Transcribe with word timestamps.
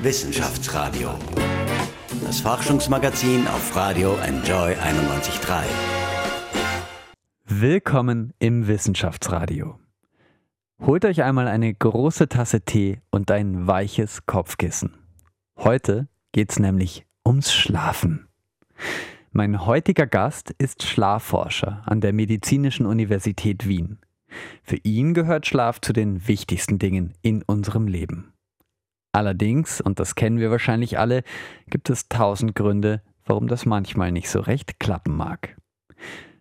Wissenschaftsradio. 0.00 1.10
Das 2.24 2.40
Forschungsmagazin 2.40 3.48
auf 3.48 3.74
Radio 3.74 4.16
Enjoy 4.18 4.74
91.3. 4.74 5.64
Willkommen 7.44 8.32
im 8.38 8.68
Wissenschaftsradio. 8.68 9.80
Holt 10.80 11.04
euch 11.04 11.24
einmal 11.24 11.48
eine 11.48 11.74
große 11.74 12.28
Tasse 12.28 12.60
Tee 12.60 13.00
und 13.10 13.32
ein 13.32 13.66
weiches 13.66 14.24
Kopfkissen. 14.24 14.94
Heute 15.58 16.06
geht's 16.30 16.60
nämlich 16.60 17.04
ums 17.26 17.52
Schlafen. 17.52 18.28
Mein 19.32 19.66
heutiger 19.66 20.06
Gast 20.06 20.54
ist 20.58 20.84
Schlafforscher 20.84 21.82
an 21.86 22.00
der 22.00 22.12
Medizinischen 22.12 22.86
Universität 22.86 23.66
Wien. 23.66 23.98
Für 24.62 24.76
ihn 24.84 25.12
gehört 25.12 25.48
Schlaf 25.48 25.80
zu 25.80 25.92
den 25.92 26.28
wichtigsten 26.28 26.78
Dingen 26.78 27.14
in 27.20 27.42
unserem 27.42 27.88
Leben. 27.88 28.32
Allerdings, 29.12 29.80
und 29.80 30.00
das 30.00 30.14
kennen 30.14 30.38
wir 30.38 30.50
wahrscheinlich 30.50 30.98
alle, 30.98 31.22
gibt 31.68 31.90
es 31.90 32.08
tausend 32.08 32.54
Gründe, 32.54 33.02
warum 33.24 33.48
das 33.48 33.66
manchmal 33.66 34.12
nicht 34.12 34.28
so 34.28 34.40
recht 34.40 34.78
klappen 34.78 35.16
mag. 35.16 35.56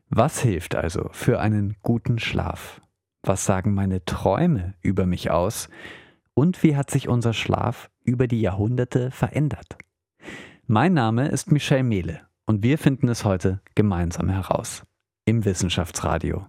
Was 0.10 0.40
hilft 0.40 0.76
also 0.76 1.10
für 1.12 1.40
einen 1.40 1.76
guten 1.82 2.20
Schlaf? 2.20 2.82
Was 3.24 3.46
sagen 3.46 3.74
meine 3.74 4.06
Träume 4.06 4.76
über 4.82 5.06
mich 5.06 5.32
aus? 5.32 5.70
Und 6.34 6.64
wie 6.64 6.76
hat 6.76 6.92
sich 6.92 7.08
unser 7.10 7.34
Schlaf 7.34 7.90
über 8.04 8.28
die 8.28 8.42
Jahrhunderte 8.42 9.12
verändert? 9.12 9.78
Mein 10.66 10.94
Name 10.94 11.28
ist 11.30 11.52
Michel 11.52 11.84
Mehle 11.84 12.22
und 12.46 12.64
wir 12.64 12.78
finden 12.78 13.10
es 13.10 13.26
heute 13.26 13.62
gemeinsam 13.76 14.30
heraus 14.30 14.84
im 15.26 15.44
Wissenschaftsradio. 15.44 16.48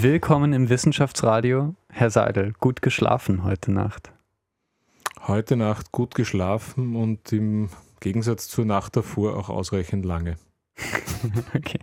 Willkommen 0.00 0.52
im 0.52 0.68
Wissenschaftsradio. 0.68 1.74
Herr 1.88 2.10
Seidel, 2.10 2.52
gut 2.60 2.82
geschlafen 2.82 3.42
heute 3.42 3.72
Nacht. 3.72 4.12
Heute 5.26 5.56
Nacht 5.56 5.90
gut 5.90 6.14
geschlafen 6.14 6.94
und 6.94 7.32
im 7.32 7.68
Gegensatz 7.98 8.46
zur 8.46 8.64
Nacht 8.64 8.96
davor 8.96 9.36
auch 9.36 9.48
ausreichend 9.48 10.04
lange. 10.04 10.36
okay. 11.56 11.80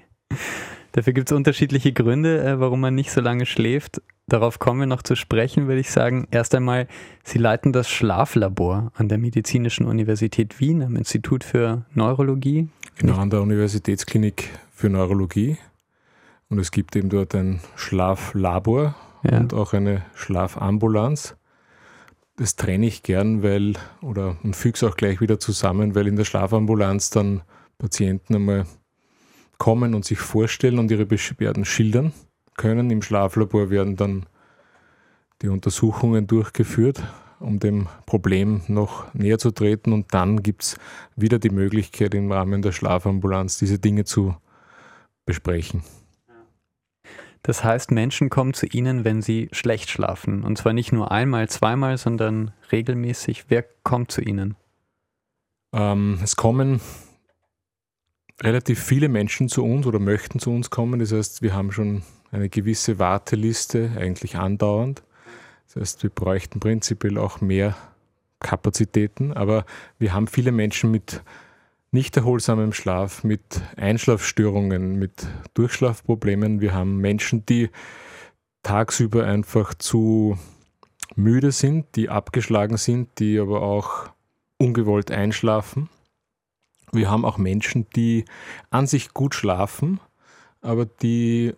Dafür 0.93 1.11
gibt 1.11 1.29
es 1.29 1.35
unterschiedliche 1.35 1.91
Gründe, 1.91 2.41
äh, 2.41 2.57
warum 2.57 2.79
man 2.79 2.95
nicht 2.95 3.11
so 3.11 3.19
lange 3.19 3.45
schläft. 3.45 4.01
Darauf 4.27 4.59
kommen 4.59 4.79
wir 4.79 4.87
noch 4.87 5.01
zu 5.01 5.17
sprechen, 5.17 5.67
würde 5.67 5.81
ich 5.81 5.91
sagen. 5.91 6.25
Erst 6.31 6.55
einmal, 6.55 6.87
Sie 7.25 7.37
leiten 7.37 7.73
das 7.73 7.89
Schlaflabor 7.89 8.93
an 8.95 9.09
der 9.09 9.17
Medizinischen 9.17 9.85
Universität 9.85 10.61
Wien 10.61 10.83
am 10.83 10.95
Institut 10.95 11.43
für 11.43 11.83
Neurologie. 11.93 12.69
Genau, 12.97 13.17
an 13.17 13.29
der 13.29 13.41
Universitätsklinik 13.41 14.51
für 14.73 14.89
Neurologie. 14.89 15.57
Und 16.49 16.59
es 16.59 16.71
gibt 16.71 16.95
eben 16.95 17.09
dort 17.09 17.33
ein 17.35 17.61
Schlaflabor 17.75 18.95
ja. 19.23 19.39
und 19.39 19.53
auch 19.53 19.73
eine 19.73 20.05
Schlafambulanz. 20.13 21.35
Das 22.37 22.55
trenne 22.55 22.85
ich 22.85 23.01
gern, 23.01 23.43
weil, 23.43 23.73
oder 24.01 24.35
und 24.43 24.55
füge 24.55 24.75
es 24.75 24.83
auch 24.83 24.97
gleich 24.97 25.21
wieder 25.21 25.39
zusammen, 25.39 25.95
weil 25.95 26.07
in 26.07 26.17
der 26.17 26.25
Schlafambulanz 26.25 27.09
dann 27.09 27.41
Patienten 27.77 28.35
einmal 28.35 28.65
kommen 29.57 29.95
und 29.95 30.05
sich 30.05 30.19
vorstellen 30.19 30.79
und 30.79 30.91
ihre 30.91 31.05
Beschwerden 31.05 31.65
schildern 31.65 32.13
können. 32.57 32.91
Im 32.91 33.01
Schlaflabor 33.01 33.69
werden 33.69 33.95
dann 33.95 34.25
die 35.41 35.47
Untersuchungen 35.47 36.27
durchgeführt, 36.27 37.03
um 37.39 37.59
dem 37.59 37.87
Problem 38.05 38.61
noch 38.67 39.13
näher 39.13 39.37
zu 39.37 39.51
treten. 39.51 39.93
Und 39.93 40.13
dann 40.13 40.43
gibt 40.43 40.63
es 40.63 40.77
wieder 41.15 41.39
die 41.39 41.49
Möglichkeit, 41.49 42.13
im 42.13 42.31
Rahmen 42.31 42.61
der 42.61 42.71
Schlafambulanz 42.71 43.57
diese 43.57 43.79
Dinge 43.79 44.05
zu 44.05 44.35
besprechen. 45.25 45.83
Das 47.45 47.63
heißt, 47.63 47.91
Menschen 47.91 48.31
kommen 48.31 48.55
zu 48.55 48.65
Ihnen, 48.65 49.05
wenn 49.05 49.21
sie 49.21 49.49
schlecht 49.51 49.91
schlafen. 49.91 50.43
Und 50.43 50.57
zwar 50.57 50.73
nicht 50.73 50.91
nur 50.91 51.11
einmal, 51.11 51.47
zweimal, 51.47 51.99
sondern 51.99 52.51
regelmäßig. 52.71 53.45
Wer 53.49 53.63
kommt 53.83 54.11
zu 54.11 54.21
Ihnen? 54.21 54.55
Ähm, 55.71 56.17
es 56.23 56.37
kommen 56.37 56.81
relativ 58.41 58.83
viele 58.83 59.09
Menschen 59.09 59.47
zu 59.47 59.63
uns 59.63 59.85
oder 59.85 59.99
möchten 59.99 60.39
zu 60.39 60.49
uns 60.49 60.71
kommen. 60.71 60.99
Das 60.99 61.11
heißt, 61.11 61.43
wir 61.43 61.53
haben 61.53 61.71
schon 61.71 62.01
eine 62.31 62.49
gewisse 62.49 62.97
Warteliste, 62.97 63.91
eigentlich 63.95 64.37
andauernd. 64.37 65.03
Das 65.67 65.75
heißt, 65.75 66.01
wir 66.01 66.09
bräuchten 66.09 66.59
prinzipiell 66.59 67.19
auch 67.19 67.41
mehr 67.41 67.75
Kapazitäten, 68.39 69.33
aber 69.33 69.65
wir 69.99 70.15
haben 70.15 70.25
viele 70.25 70.51
Menschen 70.51 70.89
mit 70.89 71.21
nicht 71.91 72.17
erholsamem 72.17 72.73
Schlaf, 72.73 73.23
mit 73.23 73.61
Einschlafstörungen, 73.77 74.99
mit 74.99 75.27
Durchschlafproblemen. 75.53 76.61
Wir 76.61 76.73
haben 76.73 76.97
Menschen, 76.97 77.45
die 77.45 77.69
tagsüber 78.63 79.25
einfach 79.25 79.73
zu 79.73 80.37
müde 81.15 81.51
sind, 81.51 81.85
die 81.95 82.09
abgeschlagen 82.09 82.77
sind, 82.77 83.19
die 83.19 83.39
aber 83.39 83.61
auch 83.61 84.09
ungewollt 84.57 85.11
einschlafen. 85.11 85.89
Wir 86.91 87.09
haben 87.09 87.25
auch 87.25 87.37
Menschen, 87.37 87.87
die 87.95 88.25
an 88.69 88.87
sich 88.87 89.13
gut 89.13 89.35
schlafen, 89.35 89.99
aber 90.61 90.85
die 90.85 91.53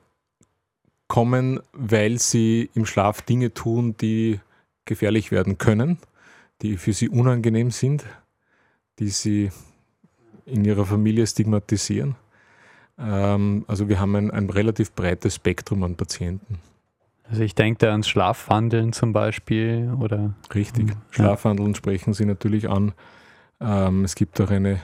kommen, 1.07 1.61
weil 1.73 2.19
sie 2.19 2.69
im 2.73 2.85
Schlaf 2.85 3.21
Dinge 3.21 3.53
tun, 3.53 3.95
die 3.97 4.39
gefährlich 4.85 5.31
werden 5.31 5.57
können, 5.57 5.97
die 6.61 6.77
für 6.77 6.93
sie 6.93 7.09
unangenehm 7.09 7.71
sind, 7.71 8.05
die 8.99 9.09
sie 9.09 9.51
in 10.47 10.65
ihrer 10.65 10.85
Familie 10.85 11.27
stigmatisieren. 11.27 12.15
Ähm, 12.97 13.65
also 13.67 13.89
wir 13.89 13.99
haben 13.99 14.15
ein, 14.15 14.31
ein 14.31 14.49
relativ 14.49 14.93
breites 14.93 15.35
Spektrum 15.35 15.83
an 15.83 15.95
Patienten. 15.95 16.59
Also 17.29 17.43
ich 17.43 17.55
denke 17.55 17.79
da 17.79 17.91
ans 17.91 18.07
Schlafwandeln 18.07 18.93
zum 18.93 19.13
Beispiel 19.13 19.93
oder. 19.99 20.33
Richtig. 20.55 20.89
Ja. 20.89 20.95
Schlafwandeln 21.11 21.75
sprechen 21.75 22.13
Sie 22.13 22.25
natürlich 22.25 22.69
an. 22.69 22.93
Ähm, 23.59 24.05
es 24.05 24.15
gibt 24.15 24.39
auch 24.39 24.49
eine 24.49 24.79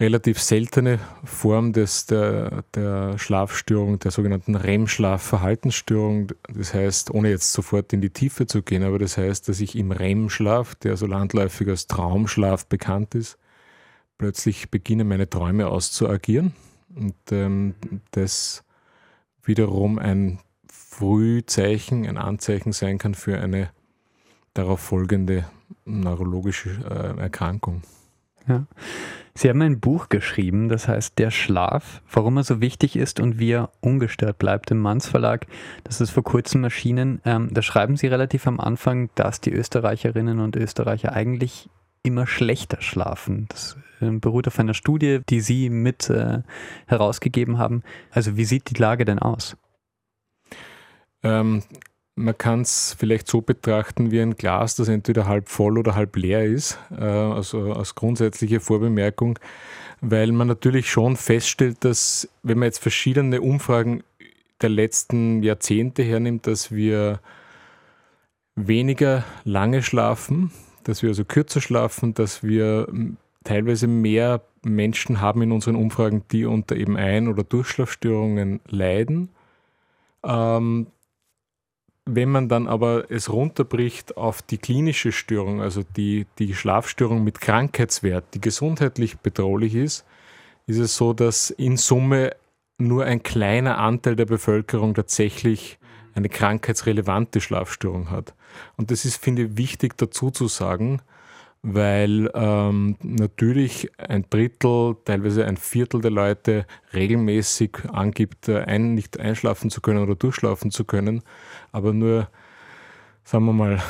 relativ 0.00 0.40
seltene 0.40 0.98
Form 1.22 1.72
des, 1.74 2.06
der, 2.06 2.64
der 2.74 3.18
Schlafstörung, 3.18 3.98
der 3.98 4.10
sogenannten 4.10 4.54
REM-Schlaf-Verhaltensstörung. 4.54 6.28
Das 6.48 6.72
heißt, 6.72 7.10
ohne 7.10 7.28
jetzt 7.28 7.52
sofort 7.52 7.92
in 7.92 8.00
die 8.00 8.10
Tiefe 8.10 8.46
zu 8.46 8.62
gehen, 8.62 8.82
aber 8.82 8.98
das 8.98 9.18
heißt, 9.18 9.48
dass 9.48 9.60
ich 9.60 9.76
im 9.76 9.92
REM-Schlaf, 9.92 10.74
der 10.76 10.96
so 10.96 11.06
landläufig 11.06 11.68
als 11.68 11.86
Traumschlaf 11.86 12.66
bekannt 12.66 13.14
ist, 13.14 13.38
plötzlich 14.18 14.70
beginnen 14.70 15.08
meine 15.08 15.28
Träume 15.28 15.68
auszuagieren 15.68 16.52
und 16.94 17.14
ähm, 17.30 17.74
das 18.12 18.64
wiederum 19.42 19.98
ein 19.98 20.38
Frühzeichen, 20.68 22.06
ein 22.06 22.18
Anzeichen 22.18 22.72
sein 22.72 22.98
kann 22.98 23.14
für 23.14 23.38
eine 23.38 23.70
darauf 24.54 24.80
folgende 24.80 25.44
neurologische 25.84 26.70
äh, 26.70 27.20
Erkrankung. 27.20 27.82
Ja. 28.46 28.66
Sie 29.34 29.48
haben 29.48 29.62
ein 29.62 29.80
Buch 29.80 30.10
geschrieben, 30.10 30.68
das 30.68 30.88
heißt 30.88 31.18
Der 31.18 31.30
Schlaf, 31.30 32.02
warum 32.12 32.36
er 32.36 32.44
so 32.44 32.60
wichtig 32.60 32.96
ist 32.96 33.18
und 33.18 33.38
wie 33.38 33.52
er 33.52 33.70
ungestört 33.80 34.38
bleibt 34.38 34.70
im 34.70 34.78
Manns 34.78 35.08
Verlag. 35.08 35.46
Das 35.84 36.00
ist 36.00 36.10
vor 36.10 36.22
kurzem 36.22 36.64
erschienen. 36.64 37.22
Ähm, 37.24 37.48
da 37.52 37.62
schreiben 37.62 37.96
Sie 37.96 38.08
relativ 38.08 38.46
am 38.46 38.60
Anfang, 38.60 39.08
dass 39.14 39.40
die 39.40 39.52
Österreicherinnen 39.52 40.38
und 40.40 40.56
Österreicher 40.56 41.12
eigentlich 41.12 41.70
immer 42.02 42.26
schlechter 42.26 42.80
schlafen. 42.80 43.46
Das 43.48 43.76
äh, 44.00 44.10
beruht 44.10 44.48
auf 44.48 44.58
einer 44.58 44.74
Studie, 44.74 45.20
die 45.28 45.40
Sie 45.40 45.70
mit 45.70 46.10
äh, 46.10 46.42
herausgegeben 46.86 47.58
haben. 47.58 47.82
Also 48.10 48.36
wie 48.36 48.44
sieht 48.44 48.70
die 48.70 48.80
Lage 48.80 49.04
denn 49.04 49.18
aus? 49.18 49.56
Ähm, 51.22 51.62
man 52.14 52.36
kann 52.36 52.60
es 52.60 52.94
vielleicht 52.98 53.26
so 53.26 53.40
betrachten 53.40 54.10
wie 54.10 54.20
ein 54.20 54.34
Glas, 54.34 54.76
das 54.76 54.88
entweder 54.88 55.26
halb 55.26 55.48
voll 55.48 55.78
oder 55.78 55.94
halb 55.94 56.16
leer 56.16 56.44
ist, 56.44 56.78
äh, 56.90 57.04
also 57.04 57.72
als 57.72 57.94
grundsätzliche 57.94 58.60
Vorbemerkung, 58.60 59.38
weil 60.00 60.32
man 60.32 60.48
natürlich 60.48 60.90
schon 60.90 61.16
feststellt, 61.16 61.84
dass 61.84 62.28
wenn 62.42 62.58
man 62.58 62.66
jetzt 62.66 62.82
verschiedene 62.82 63.40
Umfragen 63.40 64.02
der 64.60 64.68
letzten 64.68 65.42
Jahrzehnte 65.42 66.02
hernimmt, 66.02 66.46
dass 66.46 66.70
wir 66.70 67.20
weniger 68.56 69.24
lange 69.44 69.82
schlafen, 69.82 70.50
dass 70.84 71.02
wir 71.02 71.10
also 71.10 71.24
kürzer 71.24 71.60
schlafen, 71.60 72.14
dass 72.14 72.42
wir 72.42 72.88
teilweise 73.44 73.86
mehr 73.86 74.42
Menschen 74.62 75.20
haben 75.20 75.42
in 75.42 75.52
unseren 75.52 75.76
Umfragen, 75.76 76.22
die 76.30 76.44
unter 76.44 76.76
eben 76.76 76.96
Ein- 76.96 77.28
oder 77.28 77.42
Durchschlafstörungen 77.42 78.60
leiden. 78.68 79.30
Ähm, 80.24 80.86
wenn 82.04 82.30
man 82.30 82.48
dann 82.48 82.66
aber 82.66 83.10
es 83.10 83.32
runterbricht 83.32 84.16
auf 84.16 84.42
die 84.42 84.58
klinische 84.58 85.12
Störung, 85.12 85.60
also 85.60 85.82
die, 85.96 86.26
die 86.38 86.54
Schlafstörung 86.54 87.22
mit 87.22 87.40
Krankheitswert, 87.40 88.24
die 88.34 88.40
gesundheitlich 88.40 89.18
bedrohlich 89.18 89.74
ist, 89.74 90.04
ist 90.66 90.78
es 90.78 90.96
so, 90.96 91.12
dass 91.12 91.50
in 91.50 91.76
Summe 91.76 92.34
nur 92.78 93.04
ein 93.04 93.22
kleiner 93.22 93.78
Anteil 93.78 94.16
der 94.16 94.26
Bevölkerung 94.26 94.94
tatsächlich 94.94 95.78
eine 96.14 96.28
krankheitsrelevante 96.28 97.40
Schlafstörung 97.40 98.10
hat. 98.10 98.34
Und 98.76 98.90
das 98.90 99.04
ist, 99.04 99.16
finde 99.16 99.42
ich, 99.42 99.56
wichtig 99.56 99.96
dazu 99.96 100.30
zu 100.30 100.48
sagen, 100.48 101.00
weil 101.62 102.28
ähm, 102.34 102.96
natürlich 103.02 103.90
ein 103.96 104.24
Drittel, 104.28 104.96
teilweise 105.04 105.46
ein 105.46 105.56
Viertel 105.56 106.00
der 106.00 106.10
Leute 106.10 106.66
regelmäßig 106.92 107.78
angibt, 107.92 108.48
äh, 108.48 108.62
ein, 108.62 108.94
nicht 108.94 109.20
einschlafen 109.20 109.70
zu 109.70 109.80
können 109.80 110.02
oder 110.02 110.16
durchschlafen 110.16 110.72
zu 110.72 110.84
können, 110.84 111.22
aber 111.70 111.92
nur, 111.92 112.28
sagen 113.24 113.44
wir 113.46 113.52
mal, 113.52 113.82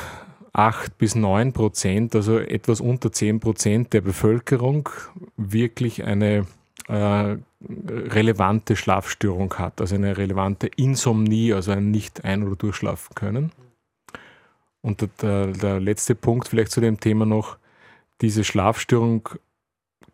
8 0.53 0.99
bis 0.99 1.15
9 1.15 1.51
Prozent, 1.51 2.15
also 2.15 2.37
etwas 2.37 2.79
unter 2.79 3.11
10 3.11 3.39
Prozent 3.39 3.93
der 3.93 4.01
Bevölkerung 4.01 4.89
wirklich 5.35 6.03
eine 6.03 6.45
äh, 6.87 7.37
relevante 7.61 8.75
Schlafstörung 8.75 9.53
hat, 9.55 9.79
also 9.79 9.95
eine 9.95 10.17
relevante 10.17 10.67
Insomnie, 10.67 11.53
also 11.53 11.71
ein 11.71 11.91
nicht 11.91 12.23
ein- 12.23 12.43
oder 12.43 12.55
durchschlafen 12.55 13.15
können. 13.15 13.51
Und 14.81 15.07
der, 15.21 15.47
der 15.47 15.79
letzte 15.79 16.13
Punkt 16.13 16.49
vielleicht 16.49 16.71
zu 16.71 16.81
dem 16.81 16.99
Thema 16.99 17.25
noch, 17.25 17.57
diese 18.21 18.43
Schlafstörung 18.43 19.29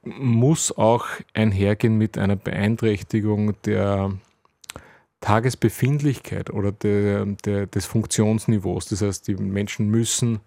muss 0.03 0.75
auch 0.77 1.07
einhergehen 1.33 1.97
mit 1.97 2.17
einer 2.17 2.35
Beeinträchtigung 2.35 3.59
der 3.63 4.13
Tagesbefindlichkeit 5.21 6.49
oder 6.49 6.71
der, 6.71 7.25
der, 7.25 7.65
des 7.65 7.85
Funktionsniveaus. 7.85 8.87
Das 8.87 9.01
heißt, 9.01 9.27
die 9.27 9.35
Menschen 9.35 9.89
müssen 9.89 10.39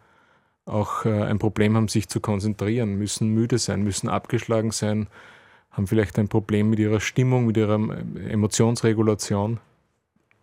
auch 0.65 1.05
äh, 1.05 1.23
ein 1.25 1.39
Problem 1.39 1.77
haben, 1.77 1.89
sich 1.89 2.09
zu 2.09 2.21
konzentrieren, 2.21 2.95
müssen 2.95 3.29
müde 3.29 3.59
sein, 3.59 3.83
müssen 3.83 4.09
abgeschlagen 4.09 4.71
sein, 4.71 5.09
haben 5.73 5.87
vielleicht 5.87 6.19
ein 6.19 6.29
Problem 6.29 6.71
mit 6.71 6.79
ihrer 6.79 7.01
Stimmung, 7.01 7.47
mit 7.47 7.57
ihrer 7.57 7.79
äh, 7.79 8.31
Emotionsregulation 8.31 9.59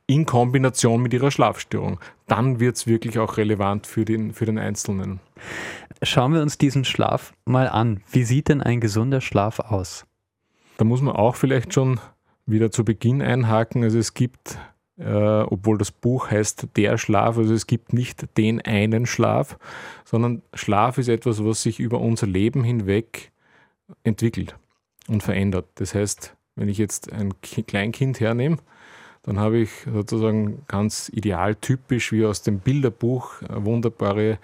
in 0.09 0.25
Kombination 0.25 1.03
mit 1.03 1.13
ihrer 1.13 1.29
Schlafstörung. 1.29 1.99
Dann 2.27 2.59
wird 2.59 2.77
es 2.77 2.87
wirklich 2.87 3.19
auch 3.19 3.37
relevant 3.37 3.85
für 3.85 4.05
den, 4.05 4.33
für 4.33 4.45
den 4.45 4.57
Einzelnen. 4.57 5.19
Schauen 6.01 6.33
wir 6.33 6.41
uns 6.41 6.57
diesen 6.57 6.83
Schlaf 6.83 7.33
mal 7.45 7.69
an. 7.69 8.01
Wie 8.11 8.23
sieht 8.23 8.49
denn 8.49 8.61
ein 8.61 8.81
gesunder 8.81 9.21
Schlaf 9.21 9.59
aus? 9.59 10.07
Da 10.77 10.85
muss 10.85 11.01
man 11.01 11.15
auch 11.15 11.35
vielleicht 11.35 11.75
schon 11.75 11.99
wieder 12.47 12.71
zu 12.71 12.83
Beginn 12.83 13.21
einhaken. 13.21 13.83
Also 13.83 13.99
es 13.99 14.15
gibt, 14.15 14.57
äh, 14.97 15.41
obwohl 15.43 15.77
das 15.77 15.91
Buch 15.91 16.31
heißt 16.31 16.69
Der 16.75 16.97
Schlaf, 16.97 17.37
also 17.37 17.53
es 17.53 17.67
gibt 17.67 17.93
nicht 17.93 18.35
den 18.35 18.61
einen 18.61 19.05
Schlaf, 19.05 19.59
sondern 20.05 20.41
Schlaf 20.55 20.97
ist 20.97 21.07
etwas, 21.07 21.45
was 21.45 21.61
sich 21.61 21.79
über 21.79 22.01
unser 22.01 22.25
Leben 22.25 22.63
hinweg 22.63 23.31
entwickelt 24.03 24.55
und 25.09 25.23
verändert. 25.23 25.65
Das 25.75 25.95
heißt, 25.95 26.35
wenn 26.55 26.69
ich 26.69 26.77
jetzt 26.77 27.11
ein 27.11 27.33
Kleinkind 27.41 28.19
hernehme, 28.19 28.57
dann 29.23 29.39
habe 29.39 29.57
ich 29.57 29.71
sozusagen 29.91 30.63
ganz 30.67 31.09
idealtypisch 31.13 32.11
wie 32.11 32.25
aus 32.25 32.41
dem 32.41 32.59
Bilderbuch 32.59 33.33
wunderbare 33.49 34.39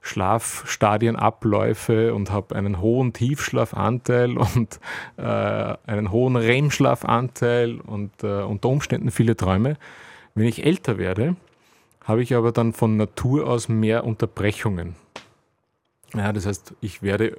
Schlafstadienabläufe 0.00 2.14
und 2.14 2.30
habe 2.30 2.54
einen 2.54 2.80
hohen 2.80 3.12
Tiefschlafanteil 3.12 4.38
und 4.38 4.80
äh, 5.16 5.22
einen 5.22 6.12
hohen 6.12 6.36
REM-Schlafanteil 6.36 7.80
und 7.80 8.22
äh, 8.22 8.42
unter 8.42 8.68
Umständen 8.68 9.10
viele 9.10 9.36
Träume. 9.36 9.76
Wenn 10.34 10.46
ich 10.46 10.64
älter 10.64 10.98
werde, 10.98 11.36
habe 12.04 12.22
ich 12.22 12.34
aber 12.34 12.52
dann 12.52 12.72
von 12.72 12.96
Natur 12.96 13.46
aus 13.46 13.68
mehr 13.68 14.04
Unterbrechungen. 14.04 14.94
Ja, 16.14 16.32
das 16.32 16.46
heißt, 16.46 16.74
ich 16.80 17.02
werde 17.02 17.38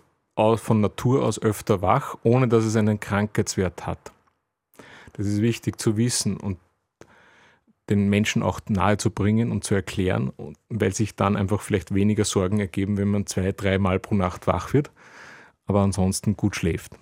von 0.57 0.81
Natur 0.81 1.23
aus 1.23 1.41
öfter 1.41 1.81
wach, 1.81 2.15
ohne 2.23 2.47
dass 2.47 2.65
es 2.65 2.75
einen 2.75 2.99
Krankheitswert 2.99 3.85
hat. 3.85 4.11
Das 5.13 5.27
ist 5.27 5.41
wichtig 5.41 5.79
zu 5.79 5.97
wissen 5.97 6.37
und 6.37 6.57
den 7.89 8.09
Menschen 8.09 8.43
auch 8.43 8.59
nahe 8.69 8.97
zu 8.97 9.09
bringen 9.11 9.51
und 9.51 9.63
zu 9.63 9.73
erklären, 9.75 10.31
weil 10.69 10.93
sich 10.93 11.15
dann 11.15 11.35
einfach 11.35 11.61
vielleicht 11.61 11.93
weniger 11.93 12.23
Sorgen 12.23 12.59
ergeben, 12.59 12.97
wenn 12.97 13.07
man 13.07 13.25
zwei, 13.25 13.51
dreimal 13.51 13.99
pro 13.99 14.15
Nacht 14.15 14.47
wach 14.47 14.73
wird, 14.73 14.91
aber 15.65 15.81
ansonsten 15.81 16.37
gut 16.37 16.55
schläft. 16.55 16.93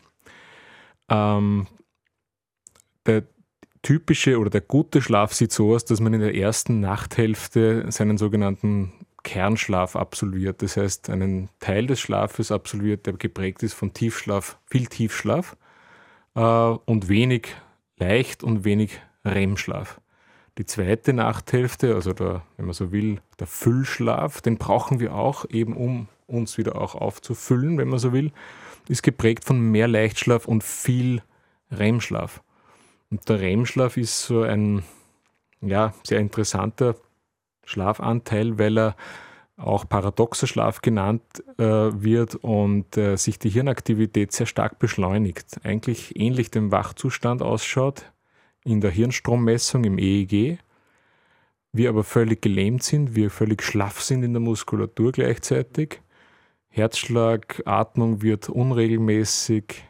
Ähm, 1.09 1.67
der 3.05 3.23
typische 3.81 4.39
oder 4.39 4.49
der 4.49 4.61
gute 4.61 5.01
Schlaf 5.01 5.33
sieht 5.33 5.51
so 5.51 5.73
aus, 5.73 5.85
dass 5.85 5.99
man 5.99 6.13
in 6.13 6.21
der 6.21 6.35
ersten 6.35 6.79
Nachthälfte 6.79 7.85
seinen 7.91 8.17
sogenannten 8.17 8.93
Kernschlaf 9.27 9.97
absolviert. 9.97 10.61
Das 10.61 10.77
heißt, 10.77 11.09
einen 11.09 11.49
Teil 11.59 11.85
des 11.85 11.99
Schlafes 11.99 12.49
absolviert, 12.49 13.05
der 13.05 13.13
geprägt 13.13 13.61
ist 13.61 13.73
von 13.73 13.91
Tiefschlaf, 13.91 14.57
viel 14.65 14.87
Tiefschlaf 14.87 15.57
äh, 16.35 16.39
und 16.39 17.09
wenig 17.09 17.49
leicht 17.97 18.41
und 18.41 18.63
wenig 18.63 19.01
REM-Schlaf. 19.25 19.99
Die 20.57 20.65
zweite 20.65 21.11
Nachthälfte, 21.11 21.93
also 21.93 22.13
der, 22.13 22.43
wenn 22.55 22.67
man 22.67 22.73
so 22.73 22.93
will, 22.93 23.19
der 23.37 23.47
Füllschlaf, 23.47 24.41
den 24.41 24.57
brauchen 24.57 25.01
wir 25.01 25.13
auch 25.13 25.43
eben, 25.49 25.75
um 25.75 26.07
uns 26.25 26.57
wieder 26.57 26.81
auch 26.81 26.95
aufzufüllen, 26.95 27.77
wenn 27.77 27.89
man 27.89 27.99
so 27.99 28.13
will, 28.13 28.31
ist 28.87 29.03
geprägt 29.03 29.43
von 29.43 29.59
mehr 29.59 29.89
Leichtschlaf 29.89 30.47
und 30.47 30.63
viel 30.63 31.21
REM-Schlaf. 31.69 32.41
Und 33.11 33.27
der 33.27 33.41
REM-Schlaf 33.41 33.97
ist 33.97 34.23
so 34.23 34.43
ein 34.43 34.83
ja, 35.59 35.93
sehr 36.03 36.19
interessanter 36.19 36.95
Schlafanteil, 37.67 38.57
weil 38.57 38.77
er 38.77 38.95
auch 39.57 39.89
paradoxer 39.89 40.47
Schlaf 40.47 40.81
genannt 40.81 41.23
äh, 41.57 41.63
wird 41.63 42.35
und 42.35 42.95
äh, 42.95 43.17
sich 43.17 43.39
die 43.39 43.49
Hirnaktivität 43.49 44.31
sehr 44.31 44.45
stark 44.45 44.79
beschleunigt. 44.79 45.59
Eigentlich 45.63 46.19
ähnlich 46.19 46.51
dem 46.51 46.71
Wachzustand 46.71 47.41
ausschaut, 47.41 48.11
in 48.63 48.81
der 48.81 48.91
Hirnstrommessung 48.91 49.83
im 49.83 49.97
EEG, 49.97 50.59
wir 51.73 51.89
aber 51.89 52.03
völlig 52.03 52.41
gelähmt 52.41 52.83
sind, 52.83 53.15
wir 53.15 53.29
völlig 53.29 53.63
schlaff 53.63 54.01
sind 54.01 54.23
in 54.23 54.33
der 54.33 54.41
Muskulatur 54.41 55.11
gleichzeitig. 55.11 56.01
Herzschlag, 56.69 57.61
Atmung 57.65 58.21
wird 58.21 58.49
unregelmäßig 58.49 59.83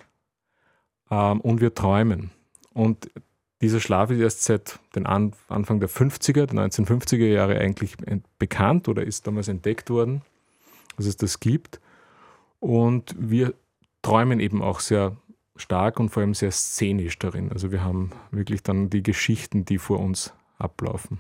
ähm, 1.12 1.42
und 1.42 1.60
wir 1.60 1.74
träumen. 1.74 2.32
Und 2.74 3.10
dieser 3.62 3.80
Schlaf 3.80 4.12
ist 4.12 4.20
erst 4.20 4.44
seit 4.44 4.80
den 4.96 5.06
Anfang 5.06 5.80
der 5.80 5.90
50er, 5.90 6.46
der 6.46 6.70
1950er 6.70 7.26
Jahre 7.26 7.58
eigentlich 7.60 7.96
bekannt 8.38 8.88
oder 8.88 9.04
ist 9.04 9.26
damals 9.26 9.48
entdeckt 9.48 9.90
worden, 9.90 10.22
dass 10.96 11.06
es 11.06 11.18
das 11.18 11.40
gibt. 11.40 11.80
Und 12.60 13.16
wir 13.18 13.54
träumen 14.02 14.40
eben 14.40 14.62
auch 14.62 14.80
sehr 14.80 15.18
stark 15.56 16.00
und 16.00 16.10
vor 16.10 16.22
allem 16.22 16.36
sehr 16.36 16.52
szenisch 16.52 17.18
darin. 17.18 17.52
Also 17.52 17.72
wir 17.72 17.84
haben 17.84 18.12
wirklich 18.32 18.62
dann 18.62 18.90
die 18.90 19.02
Geschichten, 19.02 19.66
die 19.66 19.80
vor 19.80 20.00
uns 20.00 20.34
ablaufen. 20.60 21.20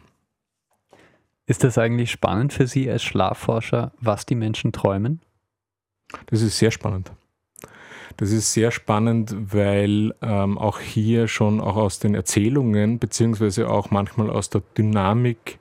Ist 1.48 1.63
das 1.63 1.78
eigentlich 1.78 2.12
spannend 2.12 2.54
für 2.54 2.68
Sie 2.68 2.89
als 2.89 3.04
Schlafforscher, 3.04 3.94
was 4.00 4.25
die 4.25 4.36
Menschen 4.36 4.74
träumen? 4.74 5.22
Das 6.28 6.42
ist 6.42 6.57
sehr 6.57 6.72
spannend. 6.72 7.12
Das 8.18 8.31
ist 8.31 8.52
sehr 8.52 8.72
spannend, 8.72 9.36
weil 9.54 10.14
ähm, 10.24 10.58
auch 10.58 10.80
hier 10.80 11.28
schon 11.28 11.62
auch 11.62 11.75
aus 11.75 12.00
den 12.00 12.16
Erzählungen, 12.16 12.98
beziehungsweise 12.98 13.70
auch 13.70 13.91
manchmal 13.91 14.32
aus 14.32 14.50
der 14.50 14.63
Dynamik 14.75 15.60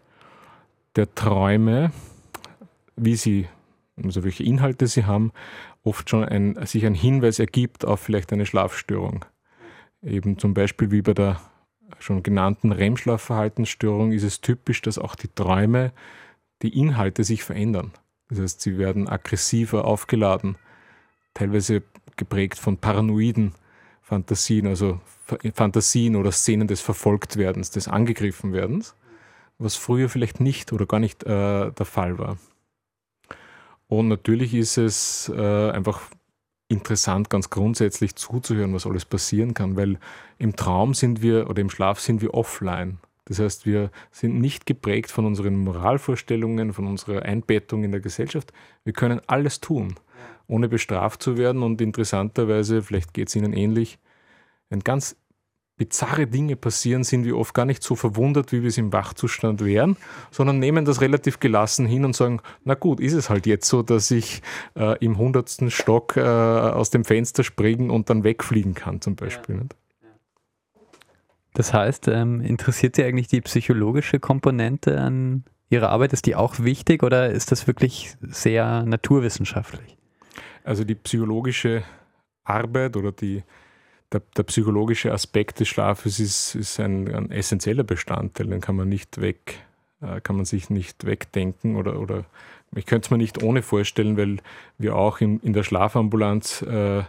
der 0.97 1.15
Träume, 1.15 1.93
wie 2.97 3.15
sie, 3.17 3.47
also 4.03 4.25
welche 4.25 4.43
Inhalte 4.43 4.87
sie 4.87 5.05
haben, 5.05 5.33
oft 5.85 6.09
schon 6.09 6.25
ein, 6.25 6.57
sich 6.65 6.87
ein 6.87 6.95
Hinweis 6.95 7.39
ergibt 7.39 7.85
auf 7.85 8.01
vielleicht 8.01 8.33
eine 8.33 8.47
Schlafstörung. 8.47 9.27
Eben 10.03 10.39
zum 10.39 10.55
Beispiel 10.55 10.91
wie 10.91 11.03
bei 11.03 11.13
der 11.13 11.39
schon 11.99 12.23
genannten 12.23 12.73
REM-Schlafverhaltensstörung 12.73 14.13
ist 14.13 14.23
es 14.23 14.41
typisch, 14.41 14.81
dass 14.81 14.99
auch 14.99 15.15
die 15.15 15.29
Träume, 15.29 15.93
die 16.63 16.79
Inhalte 16.79 17.23
sich 17.23 17.45
verändern. 17.45 17.93
Das 18.29 18.41
heißt, 18.41 18.61
sie 18.63 18.79
werden 18.79 19.09
aggressiver 19.09 19.85
aufgeladen, 19.85 20.57
teilweise 21.35 21.83
geprägt 22.17 22.59
von 22.59 22.79
paranoiden 22.79 23.55
Fantasien, 24.03 24.67
also 24.67 25.01
Fantasien 25.55 26.15
oder 26.17 26.31
Szenen 26.31 26.69
des 26.69 26.81
Verfolgtwerdens, 26.81 27.71
des 27.71 27.89
Angegriffenwerdens, 27.89 28.95
was 29.59 29.75
früher 29.75 30.09
vielleicht 30.09 30.41
nicht 30.41 30.73
oder 30.73 30.87
gar 30.87 31.01
nicht 31.01 31.25
äh, 31.25 31.73
der 31.73 31.87
Fall 31.87 32.19
war. 32.19 32.39
Und 33.89 34.09
natürlich 34.09 34.55
ist 34.55 34.77
es 34.79 35.33
äh, 35.35 35.71
einfach 35.71 36.03
interessant, 36.69 37.31
ganz 37.31 37.51
grundsätzlich 37.51 38.17
zuzuhören, 38.17 38.75
was 38.75 38.87
alles 38.87 39.05
passieren 39.05 39.55
kann, 39.55 39.77
weil 39.77 39.99
im 40.39 40.57
Traum 40.57 40.95
sind 40.95 41.23
wir 41.23 41.49
oder 41.49 41.61
im 41.61 41.71
Schlaf 41.71 42.01
sind 42.01 42.21
wir 42.21 42.35
offline. 42.35 42.99
Das 43.27 43.41
heißt, 43.41 43.67
wir 43.67 43.91
sind 44.11 44.41
nicht 44.41 44.67
geprägt 44.67 45.11
von 45.11 45.27
unseren 45.27 45.57
Moralvorstellungen, 45.57 46.73
von 46.73 46.87
unserer 46.87 47.23
Einbettung 47.23 47.85
in 47.85 47.91
der 47.91 48.01
Gesellschaft. 48.01 48.53
Wir 48.85 48.93
können 48.93 49.21
alles 49.27 49.61
tun, 49.61 49.97
ohne 50.47 50.69
bestraft 50.69 51.23
zu 51.23 51.37
werden. 51.37 51.63
Und 51.63 51.81
interessanterweise, 51.81 52.83
vielleicht 52.83 53.15
geht 53.15 53.29
es 53.29 53.37
Ihnen 53.37 53.53
ähnlich, 53.53 53.99
ein 54.71 54.81
ganz 54.81 55.17
bizarre 55.77 56.27
Dinge 56.27 56.57
passieren, 56.57 57.05
sind 57.05 57.25
wir 57.25 57.37
oft 57.37 57.53
gar 57.53 57.67
nicht 57.67 57.83
so 57.83 57.97
verwundert, 57.97 58.53
wie 58.53 58.63
wir 58.63 58.69
es 58.69 58.79
im 58.79 58.93
Wachzustand 58.93 59.63
wären, 59.65 59.97
sondern 60.31 60.59
nehmen 60.59 60.85
das 60.85 61.01
relativ 61.01 61.39
gelassen 61.39 61.87
hin 61.87 62.05
und 62.05 62.17
sagen, 62.17 62.41
na 62.65 62.75
gut, 62.75 62.99
ist 62.99 63.13
es 63.13 63.29
halt 63.29 63.47
jetzt 63.47 63.69
so, 63.69 63.83
dass 63.83 64.11
ich 64.11 64.41
äh, 64.75 64.97
im 65.05 65.19
hundertsten 65.19 65.71
Stock 65.71 66.17
äh, 66.17 66.23
aus 66.23 66.91
dem 66.91 67.05
Fenster 67.05 67.45
springen 67.45 67.91
und 67.91 68.09
dann 68.09 68.25
wegfliegen 68.25 68.75
kann 68.75 69.01
zum 69.01 69.17
Beispiel. 69.17 69.57
Ja. 69.57 69.63
Das 71.57 71.73
heißt, 71.73 72.09
ähm, 72.09 72.43
interessiert 72.43 72.97
Sie 72.97 73.05
eigentlich 73.05 73.29
die 73.29 73.41
psychologische 73.41 74.21
Komponente 74.21 75.01
an 75.01 75.45
Ihrer 75.71 75.89
Arbeit? 75.89 76.13
Ist 76.13 76.27
die 76.27 76.37
auch 76.37 76.61
wichtig 76.61 77.03
oder 77.03 77.31
ist 77.31 77.51
das 77.51 77.67
wirklich 77.67 78.15
sehr 78.21 78.85
naturwissenschaftlich? 78.85 79.97
Also 80.65 80.85
die 80.85 80.95
psychologische 80.97 81.83
Arbeit 82.45 82.95
oder 82.99 83.11
die, 83.11 83.43
der, 84.13 84.21
der 84.37 84.43
psychologische 84.43 85.15
Aspekt 85.15 85.59
des 85.59 85.69
Schlafes 85.69 86.21
ist, 86.21 86.57
ist 86.57 86.79
ein, 86.79 87.09
ein, 87.15 87.31
essentieller 87.31 87.85
Bestandteil, 87.85 88.49
den 88.49 88.61
kann 88.61 88.77
man 88.77 88.91
nicht 88.91 89.23
weg, 89.23 89.61
äh, 90.03 90.21
kann 90.21 90.37
man 90.37 90.45
sich 90.45 90.69
nicht 90.69 91.07
wegdenken 91.07 91.77
oder, 91.77 91.99
oder 91.99 92.27
ich 92.75 92.85
könnte 92.85 93.07
es 93.07 93.11
mir 93.11 93.17
nicht 93.17 93.43
ohne 93.43 93.63
vorstellen, 93.63 94.19
weil 94.19 94.41
wir 94.77 94.95
auch 94.95 95.23
in, 95.23 95.41
in 95.41 95.55
der 95.55 95.63
Schlafambulanz 95.63 96.61
äh, 96.61 97.05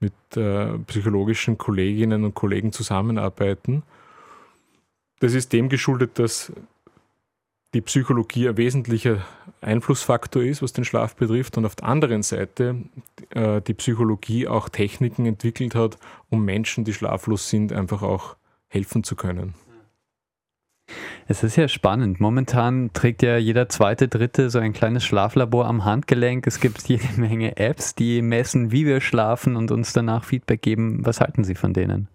mit 0.00 0.12
äh, 0.36 0.78
psychologischen 0.86 1.58
Kolleginnen 1.58 2.24
und 2.24 2.34
Kollegen 2.34 2.72
zusammenarbeiten. 2.72 3.82
Das 5.20 5.34
ist 5.34 5.52
dem 5.52 5.68
geschuldet, 5.68 6.18
dass 6.18 6.52
die 7.74 7.82
Psychologie 7.82 8.48
ein 8.48 8.56
wesentlicher 8.56 9.24
Einflussfaktor 9.60 10.42
ist, 10.42 10.62
was 10.62 10.72
den 10.72 10.84
Schlaf 10.84 11.14
betrifft, 11.14 11.56
und 11.56 11.66
auf 11.66 11.76
der 11.76 11.86
anderen 11.86 12.22
Seite 12.22 12.76
äh, 13.30 13.60
die 13.60 13.74
Psychologie 13.74 14.48
auch 14.48 14.68
Techniken 14.68 15.26
entwickelt 15.26 15.74
hat, 15.74 15.98
um 16.30 16.44
Menschen, 16.44 16.84
die 16.84 16.94
schlaflos 16.94 17.48
sind, 17.48 17.72
einfach 17.72 18.02
auch 18.02 18.36
helfen 18.68 19.04
zu 19.04 19.14
können. 19.14 19.54
Es 21.28 21.42
ist 21.42 21.56
ja 21.56 21.68
spannend. 21.68 22.20
Momentan 22.20 22.92
trägt 22.92 23.22
ja 23.22 23.36
jeder 23.36 23.68
zweite, 23.68 24.08
dritte 24.08 24.50
so 24.50 24.58
ein 24.58 24.72
kleines 24.72 25.04
Schlaflabor 25.04 25.66
am 25.66 25.84
Handgelenk. 25.84 26.46
Es 26.46 26.60
gibt 26.60 26.88
jede 26.88 27.08
Menge 27.16 27.56
Apps, 27.56 27.94
die 27.94 28.22
messen, 28.22 28.72
wie 28.72 28.86
wir 28.86 29.00
schlafen 29.00 29.56
und 29.56 29.70
uns 29.70 29.92
danach 29.92 30.24
Feedback 30.24 30.62
geben. 30.62 31.04
Was 31.04 31.20
halten 31.20 31.44
Sie 31.44 31.54
von 31.54 31.72
denen? 31.72 32.08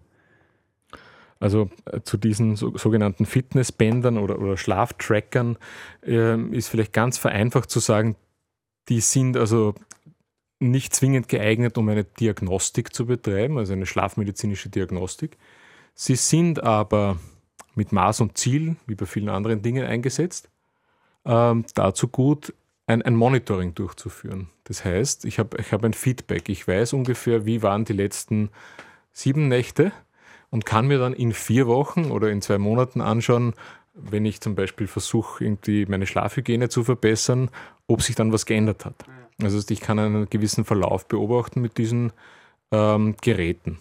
Also 1.38 1.70
äh, 1.84 2.00
zu 2.02 2.16
diesen 2.16 2.56
so, 2.56 2.76
sogenannten 2.76 3.26
Fitnessbändern 3.26 4.18
oder, 4.18 4.38
oder 4.38 4.56
Schlaftrackern 4.56 5.58
äh, 6.06 6.40
ist 6.50 6.68
vielleicht 6.68 6.92
ganz 6.92 7.18
vereinfacht 7.18 7.70
zu 7.70 7.80
sagen, 7.80 8.16
die 8.88 9.00
sind 9.00 9.36
also 9.36 9.74
nicht 10.58 10.94
zwingend 10.94 11.28
geeignet, 11.28 11.76
um 11.76 11.88
eine 11.88 12.04
Diagnostik 12.04 12.94
zu 12.94 13.06
betreiben, 13.06 13.58
also 13.58 13.72
eine 13.72 13.86
schlafmedizinische 13.86 14.70
Diagnostik. 14.70 15.36
Sie 15.94 16.16
sind 16.16 16.62
aber 16.62 17.18
mit 17.76 17.92
Maß 17.92 18.20
und 18.20 18.36
Ziel, 18.36 18.76
wie 18.86 18.96
bei 18.96 19.06
vielen 19.06 19.28
anderen 19.28 19.62
Dingen, 19.62 19.86
eingesetzt. 19.86 20.48
Ähm, 21.24 21.64
dazu 21.74 22.08
gut, 22.08 22.52
ein, 22.86 23.02
ein, 23.02 23.14
Monitoring 23.14 23.74
durchzuführen. 23.74 24.48
Das 24.64 24.84
heißt, 24.84 25.24
ich 25.24 25.38
habe 25.38 25.58
ich 25.60 25.72
hab 25.72 25.84
ein 25.84 25.92
Feedback. 25.92 26.48
Ich 26.48 26.66
weiß 26.66 26.92
ungefähr, 26.92 27.46
wie 27.46 27.62
waren 27.62 27.84
die 27.84 27.92
letzten 27.92 28.50
sieben 29.12 29.48
Nächte 29.48 29.92
und 30.50 30.66
kann 30.66 30.86
mir 30.86 30.98
dann 30.98 31.12
in 31.12 31.32
vier 31.32 31.66
Wochen 31.66 32.10
oder 32.10 32.30
in 32.30 32.42
zwei 32.42 32.58
Monaten 32.58 33.00
anschauen, 33.00 33.54
wenn 33.94 34.24
ich 34.24 34.40
zum 34.40 34.54
Beispiel 34.54 34.86
versuche, 34.86 35.44
irgendwie 35.44 35.86
meine 35.86 36.06
Schlafhygiene 36.06 36.68
zu 36.68 36.84
verbessern, 36.84 37.50
ob 37.86 38.02
sich 38.02 38.14
dann 38.14 38.32
was 38.32 38.46
geändert 38.46 38.84
hat. 38.84 39.04
Also 39.42 39.60
ich 39.68 39.80
kann 39.80 39.98
einen 39.98 40.30
gewissen 40.30 40.64
Verlauf 40.64 41.08
beobachten 41.08 41.60
mit 41.60 41.78
diesen 41.78 42.12
ähm, 42.70 43.16
Geräten. 43.20 43.78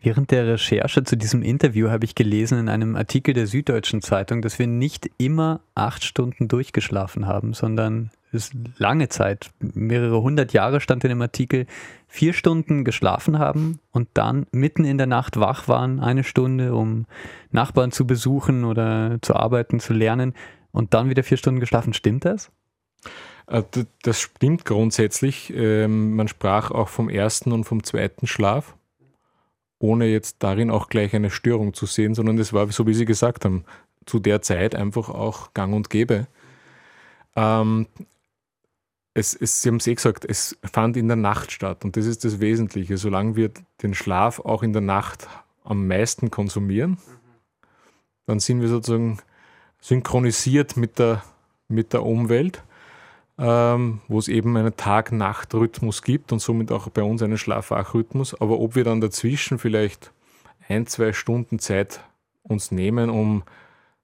Während 0.00 0.32
der 0.32 0.46
Recherche 0.46 1.04
zu 1.04 1.16
diesem 1.16 1.42
Interview 1.42 1.88
habe 1.90 2.04
ich 2.04 2.16
gelesen 2.16 2.58
in 2.58 2.68
einem 2.68 2.96
Artikel 2.96 3.34
der 3.34 3.46
Süddeutschen 3.46 4.02
Zeitung, 4.02 4.42
dass 4.42 4.58
wir 4.58 4.66
nicht 4.66 5.08
immer 5.16 5.60
acht 5.76 6.02
Stunden 6.02 6.48
durchgeschlafen 6.48 7.26
haben, 7.26 7.54
sondern 7.54 8.10
es 8.32 8.50
lange 8.78 9.08
Zeit, 9.08 9.50
mehrere 9.60 10.22
hundert 10.22 10.52
Jahre 10.52 10.80
stand 10.80 11.04
in 11.04 11.10
dem 11.10 11.22
Artikel, 11.22 11.66
vier 12.08 12.32
Stunden 12.32 12.84
geschlafen 12.84 13.38
haben 13.38 13.78
und 13.92 14.08
dann 14.14 14.46
mitten 14.50 14.84
in 14.84 14.98
der 14.98 15.06
Nacht 15.06 15.38
wach 15.38 15.68
waren, 15.68 16.00
eine 16.00 16.24
Stunde, 16.24 16.74
um 16.74 17.06
Nachbarn 17.50 17.92
zu 17.92 18.06
besuchen 18.06 18.64
oder 18.64 19.18
zu 19.22 19.36
arbeiten, 19.36 19.80
zu 19.80 19.92
lernen 19.92 20.34
und 20.72 20.94
dann 20.94 21.10
wieder 21.10 21.22
vier 21.22 21.36
Stunden 21.36 21.60
geschlafen. 21.60 21.92
Stimmt 21.92 22.24
das? 22.24 22.50
Äh, 23.46 23.62
das 24.02 24.20
stimmt 24.20 24.64
grundsätzlich. 24.64 25.52
Ähm, 25.54 26.16
man 26.16 26.26
sprach 26.26 26.70
auch 26.70 26.88
vom 26.88 27.08
ersten 27.08 27.52
und 27.52 27.64
vom 27.64 27.84
zweiten 27.84 28.26
Schlaf 28.26 28.74
ohne 29.82 30.06
jetzt 30.06 30.36
darin 30.38 30.70
auch 30.70 30.88
gleich 30.88 31.14
eine 31.14 31.30
Störung 31.30 31.74
zu 31.74 31.86
sehen, 31.86 32.14
sondern 32.14 32.38
es 32.38 32.52
war, 32.52 32.70
so 32.70 32.86
wie 32.86 32.94
Sie 32.94 33.04
gesagt 33.04 33.44
haben, 33.44 33.64
zu 34.06 34.20
der 34.20 34.40
Zeit 34.40 34.76
einfach 34.76 35.08
auch 35.08 35.52
gang 35.54 35.74
und 35.74 35.90
gäbe. 35.90 36.28
Ähm, 37.34 37.88
es, 39.12 39.34
es, 39.34 39.60
Sie 39.60 39.68
haben 39.68 39.76
es 39.76 39.86
eh 39.88 39.94
gesagt, 39.94 40.24
es 40.24 40.56
fand 40.62 40.96
in 40.96 41.08
der 41.08 41.16
Nacht 41.16 41.50
statt 41.50 41.84
und 41.84 41.96
das 41.96 42.06
ist 42.06 42.24
das 42.24 42.38
Wesentliche. 42.38 42.96
Solange 42.96 43.34
wir 43.34 43.50
den 43.82 43.94
Schlaf 43.94 44.38
auch 44.38 44.62
in 44.62 44.72
der 44.72 44.82
Nacht 44.82 45.26
am 45.64 45.88
meisten 45.88 46.30
konsumieren, 46.30 46.98
dann 48.26 48.38
sind 48.38 48.60
wir 48.60 48.68
sozusagen 48.68 49.18
synchronisiert 49.80 50.76
mit 50.76 51.00
der, 51.00 51.24
mit 51.66 51.92
der 51.92 52.04
Umwelt 52.04 52.62
ähm, 53.42 54.00
wo 54.06 54.20
es 54.20 54.28
eben 54.28 54.56
einen 54.56 54.76
Tag-Nacht-Rhythmus 54.76 56.02
gibt 56.02 56.32
und 56.32 56.38
somit 56.38 56.70
auch 56.70 56.88
bei 56.90 57.02
uns 57.02 57.22
einen 57.22 57.38
Schlaf-Wach-Rhythmus. 57.38 58.40
Aber 58.40 58.60
ob 58.60 58.76
wir 58.76 58.84
dann 58.84 59.00
dazwischen 59.00 59.58
vielleicht 59.58 60.12
ein, 60.68 60.86
zwei 60.86 61.12
Stunden 61.12 61.58
Zeit 61.58 62.00
uns 62.44 62.70
nehmen, 62.70 63.10
um 63.10 63.42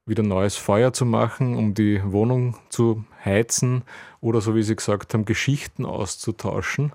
wieder 0.07 0.25
neues 0.25 0.57
Feuer 0.57 0.93
zu 0.93 1.05
machen, 1.05 1.57
um 1.57 1.75
die 1.75 2.03
Wohnung 2.05 2.57
zu 2.69 3.05
heizen 3.25 3.85
oder 4.21 4.41
so 4.41 4.57
wie 4.57 4.63
Sie 4.65 4.75
gesagt 4.75 5.15
haben, 5.15 5.25
Geschichten 5.25 5.87
auszutauschen. 5.87 6.93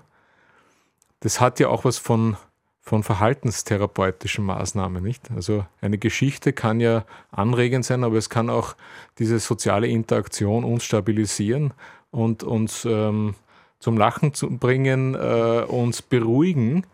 Das 1.20 1.40
hat 1.40 1.60
ja 1.60 1.68
auch 1.68 1.86
was 1.86 1.96
von, 1.96 2.36
von 2.84 3.02
verhaltenstherapeutischen 3.02 4.44
Maßnahmen, 4.44 5.02
nicht? 5.02 5.30
Also 5.34 5.64
eine 5.80 5.96
Geschichte 5.96 6.52
kann 6.52 6.80
ja 6.80 7.04
anregend 7.30 7.86
sein, 7.86 8.04
aber 8.04 8.16
es 8.16 8.28
kann 8.28 8.50
auch 8.50 8.76
diese 9.18 9.38
soziale 9.38 9.86
Interaktion 9.88 10.64
uns 10.64 10.84
stabilisieren 10.84 11.72
und 12.10 12.42
uns 12.42 12.84
ähm, 12.84 13.34
zum 13.78 13.96
Lachen 13.96 14.34
zu 14.34 14.50
bringen, 14.50 15.14
äh, 15.14 15.64
uns 15.66 16.02
beruhigen. 16.02 16.86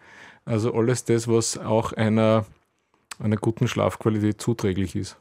Also 0.44 0.73
alles 0.75 1.04
das, 1.04 1.26
was 1.26 1.59
auch 1.59 1.92
einer, 1.92 2.47
einer 3.18 3.37
guten 3.37 3.66
Schlafqualität 3.66 4.40
zuträglich 4.40 4.94
ist. 4.94 5.16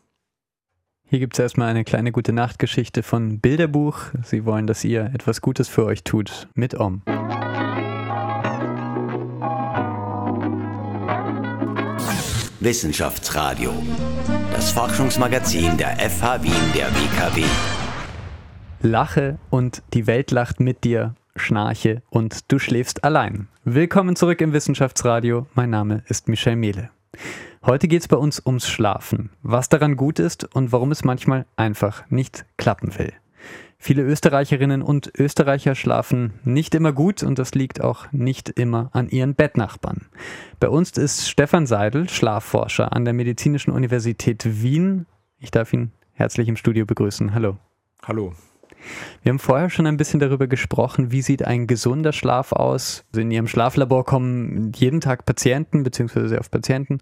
Hier 1.07 1.17
gibt 1.17 1.33
es 1.33 1.39
erstmal 1.39 1.69
eine 1.69 1.83
kleine 1.83 2.11
gute 2.11 2.31
Nachtgeschichte 2.31 3.01
von 3.01 3.39
Bilderbuch. 3.39 3.97
Sie 4.23 4.45
wollen, 4.45 4.67
dass 4.67 4.83
ihr 4.83 5.11
etwas 5.15 5.41
Gutes 5.41 5.67
für 5.67 5.85
euch 5.85 6.03
tut 6.03 6.47
mit 6.53 6.79
Om. 6.79 7.01
Wissenschaftsradio. 12.61 13.71
Das 14.51 14.73
Forschungsmagazin 14.73 15.77
der 15.77 15.97
FH 15.97 16.43
Wien 16.43 16.51
der 16.75 16.87
WKW. 16.87 17.45
Lache 18.81 19.37
und 19.49 19.81
die 19.93 20.07
Welt 20.07 20.31
lacht 20.31 20.59
mit 20.59 20.83
dir, 20.83 21.15
schnarche 21.37 22.01
und 22.09 22.51
du 22.51 22.59
schläfst 22.59 23.05
allein. 23.05 23.47
Willkommen 23.63 24.17
zurück 24.17 24.41
im 24.41 24.51
Wissenschaftsradio. 24.51 25.47
Mein 25.53 25.69
Name 25.69 26.03
ist 26.09 26.27
Michel 26.27 26.57
Mehle. 26.57 26.89
Heute 27.65 27.87
geht 27.87 28.01
es 28.01 28.09
bei 28.09 28.17
uns 28.17 28.45
ums 28.45 28.67
Schlafen, 28.67 29.29
was 29.41 29.69
daran 29.69 29.95
gut 29.95 30.19
ist 30.19 30.43
und 30.53 30.73
warum 30.73 30.91
es 30.91 31.05
manchmal 31.05 31.45
einfach 31.55 32.03
nicht 32.09 32.45
klappen 32.57 32.97
will. 32.99 33.13
Viele 33.81 34.03
Österreicherinnen 34.03 34.81
und 34.81 35.09
Österreicher 35.17 35.73
schlafen 35.73 36.33
nicht 36.43 36.75
immer 36.75 36.91
gut 36.91 37.23
und 37.23 37.39
das 37.39 37.55
liegt 37.55 37.81
auch 37.81 38.11
nicht 38.11 38.49
immer 38.49 38.89
an 38.91 39.07
ihren 39.07 39.35
Bettnachbarn. 39.35 40.07
Bei 40.59 40.67
uns 40.67 40.91
ist 40.97 41.29
Stefan 41.29 41.65
Seidel, 41.65 42.09
Schlafforscher 42.09 42.91
an 42.91 43.05
der 43.05 43.13
Medizinischen 43.13 43.71
Universität 43.71 44.61
Wien. 44.61 45.05
Ich 45.39 45.51
darf 45.51 45.71
ihn 45.71 45.93
herzlich 46.11 46.49
im 46.49 46.57
Studio 46.57 46.85
begrüßen. 46.85 47.33
Hallo. 47.33 47.57
Hallo. 48.03 48.33
Wir 49.23 49.31
haben 49.31 49.39
vorher 49.39 49.69
schon 49.69 49.85
ein 49.85 49.97
bisschen 49.97 50.19
darüber 50.19 50.47
gesprochen, 50.47 51.11
wie 51.11 51.21
sieht 51.21 51.45
ein 51.45 51.67
gesunder 51.67 52.13
Schlaf 52.13 52.51
aus. 52.51 53.05
Also 53.11 53.21
in 53.21 53.31
Ihrem 53.31 53.47
Schlaflabor 53.47 54.05
kommen 54.05 54.71
jeden 54.75 55.01
Tag 55.01 55.25
Patienten, 55.25 55.83
beziehungsweise 55.83 56.29
sehr 56.29 56.39
oft 56.39 56.51
Patienten, 56.51 56.99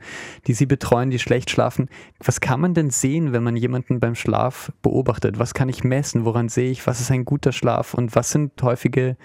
die 0.48 0.53
Sie 0.53 0.65
betreuen, 0.65 1.10
die 1.10 1.19
schlecht 1.19 1.50
schlafen. 1.50 1.89
Was 2.24 2.41
kann 2.41 2.60
man 2.60 2.74
denn 2.74 2.89
sehen, 2.89 3.34
wenn 3.34 3.43
man 3.43 3.55
jemanden 3.55 4.00
beim 4.00 4.15
Schlaf 4.15 4.72
beobachtet? 4.81 5.39
Was 5.39 5.53
kann 5.53 5.69
ich 5.69 5.84
messen? 5.84 6.25
Woran 6.25 6.50
sehe 6.50 6.72
ich, 6.72 6.86
was 6.88 7.01
ist 7.01 7.12
ein 7.12 7.25
guter 7.25 7.51
Schlaf? 7.51 7.93
Und 7.93 8.15
was 8.15 8.31
sind 8.31 8.62
häufige 8.62 9.17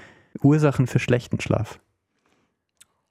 Ursachen 0.42 0.86
für 0.86 0.98
schlechten 0.98 1.40
Schlaf? 1.40 1.80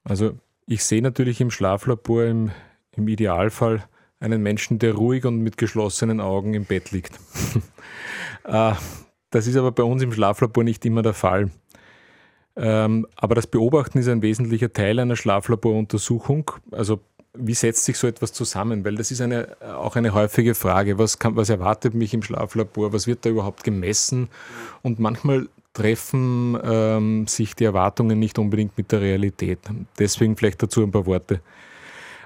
Also 0.03 0.38
ich 0.65 0.83
sehe 0.83 1.01
natürlich 1.01 1.41
im 1.41 1.51
Schlaflabor 1.51 2.25
im, 2.25 2.51
im 2.95 3.07
Idealfall 3.07 3.83
einen 4.19 4.41
Menschen, 4.41 4.79
der 4.79 4.93
ruhig 4.93 5.25
und 5.25 5.39
mit 5.39 5.57
geschlossenen 5.57 6.21
Augen 6.21 6.53
im 6.53 6.65
Bett 6.65 6.91
liegt. 6.91 7.19
äh, 8.45 8.74
das 9.31 9.47
ist 9.47 9.55
aber 9.55 9.71
bei 9.71 9.83
uns 9.83 10.03
im 10.03 10.13
Schlaflabor 10.13 10.63
nicht 10.63 10.85
immer 10.85 11.01
der 11.01 11.13
Fall. 11.13 11.50
Ähm, 12.55 13.07
aber 13.15 13.35
das 13.35 13.47
Beobachten 13.47 13.97
ist 13.97 14.07
ein 14.07 14.21
wesentlicher 14.21 14.71
Teil 14.71 15.00
einer 15.00 15.15
Schlaflaboruntersuchung. 15.15 16.51
Also 16.71 17.00
wie 17.33 17.53
setzt 17.53 17.85
sich 17.85 17.97
so 17.97 18.07
etwas 18.07 18.33
zusammen? 18.33 18.83
Weil 18.83 18.95
das 18.95 19.09
ist 19.09 19.21
eine, 19.21 19.55
auch 19.61 19.95
eine 19.95 20.13
häufige 20.13 20.53
Frage. 20.53 20.97
Was, 21.00 21.17
kann, 21.17 21.35
was 21.35 21.50
erwartet 21.50 21.93
mich 21.93 22.13
im 22.13 22.21
Schlaflabor? 22.21 22.91
Was 22.91 23.07
wird 23.07 23.25
da 23.25 23.29
überhaupt 23.29 23.63
gemessen? 23.63 24.29
Und 24.81 25.00
manchmal 25.00 25.47
treffen 25.73 26.57
ähm, 26.63 27.27
sich 27.27 27.55
die 27.55 27.63
Erwartungen 27.63 28.19
nicht 28.19 28.38
unbedingt 28.38 28.77
mit 28.77 28.91
der 28.91 29.00
Realität. 29.00 29.59
Deswegen 29.97 30.35
vielleicht 30.35 30.61
dazu 30.61 30.83
ein 30.83 30.91
paar 30.91 31.05
Worte. 31.05 31.39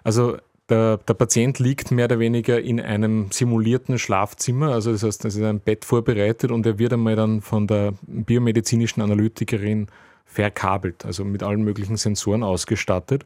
Also 0.04 0.38
der, 0.70 0.98
der, 0.98 1.14
Patient 1.14 1.60
liegt 1.60 1.92
mehr 1.92 2.06
oder 2.06 2.20
weniger 2.20 2.60
in 2.60 2.82
einem 2.82 3.32
simulierten 3.32 4.00
Schlafzimmer, 4.00 4.72
also 4.72 4.92
das 4.92 5.04
heißt, 5.04 5.26
es 5.26 5.36
ist 5.36 5.44
ein 5.44 5.60
Bett 5.60 5.86
vorbereitet 5.86 6.52
und 6.52 6.66
er 6.66 6.80
wird 6.80 6.94
einmal 6.94 7.16
dann 7.16 7.42
von 7.42 7.68
der 7.68 7.94
biomedizinischen 8.02 9.02
Analytikerin 9.02 9.88
verkabelt, 10.26 11.06
also 11.06 11.24
mit 11.24 11.44
allen 11.44 11.64
möglichen 11.64 11.98
Sensoren 11.98 12.44
ausgestattet. 12.44 13.26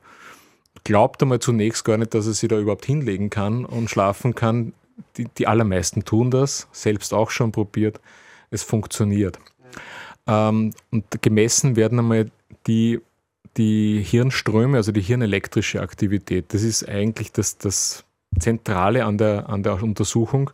Glaubt 0.84 1.22
einmal 1.22 1.40
zunächst 1.40 1.86
gar 1.86 1.98
nicht, 1.98 2.14
dass 2.14 2.28
er 2.28 2.34
sich 2.34 2.50
da 2.50 2.60
überhaupt 2.60 2.86
hinlegen 2.86 3.30
kann 3.30 3.66
und 3.66 3.90
schlafen 3.90 4.36
kann. 4.36 4.74
Die, 5.18 5.26
die 5.38 5.48
allermeisten 5.48 6.04
tun 6.04 6.30
das, 6.30 6.68
selbst 6.72 7.14
auch 7.14 7.32
schon 7.32 7.52
probiert. 7.52 8.00
Es 8.52 8.64
funktioniert. 8.64 9.40
Ähm, 10.28 10.74
und 10.92 11.22
gemessen 11.22 11.76
werden 11.76 12.00
einmal 12.00 12.32
die, 12.68 13.00
die 13.60 14.02
Hirnströme, 14.02 14.78
also 14.78 14.94
die 14.94 15.02
hirnelektrische 15.02 15.82
Aktivität. 15.82 16.54
Das 16.54 16.64
ist 16.64 16.88
eigentlich 16.88 17.34
das, 17.34 17.58
das 17.58 18.06
Zentrale 18.40 19.04
an 19.04 19.18
der, 19.18 19.50
an 19.50 19.64
der 19.64 19.84
Untersuchung, 19.84 20.50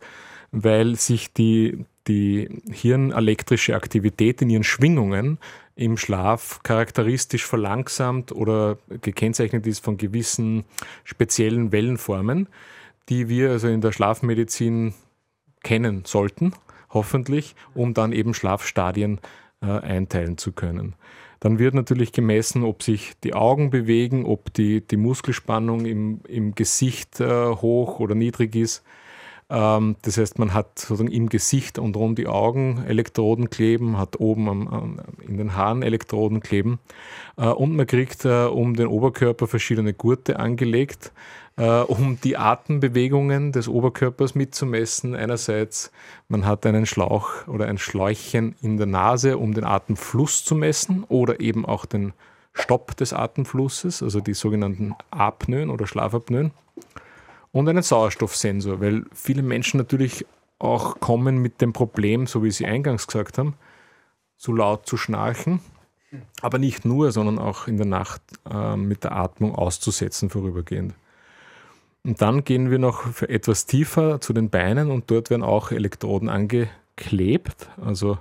weil 0.52 0.96
sich 0.96 1.32
die, 1.32 1.86
die 2.08 2.50
hirnelektrische 2.72 3.76
Aktivität 3.76 4.42
in 4.42 4.50
ihren 4.50 4.64
Schwingungen 4.64 5.38
im 5.76 5.98
Schlaf 5.98 6.62
charakteristisch 6.64 7.46
verlangsamt 7.46 8.32
oder 8.32 8.80
gekennzeichnet 9.02 9.68
ist 9.68 9.84
von 9.84 9.98
gewissen 9.98 10.64
speziellen 11.04 11.72
Wellenformen, 11.72 12.48
die 13.10 13.30
wir 13.30 13.52
also 13.52 13.68
in 13.68 13.82
der 13.82 13.92
Schlafmedizin 13.92 14.96
kennen 15.64 16.04
sollten, 16.06 16.54
hoffentlich, 16.90 17.56
um 17.76 17.94
dann 17.94 18.14
eben 18.14 18.34
Schlafstadien 18.34 19.20
äh, 19.62 19.68
einteilen 19.68 20.40
zu 20.40 20.54
können. 20.54 20.96
Dann 21.40 21.60
wird 21.60 21.74
natürlich 21.74 22.12
gemessen, 22.12 22.64
ob 22.64 22.84
sich 22.84 23.14
die 23.24 23.34
Augen 23.34 23.70
bewegen, 23.70 24.26
ob 24.26 24.54
die, 24.54 24.82
die 24.82 24.98
Muskelspannung 24.98 25.86
im, 25.86 26.22
im 26.28 26.56
Gesicht 26.56 27.20
äh, 27.20 27.50
hoch 27.50 28.00
oder 28.00 28.16
niedrig 28.16 28.56
ist. 28.56 28.84
Ähm, 29.50 29.96
das 30.02 30.18
heißt, 30.18 30.40
man 30.40 30.54
hat 30.54 30.80
sozusagen 30.80 31.12
im 31.12 31.30
Gesicht 31.30 31.78
und 31.78 31.96
rund 31.96 32.18
die 32.18 32.28
Augen 32.28 32.84
Elektroden 32.88 33.50
kleben, 33.50 33.98
hat 33.98 34.20
oben 34.20 34.50
am, 34.50 34.68
am, 34.68 35.00
in 35.28 35.38
den 35.38 35.56
Haaren 35.56 35.84
Elektroden 35.84 36.40
kleben 36.40 36.80
äh, 37.38 37.48
und 37.48 37.76
man 37.76 37.86
kriegt 37.86 38.26
äh, 38.26 38.46
um 38.46 38.76
den 38.76 38.88
Oberkörper 38.88 39.48
verschiedene 39.48 39.94
Gurte 39.94 40.40
angelegt, 40.40 41.12
äh, 41.58 41.82
um 41.82 42.20
die 42.22 42.38
Atembewegungen 42.38 43.52
des 43.52 43.68
Oberkörpers 43.68 44.36
mitzumessen. 44.36 45.16
Einerseits, 45.16 45.92
man 46.28 46.46
hat 46.46 46.66
einen 46.66 46.86
Schlauch 46.86 47.48
oder 47.48 47.68
ein 47.68 47.78
Schläuchchen 47.78 48.56
in 48.62 48.78
der 48.78 48.88
Nase, 48.88 49.38
um 49.38 49.54
den 49.54 49.64
Atemfluss 49.64 50.44
zu 50.44 50.56
messen 50.56 51.04
oder 51.06 51.40
eben 51.40 51.66
auch 51.66 51.86
den 51.86 52.14
Stopp 52.54 52.96
des 52.98 53.14
Atemflusses, 53.14 54.02
also 54.02 54.22
die 54.22 54.34
sogenannten 54.34 54.96
Apnoen 55.12 55.70
oder 55.70 55.88
Schlafapnoen 55.88 56.52
und 57.52 57.70
einen 57.70 57.84
Sauerstoffsensor, 57.84 58.80
weil 58.82 59.06
viele 59.14 59.42
Menschen 59.42 59.78
natürlich 59.78 60.26
auch 60.60 61.00
kommen 61.00 61.38
mit 61.38 61.62
dem 61.62 61.74
Problem, 61.74 62.28
so 62.28 62.44
wie 62.44 62.52
Sie 62.52 62.66
eingangs 62.66 63.08
gesagt 63.08 63.38
haben, 63.38 63.56
zu 64.38 64.54
laut 64.54 64.88
zu 64.88 64.98
schnarchen, 64.98 65.60
aber 66.42 66.60
nicht 66.60 66.86
nur, 66.86 67.12
sondern 67.12 67.40
auch 67.40 67.68
in 67.68 67.78
der 67.78 67.86
Nacht 67.86 68.22
äh, 68.50 68.76
mit 68.76 69.04
der 69.04 69.14
Atmung 69.14 69.56
auszusetzen 69.56 70.30
vorübergehend. 70.30 70.94
Und 72.06 72.22
dann 72.22 72.44
gehen 72.44 72.70
wir 72.70 72.78
noch 72.78 73.20
etwas 73.24 73.66
tiefer 73.66 74.22
zu 74.22 74.32
den 74.32 74.52
Beinen 74.52 74.92
und 74.92 75.10
dort 75.10 75.32
werden 75.32 75.42
auch 75.42 75.72
Elektroden 75.72 76.30
angeklebt, 76.30 77.68
also 77.84 78.20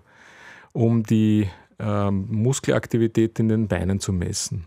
um 0.73 1.03
die 1.03 1.50
äh, 1.79 2.11
Muskelaktivität 2.11 3.38
in 3.38 3.50
den 3.50 3.69
Beinen 3.69 4.00
zu 4.00 4.14
messen. 4.14 4.64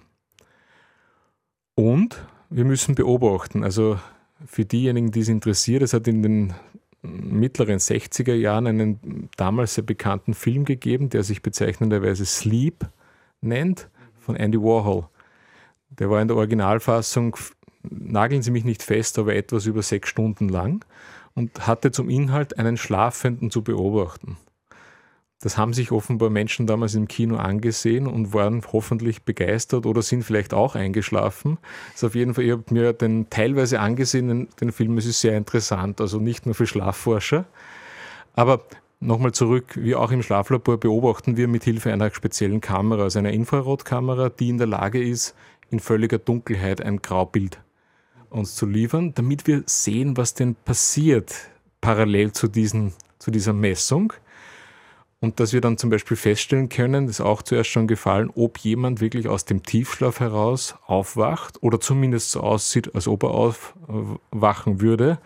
Und 1.74 2.24
wir 2.52 2.64
müssen 2.64 2.94
beobachten, 2.94 3.64
also 3.64 4.00
für 4.46 4.66
diejenigen, 4.66 5.10
die 5.10 5.22
es 5.22 5.30
interessiert, 5.30 5.82
es 5.82 5.94
hat 5.94 6.08
in 6.08 6.22
den 6.22 6.54
mittleren 7.02 7.80
60er 7.80 8.36
Jahren 8.36 8.68
einen 8.68 9.30
damals 9.36 9.74
sehr 9.74 9.84
bekannten 9.84 10.36
Film 10.36 10.64
gegeben, 10.64 11.10
der 11.10 11.24
sich 11.24 11.42
bezeichnenderweise 11.42 12.26
Sleep 12.26 12.86
nennt, 13.42 13.90
von 14.20 14.36
Andy 14.36 14.60
Warhol. 14.60 15.06
Der 15.98 16.12
war 16.12 16.22
in 16.22 16.28
der 16.28 16.38
Originalfassung, 16.38 17.36
nageln 17.92 18.42
Sie 18.42 18.52
mich 18.52 18.64
nicht 18.64 18.84
fest, 18.84 19.20
aber 19.20 19.36
etwas 19.36 19.66
über 19.66 19.82
sechs 19.82 20.10
Stunden 20.10 20.50
lang 20.50 20.86
und 21.38 21.68
hatte 21.68 21.92
zum 21.92 22.10
Inhalt, 22.10 22.58
einen 22.58 22.78
Schlafenden 22.78 23.52
zu 23.52 23.64
beobachten. 23.64 24.38
Das 25.40 25.56
haben 25.56 25.72
sich 25.72 25.92
offenbar 25.92 26.32
Menschen 26.32 26.66
damals 26.66 26.96
im 26.96 27.08
Kino 27.08 27.38
angesehen 27.38 28.08
und 28.08 28.34
waren 28.34 28.64
hoffentlich 28.74 29.22
begeistert 29.22 29.86
oder 29.86 30.02
sind 30.02 30.24
vielleicht 30.24 30.52
auch 30.52 30.74
eingeschlafen. 30.74 31.60
Ist 31.94 32.04
auf 32.04 32.16
jeden 32.16 32.34
Fall, 32.34 32.46
ich 32.46 32.52
habe 32.52 32.64
mir 32.72 32.92
den 32.94 33.30
teilweise 33.30 33.80
angesehen, 33.80 34.28
den, 34.30 34.48
den 34.60 34.72
Film, 34.72 34.98
es 34.98 35.06
ist 35.06 35.22
sehr 35.22 35.38
interessant, 35.38 36.02
also 36.02 36.20
nicht 36.20 36.48
nur 36.48 36.56
für 36.56 36.66
Schlafforscher. 36.66 37.46
Aber 38.34 38.62
nochmal 39.00 39.32
zurück, 39.32 39.76
wie 39.76 39.94
auch 39.94 40.12
im 40.12 40.24
Schlaflabor 40.24 40.80
beobachten 40.80 41.38
wir 41.38 41.48
mit 41.48 41.64
Hilfe 41.64 41.94
einer 41.94 42.10
speziellen 42.10 42.60
Kamera, 42.60 43.04
also 43.04 43.20
einer 43.20 43.32
Infrarotkamera, 43.32 44.30
die 44.30 44.50
in 44.50 44.58
der 44.58 44.68
Lage 44.68 45.04
ist, 45.04 45.36
in 45.70 45.80
völliger 45.80 46.18
Dunkelheit 46.18 46.82
ein 46.82 47.04
Graubild 47.04 47.60
uns 48.30 48.56
zu 48.56 48.66
liefern, 48.66 49.14
damit 49.14 49.48
wir 49.48 49.64
sehen, 49.66 50.18
was 50.18 50.34
denn 50.34 50.56
passiert 50.56 51.34
parallel 51.82 52.32
zu, 52.32 52.48
diesen, 52.48 52.94
zu 53.20 53.32
dieser 53.32 53.54
Messung 53.54 54.14
und 55.20 55.40
dass 55.40 55.54
wir 55.54 55.62
dann 55.62 55.78
zum 55.78 55.90
Beispiel 55.90 56.18
feststellen 56.18 56.70
können, 56.70 57.08
das 57.08 57.20
ist 57.20 57.26
auch 57.26 57.42
zuerst 57.42 57.70
schon 57.70 57.88
gefallen, 57.88 58.30
ob 58.36 58.60
jemand 58.60 59.02
wirklich 59.02 59.28
aus 59.28 59.46
dem 59.46 59.64
Tiefschlaf 59.64 60.20
heraus 60.20 60.76
aufwacht 60.86 61.62
oder 61.64 61.80
zumindest 61.80 62.32
so 62.32 62.42
aussieht, 62.42 62.94
als 62.94 63.08
ob 63.08 63.24
er 63.24 63.32
aufwachen 63.32 64.82
würde, 64.82 65.20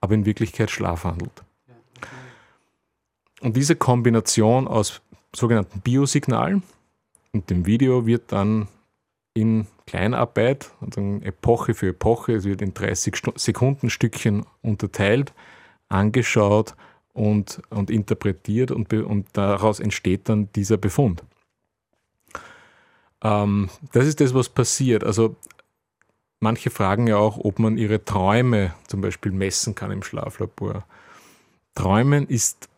aber 0.00 0.14
in 0.14 0.26
Wirklichkeit 0.26 0.70
Schlaf 0.70 1.04
handelt. 1.04 1.42
Und 3.40 3.56
diese 3.56 3.76
Kombination 3.76 4.66
aus 4.66 5.00
sogenannten 5.34 5.80
Biosignalen 5.80 6.62
und 7.32 7.50
dem 7.50 7.66
Video 7.66 8.06
wird 8.06 8.32
dann 8.32 8.66
in 9.36 9.66
Kleinarbeit, 9.86 10.72
also 10.80 11.00
Epoche 11.20 11.74
für 11.74 11.88
Epoche, 11.88 12.32
es 12.32 12.44
wird 12.44 12.62
in 12.62 12.72
30 12.72 13.14
Sekunden 13.36 13.90
Stückchen 13.90 14.46
unterteilt, 14.62 15.34
angeschaut 15.88 16.74
und, 17.12 17.60
und 17.68 17.90
interpretiert 17.90 18.70
und, 18.70 18.92
und 18.92 19.28
daraus 19.34 19.78
entsteht 19.78 20.28
dann 20.30 20.50
dieser 20.52 20.78
Befund. 20.78 21.22
Ähm, 23.22 23.68
das 23.92 24.06
ist 24.06 24.20
das, 24.20 24.32
was 24.34 24.48
passiert. 24.48 25.04
Also 25.04 25.36
manche 26.40 26.70
fragen 26.70 27.06
ja 27.06 27.16
auch, 27.18 27.36
ob 27.36 27.58
man 27.58 27.76
ihre 27.76 28.04
Träume 28.04 28.74
zum 28.86 29.02
Beispiel 29.02 29.32
messen 29.32 29.74
kann 29.74 29.90
im 29.90 30.02
Schlaflabor. 30.02 30.86
Träumen 31.74 32.26
ist 32.26 32.70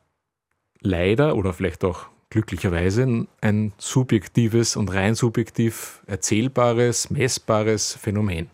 leider 0.80 1.36
oder 1.36 1.52
vielleicht 1.52 1.84
auch 1.84 2.06
glücklicherweise 2.30 3.26
ein 3.40 3.72
subjektives 3.78 4.76
und 4.76 4.92
rein 4.92 5.14
subjektiv 5.14 6.02
erzählbares, 6.06 7.10
messbares 7.10 7.94
Phänomen. 7.94 8.50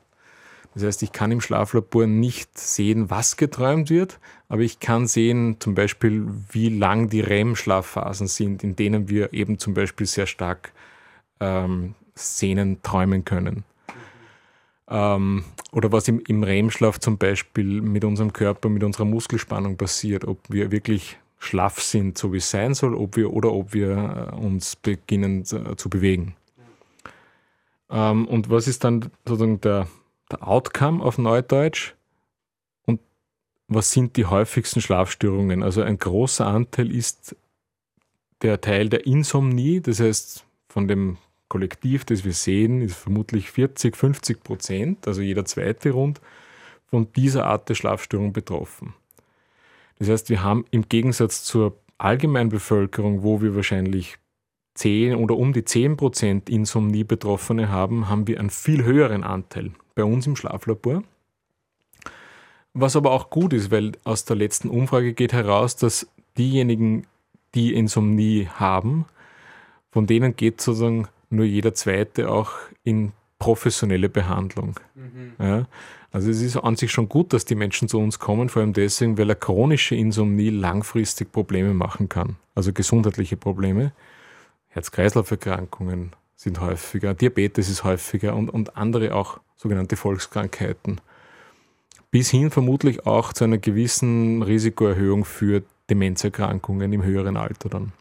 Das 0.75 0.83
heißt, 0.83 1.03
ich 1.05 1.13
kann 1.13 1.31
im 1.31 1.41
Schlaflabor 1.41 2.07
nicht 2.07 2.59
sehen, 2.59 3.09
was 3.09 3.37
geträumt 3.37 3.91
wird, 3.91 4.19
aber 4.49 4.63
ich 4.63 4.81
kann 4.81 5.07
sehen 5.07 5.57
zum 5.61 5.75
Beispiel, 5.75 6.27
wie 6.51 6.69
lang 6.69 7.09
die 7.09 7.21
REM-Schlafphasen 7.21 8.27
sind, 8.27 8.65
in 8.65 8.75
denen 8.75 9.09
wir 9.09 9.33
eben 9.33 9.59
zum 9.59 9.75
Beispiel 9.75 10.07
sehr 10.07 10.27
stark 10.27 10.73
ähm, 11.39 11.95
Szenen 12.17 12.83
träumen 12.83 13.25
können. 13.25 13.65
Ähm, 14.89 15.45
oder 15.71 15.93
was 15.93 16.09
im, 16.09 16.21
im 16.27 16.43
REM-Schlaf 16.43 16.99
zum 16.99 17.19
Beispiel 17.19 17.81
mit 17.81 18.05
unserem 18.05 18.33
Körper, 18.33 18.69
mit 18.69 18.83
unserer 18.83 19.05
Muskelspannung 19.05 19.77
passiert, 19.77 20.25
ob 20.25 20.39
wir 20.49 20.73
wirklich 20.73 21.19
schlaff 21.45 21.81
sind, 21.81 22.19
so 22.19 22.33
wie 22.33 22.39
es 22.39 22.51
sein 22.51 22.75
soll, 22.75 22.95
ob 22.95 23.17
wir 23.17 23.33
oder 23.33 23.53
ob 23.53 23.75
wir 23.75 24.31
äh, 24.33 24.37
uns 24.37 24.77
beginnen 24.77 25.45
zu, 25.45 25.75
zu 25.77 25.89
bewegen. 25.89 26.37
Ähm, 27.91 28.27
und 28.27 28.51
was 28.51 28.67
ist 28.69 28.85
dann 28.85 29.11
sozusagen 29.27 29.61
der 29.61 29.87
der 30.31 30.47
Outcome 30.47 31.03
auf 31.03 31.19
Neudeutsch 31.19 31.95
und 32.87 33.01
was 33.69 33.91
sind 33.91 34.17
die 34.17 34.27
häufigsten 34.27 34.81
Schlafstörungen. 34.81 35.63
Also 35.63 35.83
ein 35.83 35.99
großer 35.99 36.47
Anteil 36.47 36.91
ist 36.91 37.37
der 38.43 38.61
Teil 38.61 38.89
der 38.89 39.07
Insomnie, 39.07 39.81
das 39.81 40.01
heißt 40.01 40.45
von 40.69 40.89
dem 40.89 41.19
Kollektiv, 41.49 42.05
das 42.05 42.25
wir 42.25 42.33
sehen, 42.33 42.81
ist 42.81 42.97
vermutlich 42.97 43.51
40, 43.51 43.97
50 43.97 44.43
Prozent, 44.43 45.07
also 45.07 45.23
jeder 45.23 45.45
zweite 45.45 45.91
rund, 45.91 46.21
von 46.87 47.13
dieser 47.13 47.47
Art 47.47 47.69
der 47.69 47.75
Schlafstörung 47.75 48.33
betroffen. 48.33 48.95
Das 49.99 50.09
heißt, 50.09 50.31
wir 50.31 50.43
haben 50.43 50.65
im 50.71 50.89
Gegensatz 50.89 51.45
zur 51.45 51.77
Allgemeinbevölkerung, 51.99 53.23
wo 53.23 53.41
wir 53.41 53.55
wahrscheinlich 53.55 54.19
10 54.75 55.15
oder 55.15 55.37
um 55.37 55.53
die 55.53 55.65
10 55.65 55.97
Prozent 55.97 56.51
Insomnie-Betroffene 56.51 57.69
haben, 57.69 58.09
haben 58.09 58.27
wir 58.27 58.41
einen 58.41 58.51
viel 58.51 58.85
höheren 58.85 59.23
Anteil 59.23 59.71
bei 59.95 60.05
uns 60.05 60.27
im 60.27 60.37
Schlaflabor. 60.37 61.05
Was 62.73 62.97
aber 62.97 63.13
auch 63.13 63.31
gut 63.31 63.53
ist, 63.53 63.71
weil 63.71 63.93
aus 64.03 64.25
der 64.25 64.35
letzten 64.35 64.69
Umfrage 64.69 65.15
geht 65.15 65.33
heraus, 65.33 65.77
dass 65.77 66.09
diejenigen, 66.37 67.07
die 67.55 67.73
Insomnie 67.73 68.49
haben, 68.53 69.05
von 69.93 70.09
denen 70.09 70.35
geht 70.35 70.61
sozusagen 70.61 71.07
nur 71.31 71.45
jeder 71.45 71.73
zweite 71.75 72.29
auch 72.29 72.51
in 72.83 73.13
professionelle 73.39 74.09
Behandlung. 74.09 74.81
Mhm. 74.97 75.35
Ja, 75.39 75.67
also 76.15 76.31
es 76.31 76.41
ist 76.41 76.57
an 76.57 76.77
sich 76.77 76.93
schon 76.93 77.09
gut, 77.09 77.33
dass 77.33 77.45
die 77.45 77.57
Menschen 77.57 77.89
zu 77.89 77.99
uns 77.99 78.21
kommen, 78.21 78.49
vor 78.49 78.63
allem 78.63 78.73
deswegen, 78.73 79.19
weil 79.19 79.25
eine 79.25 79.35
chronische 79.35 79.97
Insomnie 79.97 80.51
langfristig 80.51 81.33
Probleme 81.33 81.75
machen 81.75 82.09
kann, 82.09 82.37
also 82.55 82.73
gesundheitliche 82.73 83.37
Probleme, 83.37 83.91
Herz-Kreislauf-Erkrankungen, 84.69 86.13
sind 86.37 86.61
häufiger, 86.61 87.15
Diabetes 87.15 87.69
ist 87.69 87.83
häufiger 87.83 88.37
und, 88.37 88.49
und 88.49 88.77
andere 88.77 89.13
auch 89.13 89.41
sogenannte 89.57 89.97
Volkskrankheiten. 89.97 91.01
Bis 92.13 92.31
hin 92.31 92.53
vermutlich 92.53 93.07
auch 93.07 93.33
zu 93.33 93.43
einer 93.43 93.59
gewissen 93.59 94.45
Risikoerhöhung 94.45 95.25
für 95.25 95.65
Demenzerkrankungen 95.91 96.93
im 96.93 97.03
höheren 97.03 97.37
Alter 97.37 97.69
dann. 97.69 97.93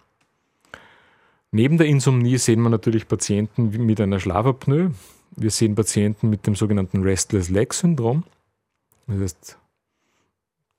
Neben 1.49 1.79
der 1.79 1.87
Insomnie 1.87 2.37
sehen 2.37 2.61
wir 2.61 2.69
natürlich 2.69 3.07
Patienten 3.07 3.71
mit 3.87 3.99
einer 3.99 4.19
Schlafapnoe. 4.19 4.91
Wir 5.35 5.51
sehen 5.51 5.75
Patienten 5.75 6.29
mit 6.29 6.45
dem 6.45 6.55
sogenannten 6.55 7.03
Restless 7.03 7.49
Leg 7.49 7.73
Syndrom. 7.73 8.23
Das 9.07 9.19
heißt, 9.19 9.57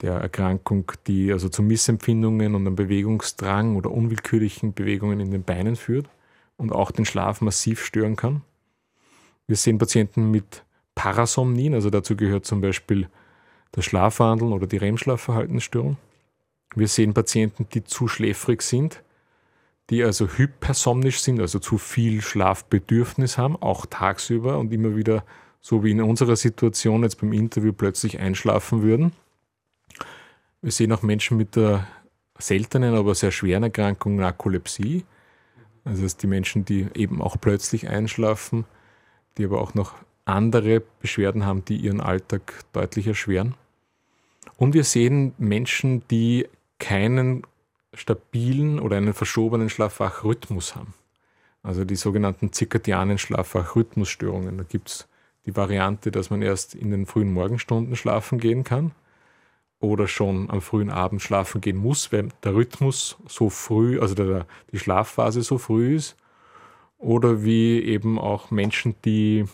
der 0.01 0.15
Erkrankung, 0.15 0.91
die 1.07 1.33
also 1.33 1.49
zu 1.49 1.63
Missempfindungen 1.63 2.55
und 2.55 2.67
einem 2.67 2.77
Bewegungsdrang 2.77 3.77
oder 3.77 3.91
unwillkürlichen 3.91 4.75
Bewegungen 4.75 5.21
in 5.21 5.31
den 5.31 5.45
Beinen 5.45 5.77
führt 5.77 6.09
und 6.57 6.73
auch 6.73 6.91
den 6.91 7.05
Schlaf 7.05 7.41
massiv 7.41 7.85
stören 7.85 8.17
kann. 8.17 8.43
Wir 9.47 9.57
sehen 9.57 9.79
Patienten 9.79 10.31
mit 10.31 10.65
Parasomnien, 10.95 11.75
also 11.75 11.91
dazu 11.91 12.17
gehört 12.17 12.47
zum 12.47 12.61
Beispiel 12.61 13.09
das 13.73 13.85
Schlafwandeln 13.85 14.53
oder 14.53 14.67
die 14.67 14.77
REM-Schlafverhaltensstörung. 14.77 15.97
Wir 16.75 16.89
sehen 16.89 17.15
Patienten, 17.15 17.67
die 17.73 17.85
zu 17.85 18.09
schläfrig 18.09 18.63
sind, 18.63 19.03
die 19.91 20.03
also 20.03 20.29
hypersomnisch 20.29 21.21
sind, 21.21 21.41
also 21.41 21.59
zu 21.59 21.79
viel 21.79 22.23
Schlafbedürfnis 22.23 23.39
haben, 23.39 23.57
auch 23.57 23.87
tagsüber 23.87 24.59
und 24.59 24.73
immer 24.73 24.97
wieder, 24.97 25.25
so 25.61 25.85
wie 25.85 25.91
in 25.91 26.01
unserer 26.01 26.37
Situation 26.37 27.03
jetzt 27.03 27.21
beim 27.21 27.33
Interview, 27.33 27.73
plötzlich 27.73 28.19
einschlafen 28.19 28.83
würden. 28.83 29.13
Wir 30.63 30.73
sehen 30.73 30.93
auch 30.93 31.03
Menschen 31.03 31.37
mit 31.37 31.57
der 31.57 31.87
seltenen, 32.39 32.95
aber 32.95 33.15
sehr 33.15 33.31
schweren 33.31 33.63
Erkrankung 33.63 34.17
Narkolepsie. 34.17 35.05
Also 35.85 36.03
das 36.03 36.17
die 36.17 36.27
Menschen, 36.27 36.65
die 36.65 36.89
eben 36.95 37.21
auch 37.21 37.37
plötzlich 37.39 37.89
einschlafen, 37.89 38.65
die 39.37 39.45
aber 39.45 39.61
auch 39.61 39.75
noch 39.75 39.95
andere 40.25 40.81
Beschwerden 41.01 41.45
haben, 41.45 41.65
die 41.65 41.77
ihren 41.77 42.01
Alltag 42.01 42.65
deutlich 42.73 43.07
erschweren. 43.07 43.55
Und 44.57 44.73
wir 44.73 44.85
sehen 44.85 45.35
Menschen, 45.37 46.07
die 46.09 46.49
keinen 46.79 47.47
stabilen 47.97 48.79
oder 48.79 48.97
einen 48.97 49.15
verschobenen 49.15 49.71
Schlafwachrhythmus 49.71 50.75
haben. 50.77 50.95
Also 51.63 51.85
die 51.85 51.97
sogenannten 51.97 52.53
zirkadianen 52.53 53.19
Schlafwachrhythmusstörungen. 53.19 54.59
Da 54.59 54.65
gibt 54.65 54.89
es 54.91 55.09
die 55.47 55.57
Variante, 55.57 56.11
dass 56.11 56.31
man 56.31 56.43
erst 56.43 56.75
in 56.75 56.91
den 56.91 57.07
frühen 57.07 57.33
Morgenstunden 57.33 57.97
schlafen 57.97 58.39
gehen 58.39 58.65
kann 58.65 58.93
oder 59.81 60.09
schon 60.09 60.51
am 60.51 60.61
frühen 60.61 60.91
Abend 60.91 61.23
schlafen 61.23 61.61
gehen 61.61 61.77
muss, 61.77 62.13
weil 62.13 62.29
der 62.43 62.55
Rhythmus 62.55 63.17
so 63.29 63.51
früh, 63.51 64.01
also 64.01 64.15
der, 64.15 64.47
die 64.73 64.79
Schlafphase 64.79 65.43
so 65.43 65.59
früh 65.59 65.97
ist. 65.97 66.17
Oder 66.99 67.45
wie 67.45 67.81
eben 67.83 68.19
auch 68.19 68.51
Menschen, 68.51 68.95
die 69.05 69.45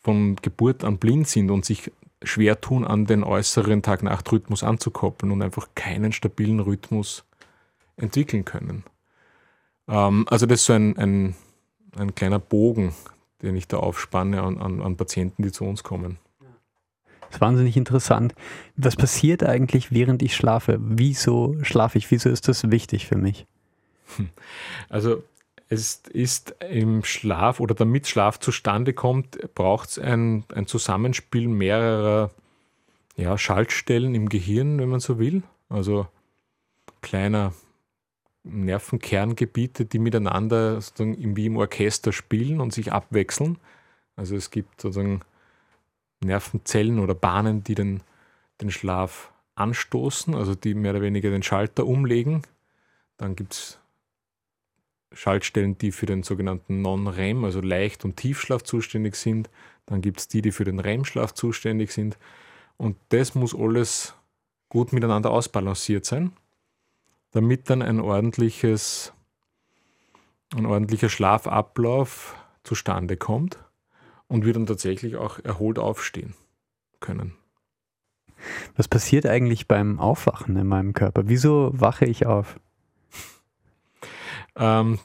von 0.00 0.36
Geburt 0.36 0.84
an 0.84 0.98
blind 0.98 1.28
sind 1.28 1.50
und 1.50 1.64
sich 1.64 1.90
schwer 2.22 2.60
tun, 2.60 2.86
an 2.86 3.06
den 3.06 3.24
äußeren 3.24 3.82
Tag-Nacht-Rhythmus 3.82 4.62
anzukoppeln 4.62 5.32
und 5.32 5.42
einfach 5.42 5.68
keinen 5.74 6.12
stabilen 6.12 6.60
Rhythmus 6.60 7.24
entwickeln 7.98 8.44
können. 8.44 8.84
Ähm, 9.88 10.26
also 10.28 10.46
das 10.46 10.60
ist 10.60 10.66
so 10.66 10.72
ein, 10.72 10.96
ein, 10.96 11.34
ein, 11.96 12.14
kleiner 12.14 12.38
Bogen, 12.38 12.94
den 13.42 13.56
ich 13.56 13.68
da 13.68 13.78
aufspanne 13.78 14.42
an, 14.42 14.58
an, 14.58 14.80
an 14.80 14.96
Patienten, 14.96 15.42
die 15.42 15.52
zu 15.52 15.64
uns 15.64 15.82
kommen. 15.82 16.18
Das 17.20 17.36
ist 17.36 17.40
wahnsinnig 17.40 17.76
interessant. 17.76 18.34
Was 18.76 18.96
passiert 18.96 19.44
eigentlich, 19.44 19.92
während 19.92 20.22
ich 20.22 20.34
schlafe? 20.34 20.78
Wieso 20.80 21.56
schlafe 21.62 21.98
ich? 21.98 22.10
Wieso 22.10 22.30
ist 22.30 22.48
das 22.48 22.70
wichtig 22.70 23.06
für 23.06 23.16
mich? 23.16 23.46
Also 24.88 25.22
es 25.68 26.02
ist 26.10 26.54
im 26.70 27.04
Schlaf 27.04 27.60
oder 27.60 27.74
damit 27.74 28.06
Schlaf 28.06 28.40
zustande 28.40 28.94
kommt, 28.94 29.54
braucht 29.54 29.90
es 29.90 29.98
ein, 29.98 30.44
ein 30.54 30.66
Zusammenspiel 30.66 31.46
mehrerer 31.46 32.30
ja, 33.16 33.36
Schaltstellen 33.36 34.14
im 34.14 34.30
Gehirn, 34.30 34.78
wenn 34.78 34.88
man 34.88 35.00
so 35.00 35.18
will. 35.18 35.42
Also 35.68 36.06
kleiner 37.02 37.52
Nervenkerngebiete, 38.48 39.84
die 39.84 39.98
miteinander 39.98 40.80
sozusagen 40.80 41.36
wie 41.36 41.46
im 41.46 41.56
Orchester 41.56 42.12
spielen 42.12 42.60
und 42.60 42.72
sich 42.72 42.92
abwechseln. 42.92 43.58
Also 44.16 44.36
es 44.36 44.50
gibt 44.50 44.80
sozusagen 44.80 45.20
Nervenzellen 46.20 46.98
oder 46.98 47.14
Bahnen, 47.14 47.62
die 47.62 47.74
den, 47.74 48.02
den 48.60 48.70
Schlaf 48.70 49.32
anstoßen, 49.54 50.34
also 50.34 50.54
die 50.54 50.74
mehr 50.74 50.92
oder 50.92 51.02
weniger 51.02 51.30
den 51.30 51.42
Schalter 51.42 51.86
umlegen. 51.86 52.42
Dann 53.16 53.36
gibt 53.36 53.54
es 53.54 53.78
Schaltstellen, 55.12 55.78
die 55.78 55.92
für 55.92 56.06
den 56.06 56.22
sogenannten 56.22 56.82
Non-REM, 56.82 57.44
also 57.44 57.60
Leicht- 57.60 58.04
und 58.04 58.16
Tiefschlaf 58.16 58.62
zuständig 58.62 59.16
sind. 59.16 59.48
Dann 59.86 60.00
gibt 60.02 60.20
es 60.20 60.28
die, 60.28 60.42
die 60.42 60.52
für 60.52 60.64
den 60.64 60.80
REM-Schlaf 60.80 61.32
zuständig 61.32 61.92
sind. 61.92 62.18
Und 62.76 62.96
das 63.08 63.34
muss 63.34 63.54
alles 63.54 64.14
gut 64.68 64.92
miteinander 64.92 65.30
ausbalanciert 65.30 66.04
sein, 66.04 66.32
damit 67.38 67.70
dann 67.70 67.82
ein 67.82 68.00
ordentliches, 68.00 69.12
ein 70.56 70.66
ordentlicher 70.66 71.08
Schlafablauf 71.08 72.34
zustande 72.64 73.16
kommt 73.16 73.60
und 74.26 74.44
wir 74.44 74.52
dann 74.54 74.66
tatsächlich 74.66 75.14
auch 75.14 75.38
erholt 75.44 75.78
aufstehen 75.78 76.34
können. 76.98 77.36
Was 78.74 78.88
passiert 78.88 79.24
eigentlich 79.24 79.68
beim 79.68 80.00
Aufwachen 80.00 80.56
in 80.56 80.66
meinem 80.66 80.94
Körper? 80.94 81.28
Wieso 81.28 81.70
wache 81.74 82.06
ich 82.06 82.26
auf? 82.26 82.58
Ähm, 84.56 84.98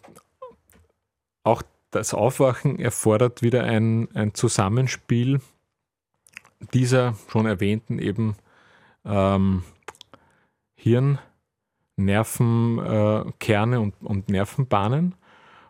auch 1.43 1.61
das 1.91 2.15
Aufwachen 2.15 2.79
erfordert 2.79 3.43
wieder 3.43 3.63
ein, 3.63 4.09
ein 4.15 4.33
Zusammenspiel 4.33 5.39
dieser 6.73 7.13
schon 7.27 7.45
erwähnten 7.45 7.99
eben 7.99 8.35
ähm, 9.05 9.63
Hirn, 10.73 11.19
Nervenkerne 12.05 13.79
und, 13.79 13.93
und 14.01 14.29
Nervenbahnen 14.29 15.15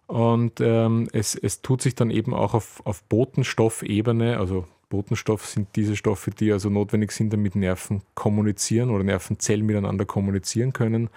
und 0.08 0.60
ähm, 0.60 1.08
es, 1.13 1.36
es 1.36 1.62
tut 1.62 1.82
sich 1.82 1.96
dann 1.96 2.12
eben 2.12 2.34
auch 2.34 2.54
auf, 2.54 2.82
auf 2.86 3.04
Botenstoffebene, 3.06 4.38
also 4.38 4.67
Botenstoff 4.89 5.46
sind 5.48 5.69
diese 5.76 5.96
Stoffe, 5.96 6.30
die 6.30 6.52
also 6.52 6.69
notwendig 6.69 7.13
sind, 7.13 7.34
damit 7.34 7.56
Nerven 7.56 8.04
kommunizieren 8.13 8.91
oder 8.91 9.04
Nervenzellen 9.04 9.65
miteinander 9.65 10.06
kommunizieren 10.06 10.72
können. 10.72 11.10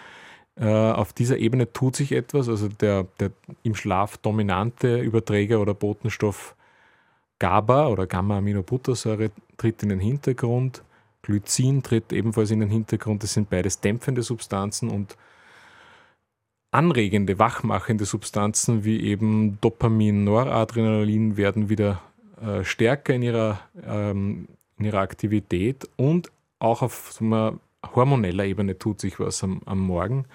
Äh, 0.59 0.65
auf 0.67 1.13
dieser 1.13 1.37
Ebene 1.37 1.71
tut 1.71 1.95
sich 1.97 2.13
etwas, 2.13 2.49
also 2.49 2.69
der, 2.69 3.07
der 3.21 3.33
im 3.63 3.75
Schlaf 3.75 4.17
dominante 4.17 4.99
Überträger 4.99 5.61
oder 5.61 5.75
Botenstoff 5.75 6.55
GABA 7.39 7.89
oder 7.89 8.07
Gamma-Aminobuttersäure 8.07 9.31
tritt 9.59 9.83
in 9.83 9.91
den 9.91 10.01
Hintergrund. 10.01 10.83
Glycin 11.27 11.83
tritt 11.83 12.13
ebenfalls 12.13 12.53
in 12.53 12.61
den 12.61 12.71
Hintergrund. 12.71 13.23
Das 13.23 13.35
sind 13.35 13.51
beides 13.51 13.81
dämpfende 13.81 14.23
Substanzen 14.23 14.89
und 14.89 15.17
anregende, 16.71 17.39
wachmachende 17.39 18.05
Substanzen 18.05 18.85
wie 18.85 19.01
eben 19.03 19.59
Dopamin, 19.61 20.25
Noradrenalin 20.25 21.37
werden 21.37 21.69
wieder 21.69 22.01
äh, 22.41 22.65
stärker 22.65 23.15
in 23.15 23.23
ihrer, 23.23 23.61
ähm, 23.85 24.47
in 24.79 24.85
ihrer 24.85 25.01
Aktivität 25.01 25.89
und 25.97 26.31
auch 26.59 26.83
auf 26.83 27.13
so 27.13 27.25
einer 27.25 27.59
hormoneller 27.95 28.45
Ebene 28.45 28.79
tut 28.79 29.01
sich 29.01 29.19
was 29.19 29.43
am, 29.43 29.63
am 29.65 29.81
Morgen, 29.81 30.27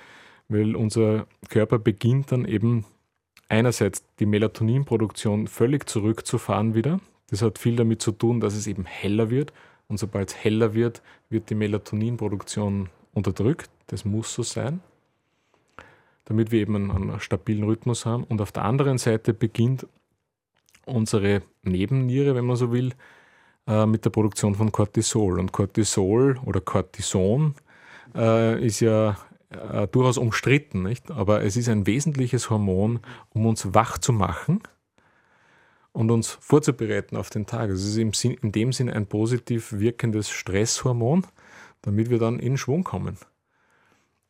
weil 0.49 0.75
unser 0.75 1.25
Körper 1.49 1.79
beginnt 1.79 2.31
dann 2.31 2.45
eben 2.45 2.85
einerseits 3.47 4.03
die 4.19 4.25
Melatoninproduktion 4.25 5.47
völlig 5.47 5.87
zurückzufahren 5.87 6.75
wieder. 6.75 6.99
Das 7.29 7.41
hat 7.41 7.59
viel 7.59 7.75
damit 7.75 8.01
zu 8.01 8.11
tun, 8.11 8.39
dass 8.41 8.55
es 8.55 8.67
eben 8.67 8.85
heller 8.85 9.29
wird. 9.29 9.53
Und 9.91 9.97
sobald 9.97 10.29
es 10.29 10.43
heller 10.43 10.73
wird, 10.73 11.03
wird 11.29 11.51
die 11.51 11.55
Melatoninproduktion 11.55 12.89
unterdrückt. 13.13 13.69
Das 13.87 14.05
muss 14.05 14.33
so 14.33 14.41
sein 14.41 14.81
damit 16.31 16.51
wir 16.51 16.61
eben 16.61 16.75
einen, 16.75 16.91
einen 16.91 17.19
stabilen 17.19 17.65
Rhythmus 17.65 18.05
haben. 18.05 18.23
Und 18.23 18.39
auf 18.39 18.53
der 18.53 18.63
anderen 18.63 18.97
Seite 18.97 19.33
beginnt 19.33 19.85
unsere 20.85 21.41
Nebenniere, 21.63 22.35
wenn 22.35 22.45
man 22.45 22.55
so 22.55 22.71
will, 22.71 22.93
äh, 23.67 23.85
mit 23.85 24.05
der 24.05 24.11
Produktion 24.11 24.55
von 24.55 24.71
Cortisol. 24.71 25.39
Und 25.39 25.51
Cortisol 25.51 26.39
oder 26.45 26.61
Cortison 26.61 27.55
äh, 28.15 28.65
ist 28.65 28.79
ja 28.79 29.17
äh, 29.49 29.87
durchaus 29.87 30.17
umstritten, 30.17 30.83
nicht? 30.83 31.11
aber 31.11 31.43
es 31.43 31.57
ist 31.57 31.67
ein 31.67 31.85
wesentliches 31.85 32.49
Hormon, 32.49 33.01
um 33.31 33.45
uns 33.45 33.73
wach 33.73 33.97
zu 33.97 34.13
machen 34.13 34.61
und 35.93 36.11
uns 36.11 36.29
vorzubereiten 36.29 37.17
auf 37.17 37.29
den 37.29 37.45
Tag. 37.45 37.69
Es 37.69 37.85
ist 37.85 37.97
im 37.97 38.13
Sinn, 38.13 38.33
in 38.41 38.51
dem 38.51 38.71
Sinn 38.71 38.89
ein 38.89 39.07
positiv 39.07 39.73
wirkendes 39.73 40.29
Stresshormon, 40.29 41.25
damit 41.81 42.09
wir 42.09 42.19
dann 42.19 42.39
in 42.39 42.57
Schwung 42.57 42.83
kommen. 42.83 43.17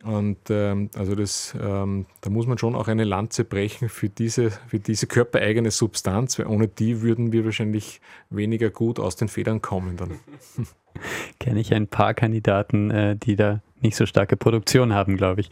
Und 0.03 0.49
ähm, 0.49 0.89
also 0.95 1.13
das, 1.13 1.55
ähm, 1.61 2.07
da 2.21 2.29
muss 2.31 2.47
man 2.47 2.57
schon 2.57 2.75
auch 2.75 2.87
eine 2.87 3.03
Lanze 3.03 3.43
brechen 3.43 3.87
für 3.87 4.09
diese, 4.09 4.49
für 4.49 4.79
diese 4.79 5.05
körpereigene 5.05 5.69
Substanz, 5.69 6.39
weil 6.39 6.47
ohne 6.47 6.67
die 6.67 7.01
würden 7.01 7.31
wir 7.31 7.45
wahrscheinlich 7.45 8.01
weniger 8.29 8.71
gut 8.71 8.99
aus 8.99 9.15
den 9.15 9.27
Federn 9.27 9.61
kommen 9.61 9.97
dann. 9.97 10.19
Kenne 11.39 11.59
ich 11.59 11.73
ein 11.73 11.87
paar 11.87 12.13
Kandidaten, 12.13 12.89
äh, 12.89 13.15
die 13.15 13.35
da 13.35 13.61
nicht 13.79 13.95
so 13.95 14.05
starke 14.05 14.37
Produktion 14.37 14.93
haben, 14.93 15.17
glaube 15.17 15.41
ich. 15.41 15.49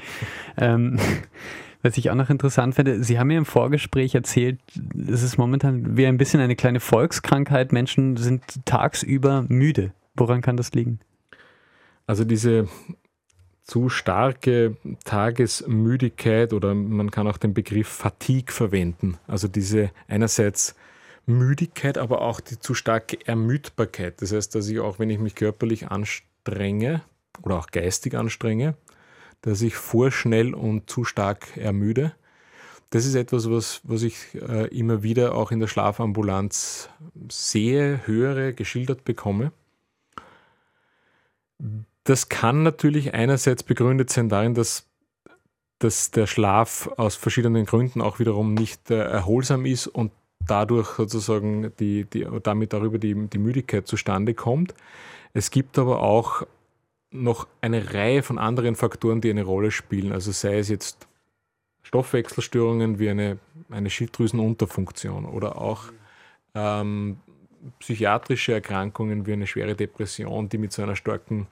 Ähm, 0.57 0.99
Was 1.81 1.97
ich 1.97 2.09
auch 2.09 2.15
noch 2.15 2.29
interessant 2.29 2.75
finde, 2.75 3.03
Sie 3.03 3.19
haben 3.19 3.27
mir 3.27 3.37
im 3.37 3.45
Vorgespräch 3.45 4.13
erzählt, 4.13 4.59
es 5.07 5.23
ist 5.23 5.37
momentan 5.37 5.95
wie 5.95 6.05
ein 6.07 6.17
bisschen 6.17 6.41
eine 6.41 6.55
kleine 6.55 6.81
Volkskrankheit. 6.81 7.71
Menschen 7.71 8.17
sind 8.17 8.43
tagsüber 8.65 9.45
müde. 9.47 9.93
Woran 10.15 10.41
kann 10.41 10.57
das 10.57 10.73
liegen? 10.73 10.99
Also 12.05 12.25
diese 12.25 12.67
zu 13.63 13.87
starke 13.87 14.75
Tagesmüdigkeit 15.05 16.53
oder 16.53 16.73
man 16.73 17.11
kann 17.11 17.27
auch 17.27 17.37
den 17.37 17.53
Begriff 17.53 17.87
Fatigue 17.87 18.51
verwenden. 18.51 19.17
Also 19.27 19.47
diese 19.47 19.91
einerseits 20.07 20.75
Müdigkeit, 21.27 21.97
aber 21.97 22.21
auch 22.21 22.39
die 22.39 22.59
zu 22.59 22.73
starke 22.73 23.19
Ermüdbarkeit. 23.25 24.21
Das 24.21 24.33
heißt, 24.33 24.55
dass 24.55 24.67
ich 24.67 24.79
auch, 24.79 24.97
wenn 24.97 25.11
ich 25.11 25.19
mich 25.19 25.35
körperlich 25.35 25.87
anstrenge 25.87 27.03
oder 27.43 27.57
auch 27.57 27.67
geistig 27.67 28.15
anstrenge, 28.15 28.75
dass 29.41 29.62
ich 29.62 29.75
vorschnell 29.75 30.54
und 30.54 30.89
zu 30.89 31.04
stark 31.04 31.58
ermüde. 31.58 32.13
Das 32.89 33.06
ist 33.06 33.15
etwas, 33.15 33.49
was, 33.49 33.82
was 33.84 34.02
ich 34.02 34.15
äh, 34.36 34.67
immer 34.67 35.04
wieder 35.04 35.36
auch 35.36 35.52
in 35.52 35.60
der 35.60 35.67
Schlafambulanz 35.67 36.89
sehe, 37.30 38.02
höre, 38.06 38.52
geschildert 38.54 39.06
bekomme. 39.06 39.52
Das 42.04 42.30
kann 42.30 42.63
natürlich 42.63 43.13
einerseits 43.13 43.62
begründet 43.62 44.10
sein 44.10 44.30
darin, 44.30 44.56
dass, 44.56 44.88
dass 45.78 46.10
der 46.10 46.25
Schlaf 46.25 46.89
aus 46.97 47.15
verschiedenen 47.15 47.65
Gründen 47.65 48.02
auch 48.02 48.17
wiederum 48.17 48.56
nicht 48.56 48.89
äh, 48.89 48.97
erholsam 48.97 49.65
ist 49.65 49.86
und 49.86 50.12
dadurch 50.47 50.89
sozusagen 50.95 51.71
die, 51.80 52.06
die, 52.06 52.28
damit 52.41 52.73
darüber 52.73 52.97
die, 52.97 53.13
die 53.28 53.38
Müdigkeit 53.38 53.88
zustande 53.88 54.34
kommt. 54.34 54.73
Es 55.34 55.52
gibt 55.52 55.78
aber 55.78 56.02
auch 56.02 56.43
noch 57.11 57.47
eine 57.61 57.93
Reihe 57.93 58.23
von 58.23 58.37
anderen 58.37 58.75
Faktoren, 58.75 59.21
die 59.21 59.29
eine 59.29 59.43
Rolle 59.43 59.71
spielen. 59.71 60.11
Also 60.11 60.31
sei 60.31 60.59
es 60.59 60.69
jetzt 60.69 61.07
Stoffwechselstörungen 61.83 62.99
wie 62.99 63.09
eine, 63.09 63.39
eine 63.69 63.89
Schilddrüsenunterfunktion 63.89 65.25
oder 65.25 65.57
auch 65.59 65.85
ähm, 66.53 67.17
psychiatrische 67.79 68.53
Erkrankungen 68.53 69.25
wie 69.25 69.33
eine 69.33 69.47
schwere 69.47 69.75
Depression, 69.75 70.49
die 70.49 70.57
mit 70.57 70.71
so 70.71 70.83
einer 70.83 70.95
starken 70.95 71.47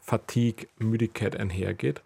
Fatigue, 0.00 0.68
Müdigkeit 0.78 1.36
einhergeht. 1.36 2.02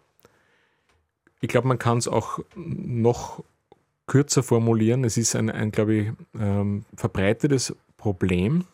Ich 1.41 1.49
glaube, 1.49 1.67
man 1.67 1.79
kann 1.79 1.97
es 1.97 2.07
auch 2.07 2.39
noch 2.55 3.43
kürzer 4.07 4.43
formulieren. 4.43 5.03
Es 5.03 5.17
ist 5.17 5.35
ein, 5.35 5.49
ein 5.49 5.71
glaube 5.71 5.93
ich, 5.93 6.11
ähm, 6.39 6.85
verbreitetes 6.95 7.75
Problem 7.97 8.65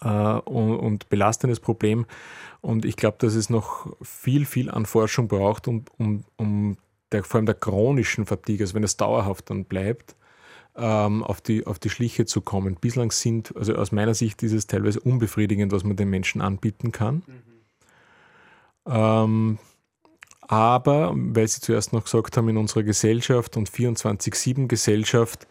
äh, 0.00 0.08
und, 0.08 0.76
und, 0.76 1.08
belastendes 1.08 1.60
Problem. 1.60 2.06
Und 2.60 2.84
ich 2.84 2.96
glaube, 2.96 3.16
dass 3.20 3.34
es 3.34 3.50
noch 3.50 3.94
viel, 4.02 4.44
viel 4.44 4.70
an 4.70 4.86
Forschung 4.86 5.28
braucht, 5.28 5.68
um, 5.68 5.84
um, 5.96 6.24
um 6.36 6.76
der, 7.12 7.24
vor 7.24 7.38
allem 7.38 7.46
der 7.46 7.54
chronischen 7.54 8.26
Fatigue, 8.26 8.64
also 8.64 8.74
wenn 8.74 8.84
es 8.84 8.96
dauerhaft 8.96 9.50
dann 9.50 9.64
bleibt, 9.64 10.16
ähm, 10.76 11.22
auf, 11.24 11.40
die, 11.40 11.66
auf 11.66 11.78
die 11.78 11.90
Schliche 11.90 12.26
zu 12.26 12.40
kommen. 12.40 12.76
Bislang 12.76 13.10
sind, 13.10 13.54
also 13.56 13.74
aus 13.74 13.92
meiner 13.92 14.14
Sicht 14.14 14.42
ist 14.42 14.52
es 14.52 14.66
teilweise 14.66 15.00
unbefriedigend, 15.00 15.72
was 15.72 15.84
man 15.84 15.96
den 15.96 16.10
Menschen 16.10 16.40
anbieten 16.40 16.92
kann. 16.92 17.22
Mhm. 17.26 17.42
Ähm, 18.86 19.58
aber, 20.42 21.12
weil 21.14 21.46
Sie 21.46 21.60
zuerst 21.60 21.92
noch 21.92 22.04
gesagt 22.04 22.36
haben, 22.36 22.48
in 22.48 22.56
unserer 22.56 22.82
Gesellschaft 22.82 23.56
und 23.56 23.68
24-7-Gesellschaft, 23.68 25.46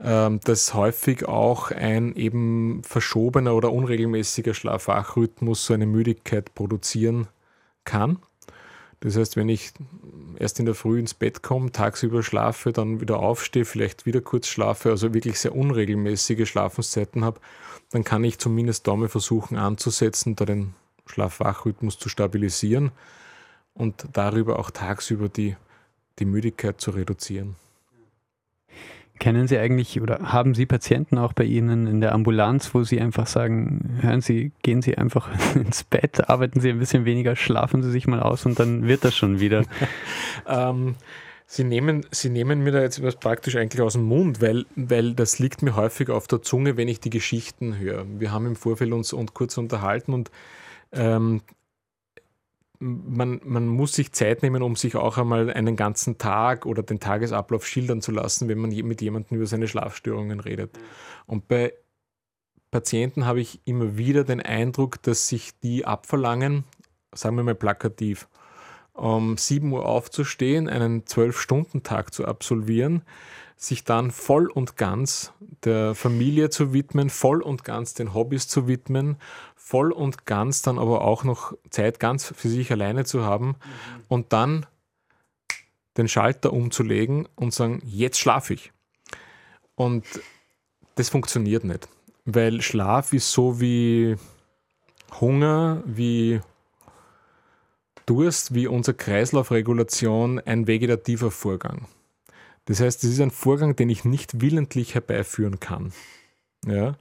ähm, 0.00 0.40
dass 0.44 0.74
häufig 0.74 1.26
auch 1.26 1.72
ein 1.72 2.14
eben 2.14 2.82
verschobener 2.84 3.54
oder 3.54 3.72
unregelmäßiger 3.72 4.54
Schlafwachrhythmus 4.54 5.66
so 5.66 5.74
eine 5.74 5.86
Müdigkeit 5.86 6.54
produzieren 6.54 7.26
kann. 7.84 8.18
Das 9.00 9.16
heißt, 9.16 9.36
wenn 9.36 9.48
ich 9.48 9.72
erst 10.38 10.58
in 10.58 10.66
der 10.66 10.74
Früh 10.74 10.98
ins 10.98 11.14
Bett 11.14 11.42
komme, 11.42 11.72
tagsüber 11.72 12.22
schlafe, 12.22 12.72
dann 12.72 13.00
wieder 13.00 13.20
aufstehe, 13.20 13.64
vielleicht 13.64 14.06
wieder 14.06 14.20
kurz 14.20 14.48
schlafe, 14.48 14.90
also 14.90 15.14
wirklich 15.14 15.38
sehr 15.38 15.54
unregelmäßige 15.54 16.48
Schlafenszeiten 16.48 17.24
habe, 17.24 17.40
dann 17.90 18.04
kann 18.04 18.24
ich 18.24 18.38
zumindest 18.38 18.86
da 18.86 18.96
mal 18.96 19.08
versuchen 19.08 19.56
anzusetzen, 19.56 20.36
da 20.36 20.44
den 20.44 20.74
Schlafwachrhythmus 21.06 21.98
zu 21.98 22.08
stabilisieren 22.08 22.92
und 23.74 24.06
darüber 24.12 24.58
auch 24.58 24.70
tagsüber 24.70 25.28
die, 25.28 25.56
die 26.18 26.24
Müdigkeit 26.24 26.80
zu 26.80 26.90
reduzieren. 26.90 27.56
Kennen 29.18 29.48
Sie 29.48 29.58
eigentlich 29.58 30.00
oder 30.00 30.32
haben 30.32 30.54
Sie 30.54 30.66
Patienten 30.66 31.18
auch 31.18 31.32
bei 31.32 31.44
Ihnen 31.44 31.86
in 31.86 32.00
der 32.00 32.12
Ambulanz, 32.12 32.74
wo 32.74 32.84
Sie 32.84 33.00
einfach 33.00 33.26
sagen, 33.26 33.98
hören 34.00 34.20
Sie, 34.20 34.52
gehen 34.62 34.82
Sie 34.82 34.96
einfach 34.96 35.28
ins 35.54 35.84
Bett, 35.84 36.28
arbeiten 36.28 36.60
Sie 36.60 36.70
ein 36.70 36.78
bisschen 36.78 37.04
weniger, 37.04 37.36
schlafen 37.36 37.82
Sie 37.82 37.90
sich 37.90 38.06
mal 38.06 38.20
aus 38.20 38.46
und 38.46 38.58
dann 38.58 38.86
wird 38.86 39.04
das 39.04 39.16
schon 39.16 39.40
wieder? 39.40 39.64
ähm, 40.46 40.94
Sie 41.50 41.64
nehmen, 41.64 42.04
Sie 42.10 42.28
nehmen 42.28 42.62
mir 42.62 42.72
da 42.72 42.82
jetzt 42.82 43.02
was 43.02 43.16
praktisch 43.16 43.56
eigentlich 43.56 43.80
aus 43.80 43.94
dem 43.94 44.02
Mund, 44.02 44.42
weil, 44.42 44.66
weil 44.76 45.14
das 45.14 45.38
liegt 45.38 45.62
mir 45.62 45.76
häufig 45.76 46.10
auf 46.10 46.26
der 46.26 46.42
Zunge, 46.42 46.76
wenn 46.76 46.88
ich 46.88 47.00
die 47.00 47.08
Geschichten 47.08 47.78
höre. 47.78 48.04
Wir 48.18 48.32
haben 48.32 48.46
im 48.46 48.54
Vorfeld 48.54 48.92
uns 48.92 49.14
und 49.14 49.32
kurz 49.32 49.56
unterhalten 49.56 50.12
und 50.12 50.30
ähm, 50.92 51.40
man, 52.80 53.40
man 53.44 53.66
muss 53.66 53.94
sich 53.94 54.12
Zeit 54.12 54.42
nehmen, 54.42 54.62
um 54.62 54.76
sich 54.76 54.96
auch 54.96 55.18
einmal 55.18 55.50
einen 55.50 55.76
ganzen 55.76 56.18
Tag 56.18 56.66
oder 56.66 56.82
den 56.82 57.00
Tagesablauf 57.00 57.66
schildern 57.66 58.00
zu 58.00 58.12
lassen, 58.12 58.48
wenn 58.48 58.58
man 58.58 58.70
mit 58.70 59.00
jemandem 59.02 59.36
über 59.36 59.46
seine 59.46 59.68
Schlafstörungen 59.68 60.40
redet. 60.40 60.78
Und 61.26 61.48
bei 61.48 61.72
Patienten 62.70 63.24
habe 63.24 63.40
ich 63.40 63.60
immer 63.64 63.96
wieder 63.96 64.24
den 64.24 64.42
Eindruck, 64.42 65.02
dass 65.02 65.28
sich 65.28 65.58
die 65.60 65.86
abverlangen, 65.86 66.64
sagen 67.12 67.36
wir 67.36 67.42
mal 67.42 67.54
plakativ, 67.54 68.28
um 68.92 69.36
7 69.36 69.72
Uhr 69.72 69.86
aufzustehen, 69.86 70.68
einen 70.68 71.04
12-Stunden-Tag 71.04 72.12
zu 72.12 72.26
absolvieren, 72.26 73.02
sich 73.56 73.84
dann 73.84 74.10
voll 74.10 74.48
und 74.48 74.76
ganz 74.76 75.32
der 75.64 75.94
Familie 75.94 76.50
zu 76.50 76.72
widmen, 76.72 77.10
voll 77.10 77.42
und 77.42 77.64
ganz 77.64 77.94
den 77.94 78.14
Hobbys 78.14 78.48
zu 78.48 78.68
widmen, 78.68 79.16
voll 79.68 79.92
und 79.92 80.24
ganz 80.24 80.62
dann 80.62 80.78
aber 80.78 81.02
auch 81.02 81.24
noch 81.24 81.52
Zeit 81.68 82.00
ganz 82.00 82.32
für 82.34 82.48
sich 82.48 82.72
alleine 82.72 83.04
zu 83.04 83.22
haben 83.22 83.48
mhm. 83.48 83.54
und 84.08 84.32
dann 84.32 84.64
den 85.98 86.08
Schalter 86.08 86.54
umzulegen 86.54 87.28
und 87.36 87.52
sagen, 87.52 87.82
jetzt 87.84 88.18
schlafe 88.18 88.54
ich. 88.54 88.72
Und 89.74 90.06
das 90.94 91.10
funktioniert 91.10 91.64
nicht, 91.64 91.86
weil 92.24 92.62
Schlaf 92.62 93.12
ist 93.12 93.30
so 93.30 93.60
wie 93.60 94.16
Hunger, 95.20 95.82
wie 95.84 96.40
Durst, 98.06 98.54
wie 98.54 98.68
unsere 98.68 98.96
Kreislaufregulation 98.96 100.40
ein 100.40 100.66
vegetativer 100.66 101.30
Vorgang. 101.30 101.88
Das 102.64 102.80
heißt, 102.80 103.04
es 103.04 103.10
ist 103.10 103.20
ein 103.20 103.30
Vorgang, 103.30 103.76
den 103.76 103.90
ich 103.90 104.06
nicht 104.06 104.40
willentlich 104.40 104.94
herbeiführen 104.94 105.60
kann. 105.60 105.92
Ja? 106.66 106.96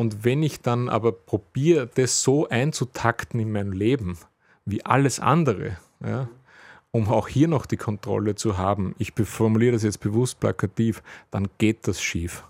Und 0.00 0.24
wenn 0.24 0.42
ich 0.42 0.62
dann 0.62 0.88
aber 0.88 1.12
probiere, 1.12 1.86
das 1.86 2.22
so 2.22 2.48
einzutakten 2.48 3.38
in 3.38 3.52
mein 3.52 3.70
Leben, 3.70 4.16
wie 4.64 4.82
alles 4.82 5.20
andere, 5.20 5.76
ja, 6.02 6.26
um 6.90 7.10
auch 7.10 7.28
hier 7.28 7.48
noch 7.48 7.66
die 7.66 7.76
Kontrolle 7.76 8.34
zu 8.34 8.56
haben, 8.56 8.94
ich 8.96 9.12
formuliere 9.12 9.72
das 9.72 9.82
jetzt 9.82 10.00
bewusst 10.00 10.40
plakativ, 10.40 11.02
dann 11.30 11.48
geht 11.58 11.86
das 11.86 12.00
schief. 12.00 12.44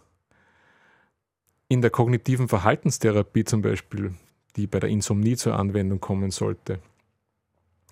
In 1.66 1.82
der 1.82 1.90
kognitiven 1.90 2.46
Verhaltenstherapie 2.46 3.42
zum 3.42 3.62
Beispiel, 3.62 4.14
die 4.54 4.68
bei 4.68 4.78
der 4.78 4.90
Insomnie 4.90 5.34
zur 5.34 5.58
Anwendung 5.58 5.98
kommen 5.98 6.30
sollte, 6.30 6.78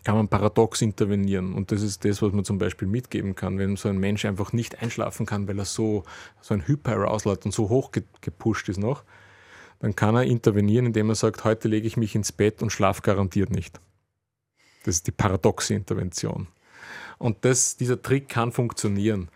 kann 0.04 0.14
man 0.14 0.28
paradox 0.28 0.82
intervenieren. 0.82 1.52
Und 1.52 1.72
das 1.72 1.82
ist 1.82 2.04
das, 2.04 2.22
was 2.22 2.32
man 2.32 2.44
zum 2.44 2.58
Beispiel 2.58 2.86
mitgeben 2.86 3.34
kann, 3.34 3.58
wenn 3.58 3.74
so 3.74 3.88
ein 3.88 3.98
Mensch 3.98 4.24
einfach 4.24 4.52
nicht 4.52 4.80
einschlafen 4.80 5.26
kann, 5.26 5.48
weil 5.48 5.58
er 5.58 5.64
so, 5.64 6.04
so 6.40 6.54
ein 6.54 6.64
Hyperarousal 6.64 7.32
hat 7.32 7.44
und 7.44 7.50
so 7.50 7.68
hoch 7.68 7.90
gepusht 8.20 8.68
ist 8.68 8.78
noch, 8.78 9.02
dann 9.80 9.94
kann 9.94 10.16
er 10.16 10.24
intervenieren, 10.24 10.86
indem 10.86 11.08
er 11.10 11.14
sagt, 11.14 11.44
heute 11.44 11.68
lege 11.68 11.86
ich 11.86 11.96
mich 11.96 12.14
ins 12.14 12.32
Bett 12.32 12.62
und 12.62 12.70
schlaf 12.70 13.02
garantiert 13.02 13.50
nicht. 13.50 13.80
Das 14.84 14.96
ist 14.96 15.06
die 15.06 15.12
paradoxe 15.12 15.74
Intervention. 15.74 16.48
Und 17.18 17.44
das, 17.44 17.76
dieser 17.76 18.00
Trick 18.00 18.28
kann 18.28 18.52
funktionieren. 18.52 19.28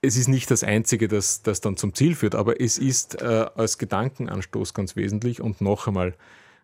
Es 0.00 0.16
ist 0.16 0.28
nicht 0.28 0.50
das 0.50 0.62
Einzige, 0.62 1.08
das, 1.08 1.42
das 1.42 1.60
dann 1.60 1.76
zum 1.76 1.94
Ziel 1.94 2.14
führt, 2.14 2.34
aber 2.34 2.60
es 2.60 2.78
ist 2.78 3.20
äh, 3.20 3.46
als 3.54 3.78
Gedankenanstoß 3.78 4.74
ganz 4.74 4.96
wesentlich. 4.96 5.40
Und 5.40 5.60
noch 5.60 5.88
einmal, 5.88 6.14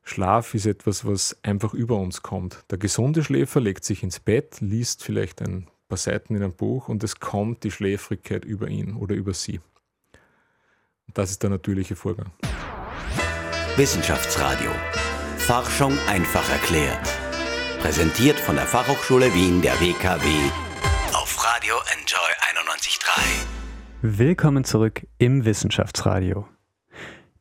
Schlaf 0.05 0.55
ist 0.55 0.67
etwas, 0.67 1.05
was 1.05 1.37
einfach 1.43 1.75
über 1.75 1.97
uns 1.97 2.23
kommt. 2.23 2.65
Der 2.71 2.79
gesunde 2.79 3.23
Schläfer 3.23 3.61
legt 3.61 3.85
sich 3.85 4.03
ins 4.03 4.21
Bett, 4.21 4.61
liest 4.61 5.03
vielleicht 5.03 5.41
ein 5.43 5.69
paar 5.89 5.99
Seiten 5.99 6.35
in 6.35 6.43
einem 6.43 6.55
Buch 6.55 6.89
und 6.89 7.05
es 7.05 7.21
kommt 7.21 7.65
die 7.65 7.71
Schläfrigkeit 7.71 8.45
über 8.45 8.69
ihn 8.69 8.97
oder 8.97 9.15
über 9.15 9.35
sie. 9.35 9.61
Das 11.15 11.31
ist 11.31 11.43
der 11.43 11.51
natürliche 11.51 11.97
Vorgang. 11.97 12.33
Wissenschaftsradio. 13.75 14.71
Forschung 15.39 15.95
einfach 16.07 16.47
erklärt. 16.51 17.09
Präsentiert 17.81 18.39
von 18.39 18.55
der 18.55 18.67
Fachhochschule 18.67 19.33
Wien 19.33 19.63
der 19.63 19.73
WKW 19.81 20.27
auf 21.15 21.43
Radio 21.43 21.77
Enjoy 21.97 22.21
91.3. 22.69 23.47
Willkommen 24.03 24.65
zurück 24.65 25.07
im 25.17 25.47
Wissenschaftsradio. 25.47 26.47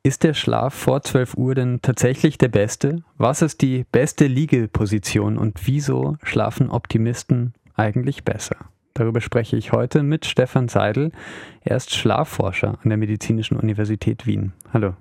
Ist 0.03 0.23
der 0.23 0.33
Schlaf 0.33 0.73
vor 0.73 1.01
12 1.01 1.33
Uhr 1.33 1.53
denn 1.53 1.81
tatsächlich 1.81 2.37
der 2.37 2.47
beste? 2.47 3.03
Was 3.17 3.41
ist 3.41 3.61
die 3.61 3.83
beste 3.91 4.27
Liegeposition 4.27 5.37
und 5.37 5.67
wieso 5.67 6.15
schlafen 6.23 6.69
Optimisten 6.69 7.53
eigentlich 7.75 8.23
besser? 8.23 8.55
Darüber 8.93 9.19
spreche 9.19 9.57
ich 9.57 9.73
heute 9.73 10.01
mit 10.01 10.25
Stefan 10.25 10.69
Seidel. 10.69 11.11
Er 11.59 11.75
ist 11.75 11.93
Schlafforscher 11.93 12.79
an 12.81 12.87
der 12.89 12.97
Medizinischen 12.97 13.57
Universität 13.57 14.25
Wien. 14.25 14.53
Hallo. 14.71 14.95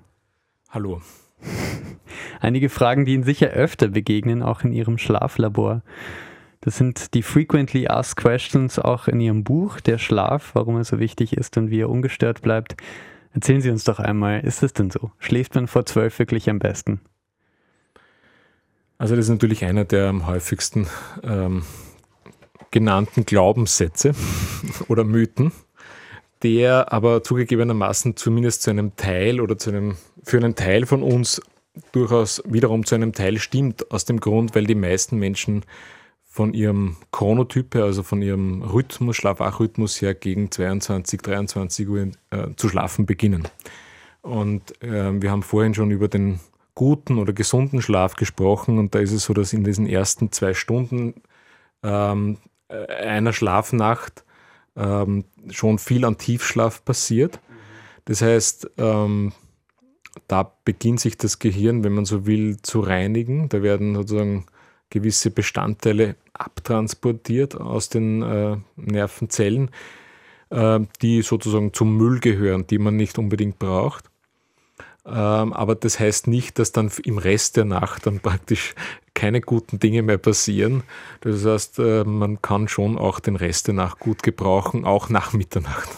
Hallo. 0.69 1.01
Einige 2.39 2.69
Fragen, 2.69 3.05
die 3.05 3.13
Ihnen 3.13 3.23
sicher 3.23 3.47
öfter 3.47 3.87
begegnen, 3.87 4.43
auch 4.43 4.63
in 4.63 4.71
Ihrem 4.71 4.97
Schlaflabor. 4.97 5.81
Das 6.61 6.77
sind 6.77 7.13
die 7.13 7.23
Frequently 7.23 7.87
Asked 7.87 8.17
Questions 8.17 8.77
auch 8.77 9.07
in 9.07 9.19
Ihrem 9.19 9.43
Buch, 9.43 9.79
Der 9.79 9.97
Schlaf, 9.97 10.51
warum 10.53 10.77
er 10.77 10.83
so 10.83 10.99
wichtig 10.99 11.35
ist 11.35 11.57
und 11.57 11.71
wie 11.71 11.81
er 11.81 11.89
ungestört 11.89 12.41
bleibt. 12.41 12.75
Erzählen 13.33 13.61
Sie 13.61 13.71
uns 13.71 13.83
doch 13.83 13.99
einmal, 13.99 14.41
ist 14.41 14.61
es 14.61 14.73
denn 14.73 14.91
so? 14.91 15.11
Schläft 15.17 15.55
man 15.55 15.67
vor 15.67 15.85
zwölf 15.85 16.19
wirklich 16.19 16.49
am 16.49 16.59
besten? 16.59 17.01
Also 18.97 19.15
das 19.15 19.25
ist 19.25 19.31
natürlich 19.31 19.65
einer 19.65 19.85
der 19.85 20.09
am 20.09 20.27
häufigsten 20.27 20.85
ähm, 21.23 21.63
genannten 22.69 23.25
Glaubenssätze 23.25 24.13
oder 24.89 25.03
Mythen, 25.03 25.51
der 26.43 26.93
aber 26.93 27.23
zugegebenermaßen 27.23 28.15
zumindest 28.15 28.61
zu 28.61 28.69
einem 28.69 28.95
Teil 28.97 29.41
oder 29.41 29.57
zu 29.57 29.71
einem, 29.71 29.95
für 30.23 30.37
einen 30.37 30.55
Teil 30.55 30.85
von 30.85 31.03
uns 31.03 31.41
durchaus 31.91 32.41
wiederum 32.45 32.85
zu 32.85 32.95
einem 32.95 33.13
Teil 33.13 33.39
stimmt, 33.39 33.91
aus 33.91 34.05
dem 34.05 34.19
Grund, 34.19 34.55
weil 34.55 34.65
die 34.65 34.75
meisten 34.75 35.17
Menschen 35.17 35.63
von 36.23 36.53
ihrem 36.53 36.97
Chronotype, 37.11 37.83
also 37.83 38.03
von 38.03 38.21
ihrem 38.21 38.61
Rhythmus, 38.61 39.17
Schlafachrhythmus 39.17 40.01
her 40.01 40.13
gegen 40.13 40.49
22, 40.49 41.21
23 41.21 41.89
Uhr 41.89 42.11
äh, 42.29 42.47
zu 42.55 42.69
schlafen 42.69 43.05
beginnen. 43.05 43.47
Und 44.21 44.81
äh, 44.81 45.21
wir 45.21 45.31
haben 45.31 45.43
vorhin 45.43 45.73
schon 45.73 45.91
über 45.91 46.07
den 46.07 46.39
guten 46.73 47.17
oder 47.17 47.33
gesunden 47.33 47.81
Schlaf 47.81 48.15
gesprochen 48.15 48.77
und 48.77 48.95
da 48.95 48.99
ist 48.99 49.11
es 49.11 49.25
so, 49.25 49.33
dass 49.33 49.51
in 49.51 49.63
diesen 49.63 49.87
ersten 49.87 50.31
zwei 50.31 50.53
Stunden 50.53 51.15
ähm, 51.83 52.37
einer 52.69 53.33
Schlafnacht 53.33 54.23
ähm, 54.77 55.25
schon 55.49 55.79
viel 55.79 56.05
an 56.05 56.17
Tiefschlaf 56.17 56.85
passiert. 56.85 57.39
Das 58.05 58.21
heißt, 58.21 58.71
ähm, 58.77 59.33
da 60.31 60.49
beginnt 60.63 61.01
sich 61.01 61.17
das 61.17 61.39
Gehirn, 61.39 61.83
wenn 61.83 61.91
man 61.91 62.05
so 62.05 62.25
will, 62.25 62.55
zu 62.61 62.79
reinigen. 62.79 63.49
Da 63.49 63.61
werden 63.61 63.95
sozusagen 63.95 64.45
gewisse 64.89 65.29
Bestandteile 65.29 66.15
abtransportiert 66.31 67.59
aus 67.59 67.89
den 67.89 68.21
äh, 68.21 68.55
Nervenzellen, 68.77 69.71
äh, 70.49 70.79
die 71.01 71.21
sozusagen 71.21 71.73
zum 71.73 71.97
Müll 71.97 72.21
gehören, 72.21 72.65
die 72.65 72.77
man 72.77 72.95
nicht 72.95 73.17
unbedingt 73.17 73.59
braucht. 73.59 74.05
Ähm, 75.05 75.51
aber 75.51 75.75
das 75.75 75.99
heißt 75.99 76.27
nicht, 76.27 76.59
dass 76.59 76.71
dann 76.71 76.89
im 77.03 77.17
Rest 77.17 77.57
der 77.57 77.65
Nacht 77.65 78.05
dann 78.05 78.21
praktisch 78.21 78.73
keine 79.13 79.41
guten 79.41 79.79
Dinge 79.79 80.01
mehr 80.01 80.17
passieren. 80.17 80.83
Das 81.19 81.43
heißt, 81.43 81.79
äh, 81.79 82.03
man 82.05 82.41
kann 82.41 82.69
schon 82.69 82.97
auch 82.97 83.19
den 83.19 83.35
Rest 83.35 83.67
der 83.67 83.73
Nacht 83.73 83.99
gut 83.99 84.23
gebrauchen, 84.23 84.85
auch 84.85 85.09
nach 85.09 85.33
Mitternacht. 85.33 85.89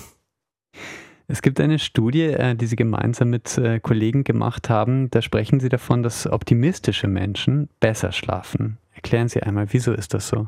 Es 1.33 1.41
gibt 1.41 1.59
eine 1.59 1.79
Studie, 1.79 2.25
äh, 2.25 2.53
die 2.53 2.67
Sie 2.67 2.75
gemeinsam 2.75 3.31
mit 3.31 3.57
äh, 3.57 3.79
Kollegen 3.79 4.23
gemacht 4.23 4.69
haben. 4.69 5.09
Da 5.09 5.23
sprechen 5.23 5.59
Sie 5.59 5.67
davon, 5.67 6.03
dass 6.03 6.27
optimistische 6.27 7.07
Menschen 7.07 7.69
besser 7.79 8.11
schlafen. 8.11 8.77
Erklären 8.93 9.29
Sie 9.29 9.41
einmal, 9.41 9.65
wieso 9.71 9.93
ist 9.93 10.13
das 10.13 10.27
so? 10.27 10.47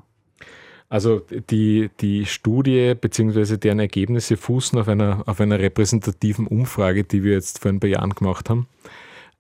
Also 0.87 1.23
die, 1.49 1.89
die 2.01 2.27
Studie 2.27 2.93
bzw. 2.93 3.57
deren 3.57 3.79
Ergebnisse 3.79 4.37
fußen 4.37 4.77
auf 4.77 4.87
einer, 4.87 5.23
auf 5.25 5.41
einer 5.41 5.57
repräsentativen 5.57 6.45
Umfrage, 6.45 7.03
die 7.03 7.23
wir 7.23 7.33
jetzt 7.33 7.63
vor 7.63 7.71
ein 7.71 7.79
paar 7.79 7.89
Jahren 7.89 8.11
gemacht 8.11 8.51
haben 8.51 8.67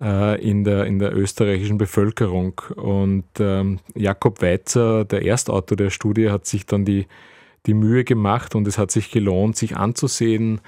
äh, 0.01 0.41
in, 0.41 0.63
der, 0.63 0.85
in 0.85 0.97
der 0.97 1.15
österreichischen 1.15 1.77
Bevölkerung. 1.77 2.59
Und 2.75 3.25
ähm, 3.37 3.81
Jakob 3.93 4.41
Weizer, 4.41 5.05
der 5.05 5.23
Erstautor 5.23 5.77
der 5.77 5.91
Studie, 5.91 6.31
hat 6.31 6.47
sich 6.47 6.65
dann 6.65 6.85
die, 6.85 7.05
die 7.67 7.75
Mühe 7.75 8.03
gemacht 8.03 8.55
und 8.55 8.67
es 8.67 8.79
hat 8.79 8.89
sich 8.89 9.11
gelohnt, 9.11 9.57
sich 9.57 9.77
anzusehen, 9.77 10.59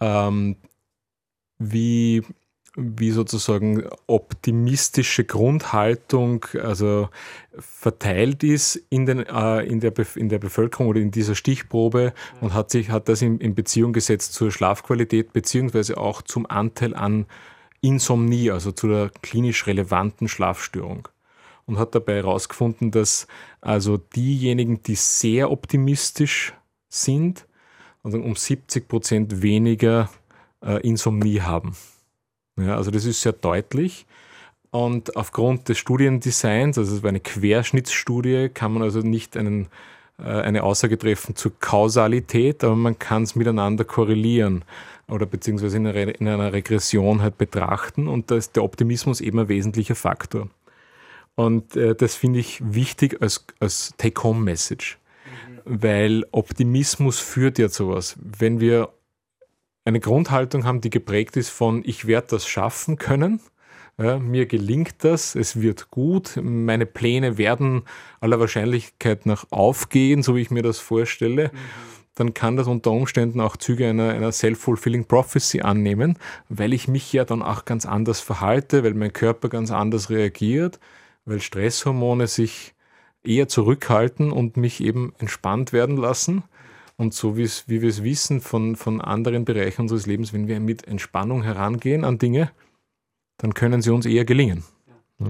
ähm, 0.00 0.56
wie, 1.58 2.22
wie 2.76 3.10
sozusagen 3.10 3.84
optimistische 4.06 5.24
Grundhaltung 5.24 6.46
also 6.62 7.08
verteilt 7.58 8.42
ist 8.42 8.76
in, 8.88 9.06
den, 9.06 9.26
äh, 9.26 9.60
in, 9.62 9.80
der, 9.80 9.92
in 10.16 10.28
der 10.28 10.38
Bevölkerung 10.38 10.88
oder 10.88 11.00
in 11.00 11.10
dieser 11.10 11.34
Stichprobe 11.34 12.12
und 12.40 12.54
hat, 12.54 12.70
sich, 12.70 12.90
hat 12.90 13.08
das 13.08 13.22
in, 13.22 13.38
in 13.38 13.54
Beziehung 13.54 13.92
gesetzt 13.92 14.32
zur 14.34 14.50
Schlafqualität 14.50 15.32
beziehungsweise 15.32 15.98
auch 15.98 16.22
zum 16.22 16.46
Anteil 16.46 16.94
an 16.94 17.26
Insomnie, 17.80 18.50
also 18.50 18.72
zu 18.72 18.88
der 18.88 19.10
klinisch 19.22 19.66
relevanten 19.66 20.28
Schlafstörung. 20.28 21.08
Und 21.66 21.78
hat 21.78 21.94
dabei 21.94 22.16
herausgefunden, 22.16 22.90
dass 22.90 23.28
also 23.60 23.96
diejenigen, 23.96 24.82
die 24.82 24.96
sehr 24.96 25.52
optimistisch 25.52 26.52
sind, 26.88 27.46
also 28.02 28.18
um 28.18 28.34
70 28.34 28.88
Prozent 28.88 29.42
weniger 29.42 30.10
äh, 30.64 30.80
Insomnie 30.86 31.40
haben. 31.40 31.76
Ja, 32.58 32.76
also 32.76 32.90
das 32.90 33.04
ist 33.04 33.20
sehr 33.20 33.32
deutlich. 33.32 34.06
Und 34.70 35.16
aufgrund 35.16 35.68
des 35.68 35.78
Studiendesigns, 35.78 36.78
also 36.78 36.96
es 36.96 37.02
war 37.02 37.08
eine 37.08 37.20
Querschnittsstudie, 37.20 38.50
kann 38.50 38.72
man 38.72 38.82
also 38.82 39.00
nicht 39.00 39.36
einen, 39.36 39.68
äh, 40.18 40.22
eine 40.22 40.62
Aussage 40.62 40.96
treffen 40.96 41.34
zur 41.34 41.58
Kausalität, 41.58 42.62
aber 42.62 42.76
man 42.76 42.98
kann 42.98 43.24
es 43.24 43.34
miteinander 43.34 43.84
korrelieren 43.84 44.64
oder 45.08 45.26
beziehungsweise 45.26 45.76
in 45.76 45.88
einer, 45.88 46.20
in 46.20 46.28
einer 46.28 46.52
Regression 46.52 47.20
halt 47.20 47.36
betrachten 47.36 48.06
und 48.06 48.30
da 48.30 48.36
ist 48.36 48.54
der 48.54 48.62
Optimismus 48.62 49.20
eben 49.20 49.40
ein 49.40 49.48
wesentlicher 49.48 49.96
Faktor. 49.96 50.48
Und 51.34 51.74
äh, 51.74 51.96
das 51.96 52.14
finde 52.14 52.38
ich 52.38 52.60
wichtig 52.62 53.20
als, 53.20 53.44
als 53.58 53.94
Take-Home-Message 53.98 54.99
weil 55.70 56.26
Optimismus 56.32 57.20
führt 57.20 57.58
ja 57.58 57.68
zu 57.68 57.90
was. 57.90 58.16
Wenn 58.20 58.58
wir 58.58 58.92
eine 59.84 60.00
Grundhaltung 60.00 60.64
haben, 60.64 60.80
die 60.80 60.90
geprägt 60.90 61.36
ist 61.36 61.50
von 61.50 61.82
ich 61.84 62.06
werde 62.06 62.26
das 62.30 62.46
schaffen 62.46 62.96
können, 62.96 63.40
ja, 63.98 64.18
mir 64.18 64.46
gelingt 64.46 65.04
das, 65.04 65.34
es 65.34 65.60
wird 65.60 65.90
gut, 65.90 66.38
meine 66.42 66.86
Pläne 66.86 67.38
werden 67.38 67.82
aller 68.20 68.40
Wahrscheinlichkeit 68.40 69.26
nach 69.26 69.44
aufgehen, 69.50 70.22
so 70.22 70.34
wie 70.34 70.40
ich 70.40 70.50
mir 70.50 70.62
das 70.62 70.78
vorstelle, 70.78 71.50
mhm. 71.52 71.58
dann 72.14 72.34
kann 72.34 72.56
das 72.56 72.66
unter 72.66 72.90
Umständen 72.90 73.40
auch 73.40 73.56
Züge 73.56 73.88
einer, 73.88 74.10
einer 74.10 74.32
self-fulfilling 74.32 75.04
prophecy 75.04 75.60
annehmen, 75.60 76.18
weil 76.48 76.72
ich 76.72 76.88
mich 76.88 77.12
ja 77.12 77.24
dann 77.24 77.42
auch 77.42 77.64
ganz 77.64 77.86
anders 77.86 78.20
verhalte, 78.20 78.82
weil 78.82 78.94
mein 78.94 79.12
Körper 79.12 79.48
ganz 79.48 79.70
anders 79.70 80.10
reagiert, 80.10 80.80
weil 81.26 81.40
Stresshormone 81.40 82.26
sich 82.26 82.74
eher 83.22 83.48
zurückhalten 83.48 84.32
und 84.32 84.56
mich 84.56 84.82
eben 84.82 85.12
entspannt 85.18 85.72
werden 85.72 85.96
lassen. 85.96 86.44
Und 86.96 87.14
so 87.14 87.36
wie 87.36 87.48
wir 87.66 87.88
es 87.88 88.02
wissen 88.02 88.40
von, 88.40 88.76
von 88.76 89.00
anderen 89.00 89.44
Bereichen 89.44 89.82
unseres 89.82 90.06
Lebens, 90.06 90.32
wenn 90.32 90.48
wir 90.48 90.60
mit 90.60 90.86
Entspannung 90.86 91.42
herangehen 91.42 92.04
an 92.04 92.18
Dinge, 92.18 92.50
dann 93.38 93.54
können 93.54 93.80
sie 93.80 93.90
uns 93.90 94.04
eher 94.04 94.24
gelingen. 94.24 94.64
Ja. 95.18 95.26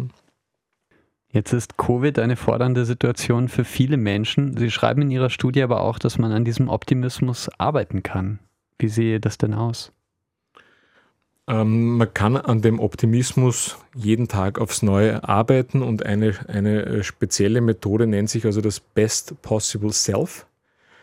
Jetzt 1.33 1.53
ist 1.53 1.76
Covid 1.76 2.18
eine 2.18 2.35
fordernde 2.35 2.85
Situation 2.85 3.48
für 3.48 3.64
viele 3.64 3.96
Menschen. 3.96 4.57
Sie 4.57 4.70
schreiben 4.70 5.03
in 5.03 5.11
Ihrer 5.12 5.31
Studie 5.31 5.62
aber 5.62 5.81
auch, 5.81 6.00
dass 6.00 6.18
man 6.18 6.33
an 6.33 6.44
diesem 6.44 6.68
Optimismus 6.68 7.48
arbeiten 7.57 8.03
kann. 8.03 8.40
Wie 8.81 8.88
sehe 8.88 9.20
das 9.20 9.38
denn 9.38 9.55
aus? 9.55 9.92
Ähm, 11.51 11.97
man 11.97 12.15
kann 12.15 12.37
an 12.37 12.63
dem 12.63 12.79
Optimismus 12.79 13.77
jeden 13.97 14.29
Tag 14.29 14.61
aufs 14.61 14.83
Neue 14.83 15.29
arbeiten 15.29 15.83
und 15.83 16.07
eine, 16.07 16.35
eine 16.47 16.87
äh, 16.87 17.03
spezielle 17.03 17.61
Methode 17.61 18.07
nennt 18.07 18.31
sich 18.31 18.45
also 18.45 18.61
das 18.61 18.79
Best 18.79 19.43
Possible 19.43 19.93
Self. 19.93 20.47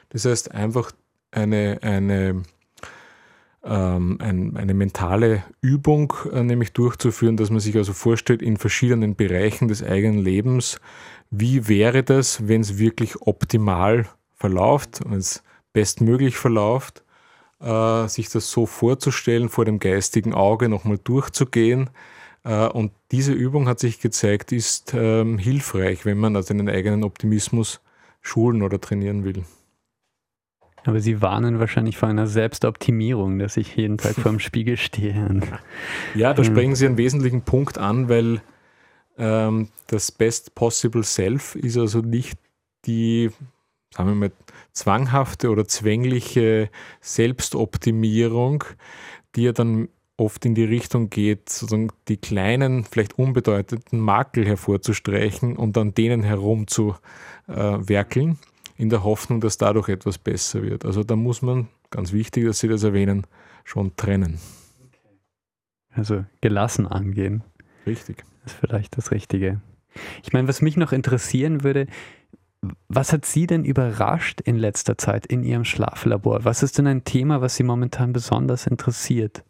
Das 0.09 0.23
heißt 0.23 0.51
einfach 0.51 0.93
eine, 1.31 1.79
eine, 1.81 2.43
ähm, 3.65 4.17
ein, 4.21 4.55
eine 4.55 4.73
mentale 4.73 5.43
Übung 5.59 6.13
äh, 6.31 6.41
nämlich 6.43 6.71
durchzuführen, 6.71 7.35
dass 7.35 7.49
man 7.49 7.59
sich 7.59 7.75
also 7.75 7.91
vorstellt 7.91 8.41
in 8.41 8.55
verschiedenen 8.55 9.17
Bereichen 9.17 9.67
des 9.67 9.83
eigenen 9.83 10.19
Lebens, 10.19 10.79
wie 11.29 11.67
wäre 11.67 12.03
das, 12.03 12.47
wenn 12.47 12.61
es 12.61 12.77
wirklich 12.77 13.21
optimal 13.21 14.05
verläuft, 14.33 15.01
wenn 15.05 15.19
es 15.19 15.43
bestmöglich 15.73 16.37
verläuft 16.37 17.03
äh, 17.59 18.07
sich 18.07 18.29
das 18.29 18.51
so 18.51 18.65
vorzustellen, 18.65 19.49
vor 19.49 19.65
dem 19.65 19.79
geistigen 19.79 20.33
Auge 20.33 20.69
nochmal 20.69 20.99
durchzugehen. 21.03 21.89
Äh, 22.43 22.67
und 22.67 22.91
diese 23.11 23.33
Übung 23.33 23.67
hat 23.67 23.79
sich 23.79 23.99
gezeigt, 23.99 24.51
ist 24.51 24.93
ähm, 24.95 25.37
hilfreich, 25.37 26.05
wenn 26.05 26.17
man 26.17 26.35
also 26.35 26.53
den 26.53 26.69
eigenen 26.69 27.03
Optimismus 27.03 27.81
schulen 28.21 28.61
oder 28.61 28.79
trainieren 28.79 29.23
will. 29.23 29.43
Aber 30.85 31.01
Sie 31.01 31.21
warnen 31.21 31.59
wahrscheinlich 31.59 31.97
vor 31.97 32.07
einer 32.07 32.27
Selbstoptimierung, 32.27 33.39
dass 33.39 33.57
ich 33.57 33.75
jeden 33.75 33.97
Tag 33.97 34.15
vor 34.15 34.31
dem 34.31 34.39
Spiegel 34.39 34.77
stehe. 34.77 35.41
ja, 36.15 36.33
da 36.33 36.43
sprechen 36.43 36.75
Sie 36.75 36.85
einen 36.85 36.97
wesentlichen 36.97 37.41
Punkt 37.41 37.77
an, 37.77 38.07
weil 38.07 38.41
ähm, 39.17 39.69
das 39.87 40.11
Best 40.11 40.55
Possible 40.55 41.03
Self 41.03 41.55
ist 41.55 41.77
also 41.77 41.99
nicht 41.99 42.37
die 42.85 43.31
sagen 43.97 44.09
wir 44.09 44.15
mal, 44.15 44.31
zwanghafte 44.77 45.49
oder 45.49 45.67
zwängliche 45.67 46.69
Selbstoptimierung, 47.01 48.63
die 49.35 49.43
ja 49.43 49.51
dann 49.51 49.89
oft 50.17 50.45
in 50.45 50.55
die 50.55 50.63
Richtung 50.63 51.09
geht, 51.09 51.49
sozusagen 51.49 51.91
die 52.07 52.17
kleinen, 52.17 52.83
vielleicht 52.83 53.19
unbedeutenden 53.19 53.99
Makel 53.99 54.45
hervorzustreichen 54.45 55.55
und 55.55 55.77
an 55.77 55.93
denen 55.93 56.23
herum 56.23 56.67
zu 56.67 56.95
äh, 57.47 57.53
werkeln. 57.53 58.37
in 58.77 58.89
der 58.89 59.03
Hoffnung, 59.03 59.41
dass 59.41 59.57
dadurch 59.57 59.89
etwas 59.89 60.17
besser 60.17 60.61
wird. 60.61 60.85
Also 60.85 61.03
da 61.03 61.15
muss 61.15 61.41
man, 61.41 61.67
ganz 61.89 62.13
wichtig, 62.13 62.45
dass 62.45 62.59
Sie 62.59 62.67
das 62.67 62.83
erwähnen, 62.83 63.25
schon 63.63 63.95
trennen. 63.97 64.39
Also 65.91 66.25
gelassen 66.41 66.85
angehen. 66.85 67.43
Richtig. 67.85 68.23
Das 68.43 68.53
ist 68.53 68.59
vielleicht 68.59 68.97
das 68.97 69.11
Richtige. 69.11 69.61
Ich 70.23 70.31
meine, 70.31 70.47
was 70.47 70.61
mich 70.61 70.77
noch 70.77 70.91
interessieren 70.91 71.63
würde, 71.63 71.87
was 72.87 73.13
hat 73.13 73.25
Sie 73.25 73.47
denn 73.47 73.65
überrascht 73.65 74.41
in 74.41 74.57
letzter 74.57 74.97
Zeit 74.97 75.25
in 75.25 75.43
Ihrem 75.43 75.63
Schlaflabor? 75.63 76.43
Was 76.43 76.63
ist 76.63 76.77
denn 76.77 76.87
ein 76.87 77.03
Thema, 77.03 77.41
was 77.41 77.55
Sie 77.55 77.63
momentan 77.63 78.13
besonders 78.13 78.67
interessiert? 78.67 79.43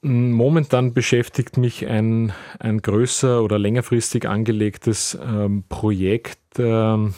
Momentan 0.00 0.94
beschäftigt 0.94 1.56
mich 1.56 1.86
ein, 1.86 2.32
ein 2.60 2.80
größer 2.80 3.42
oder 3.42 3.58
längerfristig 3.58 4.28
angelegtes 4.28 5.18
ähm, 5.20 5.64
Projekt 5.68 6.38
ähm, 6.58 7.14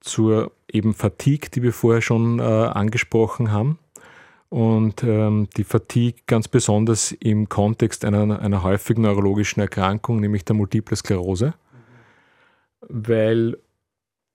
zur 0.00 0.52
eben 0.70 0.94
Fatigue, 0.94 1.50
die 1.50 1.62
wir 1.62 1.72
vorher 1.72 2.02
schon 2.02 2.38
äh, 2.38 2.42
angesprochen 2.42 3.50
haben. 3.50 3.78
Und 4.48 5.02
ähm, 5.02 5.48
die 5.56 5.64
Fatigue 5.64 6.20
ganz 6.28 6.46
besonders 6.46 7.10
im 7.10 7.48
Kontext 7.48 8.04
einer, 8.04 8.38
einer 8.38 8.62
häufigen 8.62 9.02
neurologischen 9.02 9.60
Erkrankung, 9.60 10.20
nämlich 10.20 10.44
der 10.44 10.54
Multiple 10.54 10.96
Sklerose. 10.96 11.54
Weil 12.80 13.56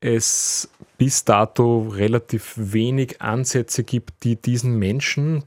es 0.01 0.69
bis 0.97 1.25
dato 1.25 1.87
relativ 1.89 2.53
wenig 2.57 3.21
Ansätze 3.21 3.83
gibt, 3.83 4.23
die 4.23 4.35
diesen 4.35 4.77
Menschen 4.77 5.43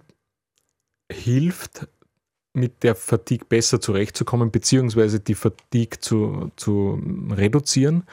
hilft, 1.11 1.89
mit 2.55 2.83
der 2.83 2.95
Fatigue 2.95 3.47
besser 3.49 3.81
zurechtzukommen, 3.81 4.51
beziehungsweise 4.51 5.21
die 5.21 5.35
Fatigue 5.35 6.01
zu, 6.01 6.51
zu 6.57 7.03
reduzieren. 7.31 8.05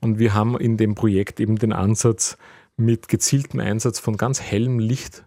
Und 0.00 0.18
wir 0.18 0.32
haben 0.34 0.58
in 0.58 0.78
dem 0.78 0.94
Projekt 0.94 1.40
eben 1.40 1.56
den 1.56 1.72
Ansatz, 1.72 2.38
mit 2.76 3.08
gezieltem 3.08 3.60
Einsatz 3.60 3.98
von 3.98 4.16
ganz 4.16 4.40
hellem 4.40 4.78
Licht 4.78 5.24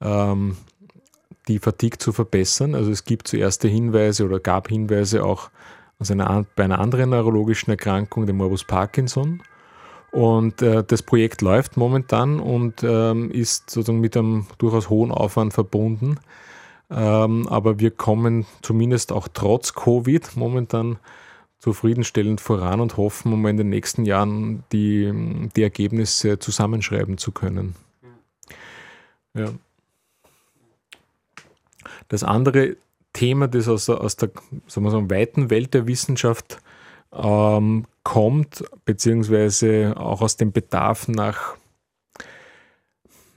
ähm, 0.00 0.56
die 1.48 1.58
Fatigue 1.58 1.98
zu 1.98 2.12
verbessern. 2.12 2.74
Also 2.74 2.90
es 2.90 3.04
gibt 3.04 3.28
zuerst 3.28 3.62
Hinweise 3.62 4.24
oder 4.24 4.38
gab 4.38 4.68
Hinweise 4.68 5.24
auch 5.24 5.50
aus 5.98 6.10
einer, 6.10 6.46
bei 6.54 6.64
einer 6.64 6.78
anderen 6.78 7.10
neurologischen 7.10 7.70
Erkrankung, 7.70 8.26
dem 8.26 8.36
Morbus 8.36 8.64
Parkinson. 8.64 9.42
Und 10.10 10.62
äh, 10.62 10.82
das 10.84 11.02
Projekt 11.02 11.42
läuft 11.42 11.76
momentan 11.76 12.40
und 12.40 12.82
ähm, 12.82 13.30
ist 13.30 13.70
sozusagen 13.70 14.00
mit 14.00 14.16
einem 14.16 14.46
durchaus 14.56 14.88
hohen 14.88 15.10
Aufwand 15.10 15.52
verbunden. 15.52 16.18
Ähm, 16.90 17.46
aber 17.48 17.78
wir 17.78 17.90
kommen 17.90 18.46
zumindest 18.62 19.12
auch 19.12 19.28
trotz 19.32 19.74
Covid 19.74 20.36
momentan 20.36 20.98
zufriedenstellend 21.58 22.40
voran 22.40 22.80
und 22.80 22.96
hoffen, 22.96 23.32
um 23.32 23.46
in 23.46 23.56
den 23.56 23.68
nächsten 23.68 24.06
Jahren 24.06 24.64
die, 24.72 25.12
die 25.54 25.62
Ergebnisse 25.62 26.38
zusammenschreiben 26.38 27.18
zu 27.18 27.32
können. 27.32 27.74
Ja. 29.34 29.50
Das 32.08 32.24
andere 32.24 32.76
Thema, 33.12 33.48
das 33.48 33.68
aus 33.68 33.86
der, 33.86 34.00
aus 34.00 34.16
der 34.16 34.30
sagen 34.66 34.86
wir 34.86 34.90
so, 34.90 35.10
weiten 35.10 35.50
Welt 35.50 35.74
der 35.74 35.86
Wissenschaft 35.86 36.60
ähm, 37.12 37.86
kommt, 38.02 38.64
beziehungsweise 38.84 39.94
auch 39.96 40.22
aus 40.22 40.36
dem 40.36 40.52
Bedarf 40.52 41.08
nach, 41.08 41.56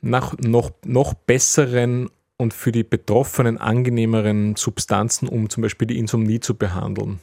nach 0.01 0.35
noch, 0.39 0.71
noch 0.85 1.13
besseren 1.13 2.09
und 2.37 2.53
für 2.53 2.71
die 2.71 2.83
Betroffenen 2.83 3.57
angenehmeren 3.57 4.55
Substanzen, 4.55 5.27
um 5.27 5.49
zum 5.49 5.61
Beispiel 5.61 5.87
die 5.87 5.99
Insomnie 5.99 6.39
zu 6.39 6.55
behandeln. 6.55 7.19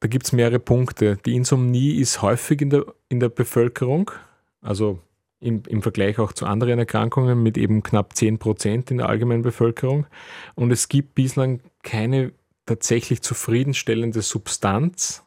Da 0.00 0.08
gibt 0.08 0.26
es 0.26 0.32
mehrere 0.32 0.58
Punkte. 0.58 1.16
Die 1.24 1.34
Insomnie 1.34 1.94
ist 1.94 2.20
häufig 2.20 2.60
in 2.60 2.68
der, 2.68 2.84
in 3.08 3.20
der 3.20 3.30
Bevölkerung, 3.30 4.10
also 4.60 4.98
im, 5.40 5.62
im 5.66 5.80
Vergleich 5.80 6.18
auch 6.18 6.32
zu 6.32 6.44
anderen 6.44 6.78
Erkrankungen 6.78 7.42
mit 7.42 7.56
eben 7.56 7.82
knapp 7.82 8.14
10 8.14 8.38
Prozent 8.38 8.90
in 8.90 8.98
der 8.98 9.08
allgemeinen 9.08 9.42
Bevölkerung. 9.42 10.06
Und 10.54 10.70
es 10.70 10.88
gibt 10.88 11.14
bislang 11.14 11.60
keine 11.82 12.32
tatsächlich 12.66 13.22
zufriedenstellende 13.22 14.22
Substanz, 14.22 15.22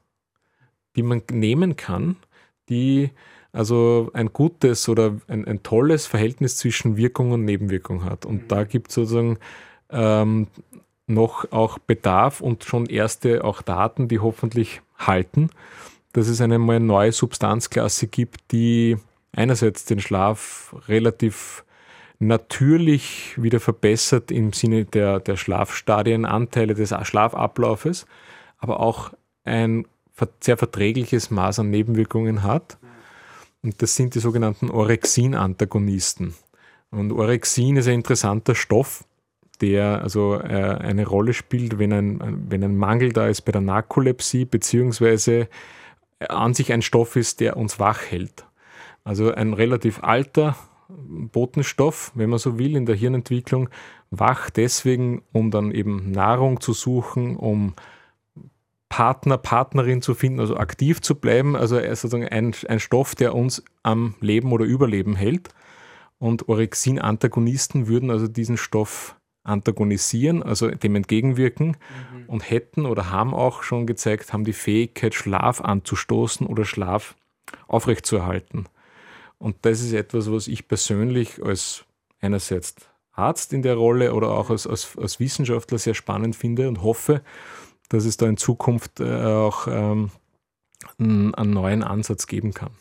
die 0.96 1.04
man 1.04 1.22
nehmen 1.32 1.76
kann, 1.76 2.16
die 2.70 3.12
also 3.54 4.12
ein 4.14 4.34
gutes 4.34 4.90
oder 4.90 5.16
ein, 5.28 5.46
ein 5.46 5.64
tolles 5.64 6.06
Verhältnis 6.06 6.58
zwischen 6.58 6.98
Wirkung 6.98 7.32
und 7.32 7.46
Nebenwirkung 7.46 8.04
hat. 8.04 8.26
Und 8.26 8.44
mhm. 8.44 8.48
da 8.48 8.64
gibt 8.64 8.90
es 8.90 8.96
sozusagen 8.96 9.40
ähm, 9.90 10.48
noch 11.08 11.52
auch 11.52 11.80
Bedarf 11.80 12.42
und 12.42 12.66
schon 12.66 12.86
erste 12.86 13.44
auch 13.44 13.62
Daten, 13.62 14.08
die 14.08 14.20
hoffentlich 14.20 14.82
halten, 14.98 15.50
dass 16.14 16.28
es 16.28 16.42
eine 16.42 16.60
neue 16.60 17.12
Substanzklasse 17.12 18.08
gibt, 18.08 18.52
die 18.52 18.98
einerseits 19.32 19.86
den 19.86 20.00
Schlaf 20.02 20.76
relativ 20.88 21.64
natürlich 22.20 23.42
wieder 23.42 23.60
verbessert 23.60 24.32
im 24.32 24.54
Sinne 24.54 24.86
der, 24.86 25.20
der 25.20 25.38
Schlafstadienanteile 25.38 26.74
des 26.74 26.94
Schlafablaufes, 27.04 28.06
aber 28.58 28.80
auch 28.80 29.14
ein 29.44 29.86
sehr 30.42 30.58
verträgliches 30.58 31.30
Maß 31.30 31.60
an 31.60 31.70
Nebenwirkungen 31.70 32.44
hat. 32.44 32.78
Und 33.62 33.82
das 33.82 33.96
sind 33.96 34.16
die 34.16 34.20
sogenannten 34.20 34.70
Orexin-Antagonisten. 34.70 36.36
Und 36.90 37.12
Orexin 37.12 37.78
ist 37.78 37.88
ein 37.88 37.96
interessanter 37.96 38.56
Stoff, 38.56 39.04
der 39.62 40.02
also 40.02 40.36
äh, 40.36 40.78
eine 40.80 41.06
Rolle 41.06 41.34
spielt, 41.34 41.78
wenn 41.80 41.92
ein, 41.92 42.46
wenn 42.50 42.64
ein 42.64 42.78
Mangel 42.78 43.14
da 43.14 43.28
ist 43.28 43.42
bei 43.42 43.52
der 43.52 43.62
Narkolepsie, 43.62 44.46
beziehungsweise 44.46 45.50
an 46.30 46.54
sich 46.54 46.72
ein 46.72 46.82
Stoff 46.82 47.16
ist, 47.16 47.40
der 47.40 47.58
uns 47.58 47.80
wach 47.80 48.02
hält. 48.10 48.46
Also 49.04 49.32
ein 49.32 49.54
relativ 49.54 50.04
alter 50.04 50.56
Botenstoff, 50.90 52.12
wenn 52.16 52.30
man 52.30 52.40
so 52.40 52.58
will, 52.58 52.76
in 52.76 52.86
der 52.86 52.96
Hirnentwicklung, 52.96 53.70
wach 54.10 54.50
deswegen, 54.50 55.22
um 55.34 55.52
dann 55.52 55.72
eben 55.72 56.12
Nahrung 56.12 56.62
zu 56.62 56.74
suchen, 56.74 57.36
um 57.36 57.74
Partner, 58.90 59.38
Partnerin 59.38 60.02
zu 60.02 60.14
finden, 60.14 60.40
also 60.40 60.58
aktiv 60.58 61.02
zu 61.02 61.16
bleiben. 61.16 61.56
Also 61.56 61.78
sozusagen 61.78 62.28
ein, 62.28 62.56
ein 62.68 62.80
Stoff, 62.80 63.16
der 63.16 63.36
uns 63.36 63.64
am 63.84 64.16
Leben 64.22 64.52
oder 64.52 64.66
Überleben 64.66 65.16
hält. 65.16 65.50
Und 66.20 66.48
Orexin-Antagonisten 66.50 67.88
würden 67.88 68.10
also 68.10 68.28
diesen 68.28 68.58
Stoff 68.58 69.16
antagonisieren, 69.44 70.44
also 70.44 70.70
dem 70.70 70.96
entgegenwirken 70.96 71.68
mhm. 71.68 72.26
und 72.28 72.50
hätten 72.50 72.86
oder 72.86 73.12
haben 73.12 73.34
auch 73.34 73.64
schon 73.64 73.88
gezeigt, 73.88 74.34
haben 74.34 74.44
die 74.44 74.54
Fähigkeit, 74.54 75.14
Schlaf 75.14 75.62
anzustoßen 75.62 76.48
oder 76.48 76.66
Schlaf 76.66 77.16
aufrechtzuerhalten. 77.68 78.68
Und 79.40 79.58
das 79.64 79.82
ist 79.82 79.94
etwas, 79.94 80.32
was 80.32 80.48
ich 80.48 80.68
persönlich 80.68 81.44
als 81.44 81.86
einerseits 82.20 82.76
Arzt 83.12 83.54
in 83.54 83.62
der 83.62 83.76
Rolle 83.76 84.14
oder 84.14 84.30
auch 84.30 84.50
als, 84.50 84.68
als, 84.68 84.96
als 84.98 85.20
Wissenschaftler 85.20 85.78
sehr 85.78 85.94
spannend 85.94 86.36
finde 86.36 86.68
und 86.68 86.84
hoffe, 86.84 87.22
dass 87.90 88.06
es 88.06 88.18
da 88.18 88.28
in 88.28 88.38
Zukunft 88.38 89.00
äh, 89.00 89.24
auch 89.24 89.68
ähm, 89.68 90.12
einen 91.00 91.52
neuen 91.52 91.84
Ansatz 91.84 92.28
geben 92.28 92.54
kann. 92.54 92.72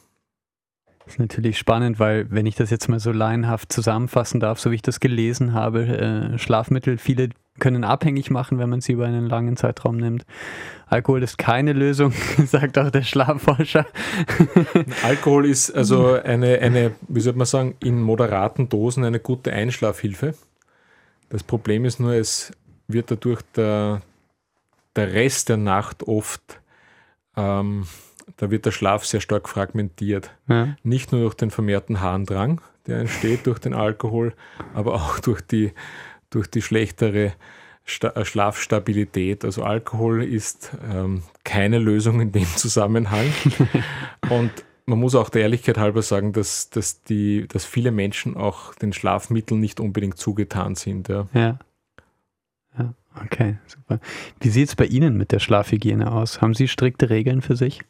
Das 1.05 1.15
ist 1.15 1.19
natürlich 1.21 1.57
spannend, 1.57 2.01
weil 2.01 2.31
wenn 2.31 2.47
ich 2.47 2.57
das 2.57 2.71
jetzt 2.71 2.89
mal 2.89 2.99
so 2.99 3.13
laienhaft 3.13 3.73
zusammenfassen 3.73 4.41
darf, 4.41 4.59
so 4.59 4.71
wie 4.71 4.75
ich 4.75 4.83
das 4.83 4.99
gelesen 5.01 5.53
habe, 5.53 5.87
äh, 5.87 6.39
Schlafmittel, 6.39 6.99
viele 6.99 7.31
können 7.59 7.85
abhängig 7.85 8.31
machen, 8.31 8.59
wenn 8.59 8.69
man 8.69 8.81
sie 8.81 8.93
über 8.93 9.07
einen 9.07 9.27
langen 9.27 9.57
Zeitraum 9.57 9.97
nimmt. 9.97 10.25
Alkohol 10.87 11.23
ist 11.23 11.39
keine 11.39 11.73
Lösung, 11.73 12.13
sagt 12.47 12.79
auch 12.79 12.91
der 12.91 13.03
Schlafforscher. 13.03 13.87
Alkohol 15.03 15.47
ist 15.47 15.71
also 15.71 16.13
eine, 16.15 16.59
eine, 16.61 16.93
wie 17.09 17.21
soll 17.21 17.35
man 17.35 17.47
sagen, 17.47 17.75
in 17.81 18.01
moderaten 18.01 18.69
Dosen 18.69 19.05
eine 19.05 19.19
gute 19.19 19.53
Einschlafhilfe. 19.53 20.35
Das 21.29 21.43
Problem 21.43 21.85
ist 21.85 21.99
nur, 21.99 22.13
es 22.13 22.53
wird 22.89 23.11
dadurch 23.11 23.43
der, 23.57 24.03
der 24.95 25.13
Rest 25.13 25.49
der 25.49 25.57
Nacht 25.57 26.05
oft, 26.05 26.61
ähm, 27.37 27.87
da 28.37 28.51
wird 28.51 28.67
der 28.67 28.71
Schlaf 28.71 29.05
sehr 29.05 29.21
stark 29.21 29.49
fragmentiert. 29.49 30.31
Ja. 30.49 30.77
Nicht 30.83 31.13
nur 31.13 31.23
durch 31.23 31.35
den 31.35 31.51
vermehrten 31.51 32.01
Harndrang, 32.01 32.61
der 32.87 33.01
entsteht 33.01 33.47
durch 33.47 33.59
den 33.59 33.75
Alkohol, 33.75 34.35
aber 34.75 34.95
auch 34.95 35.19
durch 35.19 35.41
die, 35.41 35.73
durch 36.37 36.49
die 36.49 36.61
schlechtere 36.61 37.33
Sta 37.85 38.25
Schlafstabilität. 38.25 39.45
Also 39.45 39.63
Alkohol 39.63 40.23
ist 40.23 40.73
ähm, 40.93 41.23
keine 41.45 41.79
Lösung 41.79 42.21
in 42.21 42.31
dem 42.31 42.47
Zusammenhang. 42.57 43.27
Und 44.29 44.51
man 44.85 44.99
muss 44.99 45.15
auch 45.15 45.31
der 45.31 45.43
Ehrlichkeit 45.43 45.79
halber 45.79 46.03
sagen, 46.03 46.33
dass, 46.33 46.69
dass, 46.69 47.03
die, 47.03 47.47
dass 47.49 47.65
viele 47.65 47.91
Menschen 47.91 48.37
auch 48.37 48.75
den 48.75 48.93
Schlafmitteln 48.93 49.61
nicht 49.61 49.81
unbedingt 49.81 50.19
zugetan 50.19 50.75
sind. 50.75 51.09
Ja. 51.09 51.27
ja. 51.33 51.59
ja 52.79 52.95
okay, 53.25 53.57
super. 53.67 53.99
Wie 54.41 54.51
sieht 54.51 54.69
es 54.69 54.77
bei 54.77 54.85
Ihnen 54.85 55.17
mit 55.17 55.33
der 55.33 55.39
Schlafhygiene 55.39 56.13
aus? 56.13 56.43
Haben 56.43 56.55
Sie 56.55 56.69
strikte 56.69 57.09
Regeln 57.09 57.41
für 57.41 57.57
sich? 57.57 57.81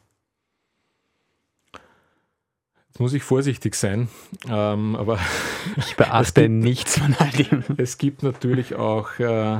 Jetzt 2.97 3.01
muss 3.01 3.13
ich 3.13 3.21
vorsichtig 3.21 3.75
sein, 3.75 4.07
ähm, 4.49 4.95
aber 4.95 5.19
ich 5.77 5.95
beachte 5.97 6.41
gibt, 6.41 6.55
nichts 6.55 6.97
von 6.97 7.15
all 7.19 7.29
dem. 7.29 7.63
Es 7.77 7.99
gibt 7.99 8.23
natürlich 8.23 8.73
auch, 8.73 9.19
äh, 9.19 9.59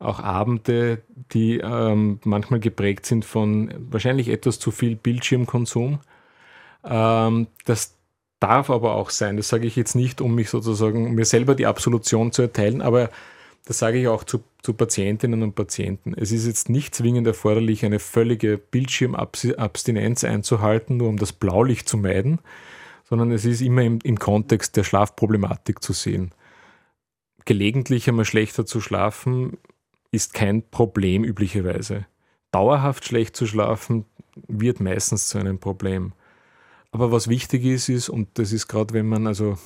auch 0.00 0.18
Abende, 0.18 1.02
die 1.32 1.58
ähm, 1.58 2.18
manchmal 2.24 2.58
geprägt 2.58 3.06
sind 3.06 3.24
von 3.24 3.72
wahrscheinlich 3.78 4.28
etwas 4.28 4.58
zu 4.58 4.72
viel 4.72 4.96
Bildschirmkonsum. 4.96 6.00
Ähm, 6.82 7.46
das 7.64 7.94
darf 8.40 8.70
aber 8.70 8.96
auch 8.96 9.10
sein. 9.10 9.36
Das 9.36 9.50
sage 9.50 9.68
ich 9.68 9.76
jetzt 9.76 9.94
nicht, 9.94 10.20
um 10.20 10.34
mich 10.34 10.50
sozusagen, 10.50 11.06
um 11.06 11.14
mir 11.14 11.26
selber 11.26 11.54
die 11.54 11.66
Absolution 11.66 12.32
zu 12.32 12.42
erteilen, 12.42 12.82
aber 12.82 13.08
das 13.64 13.78
sage 13.78 13.98
ich 13.98 14.08
auch 14.08 14.24
zu, 14.24 14.44
zu 14.62 14.74
Patientinnen 14.74 15.42
und 15.42 15.54
Patienten. 15.54 16.14
Es 16.14 16.32
ist 16.32 16.46
jetzt 16.46 16.68
nicht 16.68 16.94
zwingend 16.94 17.26
erforderlich, 17.26 17.84
eine 17.84 17.98
völlige 17.98 18.58
Bildschirmabstinenz 18.58 20.24
einzuhalten, 20.24 20.98
nur 20.98 21.08
um 21.08 21.16
das 21.16 21.32
Blaulicht 21.32 21.88
zu 21.88 21.96
meiden, 21.96 22.40
sondern 23.04 23.32
es 23.32 23.44
ist 23.44 23.62
immer 23.62 23.82
im, 23.82 23.98
im 24.02 24.18
Kontext 24.18 24.76
der 24.76 24.84
Schlafproblematik 24.84 25.82
zu 25.82 25.92
sehen. 25.92 26.32
Gelegentlich 27.46 28.08
einmal 28.08 28.24
schlechter 28.24 28.66
zu 28.66 28.80
schlafen 28.80 29.58
ist 30.10 30.34
kein 30.34 30.68
Problem 30.70 31.24
üblicherweise. 31.24 32.06
Dauerhaft 32.50 33.04
schlecht 33.04 33.36
zu 33.36 33.46
schlafen 33.46 34.04
wird 34.46 34.80
meistens 34.80 35.28
zu 35.28 35.38
einem 35.38 35.58
Problem. 35.58 36.12
Aber 36.94 37.10
was 37.10 37.26
wichtig 37.26 37.64
ist, 37.64 37.88
ist, 37.88 38.08
und 38.08 38.28
das 38.34 38.52
ist 38.52 38.68
gerade, 38.68 38.94
wenn 38.94 39.08
man 39.08 39.26
also 39.26 39.58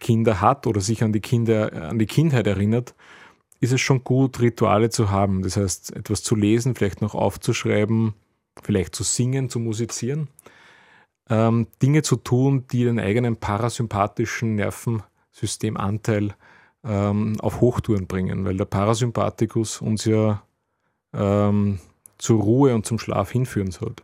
Kinder 0.00 0.40
hat 0.40 0.66
oder 0.66 0.80
sich 0.80 1.04
an 1.04 1.12
die 1.12 1.20
Kinder, 1.20 1.88
an 1.88 2.00
die 2.00 2.06
Kindheit 2.06 2.48
erinnert, 2.48 2.96
ist 3.60 3.72
es 3.72 3.80
schon 3.80 4.02
gut, 4.02 4.40
Rituale 4.40 4.90
zu 4.90 5.12
haben. 5.12 5.44
Das 5.44 5.56
heißt, 5.56 5.94
etwas 5.94 6.24
zu 6.24 6.34
lesen, 6.34 6.74
vielleicht 6.74 7.00
noch 7.00 7.14
aufzuschreiben, 7.14 8.14
vielleicht 8.60 8.96
zu 8.96 9.04
singen, 9.04 9.50
zu 9.50 9.60
musizieren. 9.60 10.26
Ähm, 11.30 11.68
Dinge 11.80 12.02
zu 12.02 12.16
tun, 12.16 12.64
die 12.72 12.82
den 12.82 12.98
eigenen 12.98 13.36
parasympathischen 13.36 14.56
Nervensystemanteil 14.56 16.34
ähm, 16.82 17.36
auf 17.38 17.60
Hochtouren 17.60 18.08
bringen, 18.08 18.44
weil 18.44 18.56
der 18.56 18.64
Parasympathikus 18.64 19.80
uns 19.80 20.06
ja 20.06 20.42
ähm, 21.12 21.78
zur 22.18 22.42
Ruhe 22.42 22.74
und 22.74 22.84
zum 22.84 22.98
Schlaf 22.98 23.30
hinführen 23.30 23.70
sollte. 23.70 24.02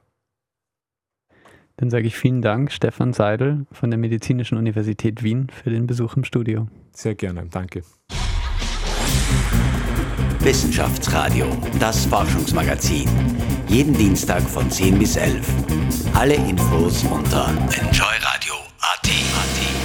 Dann 1.78 1.90
sage 1.90 2.08
ich 2.08 2.16
vielen 2.16 2.42
Dank, 2.42 2.72
Stefan 2.72 3.12
Seidel 3.12 3.66
von 3.70 3.90
der 3.90 3.98
Medizinischen 3.98 4.58
Universität 4.58 5.22
Wien, 5.22 5.46
für 5.50 5.70
den 5.70 5.86
Besuch 5.86 6.16
im 6.16 6.24
Studio. 6.24 6.66
Sehr 6.92 7.14
gerne, 7.14 7.46
danke. 7.50 7.82
Wissenschaftsradio, 10.40 11.46
das 11.78 12.04
Forschungsmagazin. 12.06 13.08
Jeden 13.68 13.94
Dienstag 13.94 14.42
von 14.42 14.68
10 14.68 14.98
bis 14.98 15.16
11. 15.16 15.48
Alle 16.14 16.34
Infos 16.34 17.04
unter 17.04 17.48
enjoyradio.at. 17.48 19.77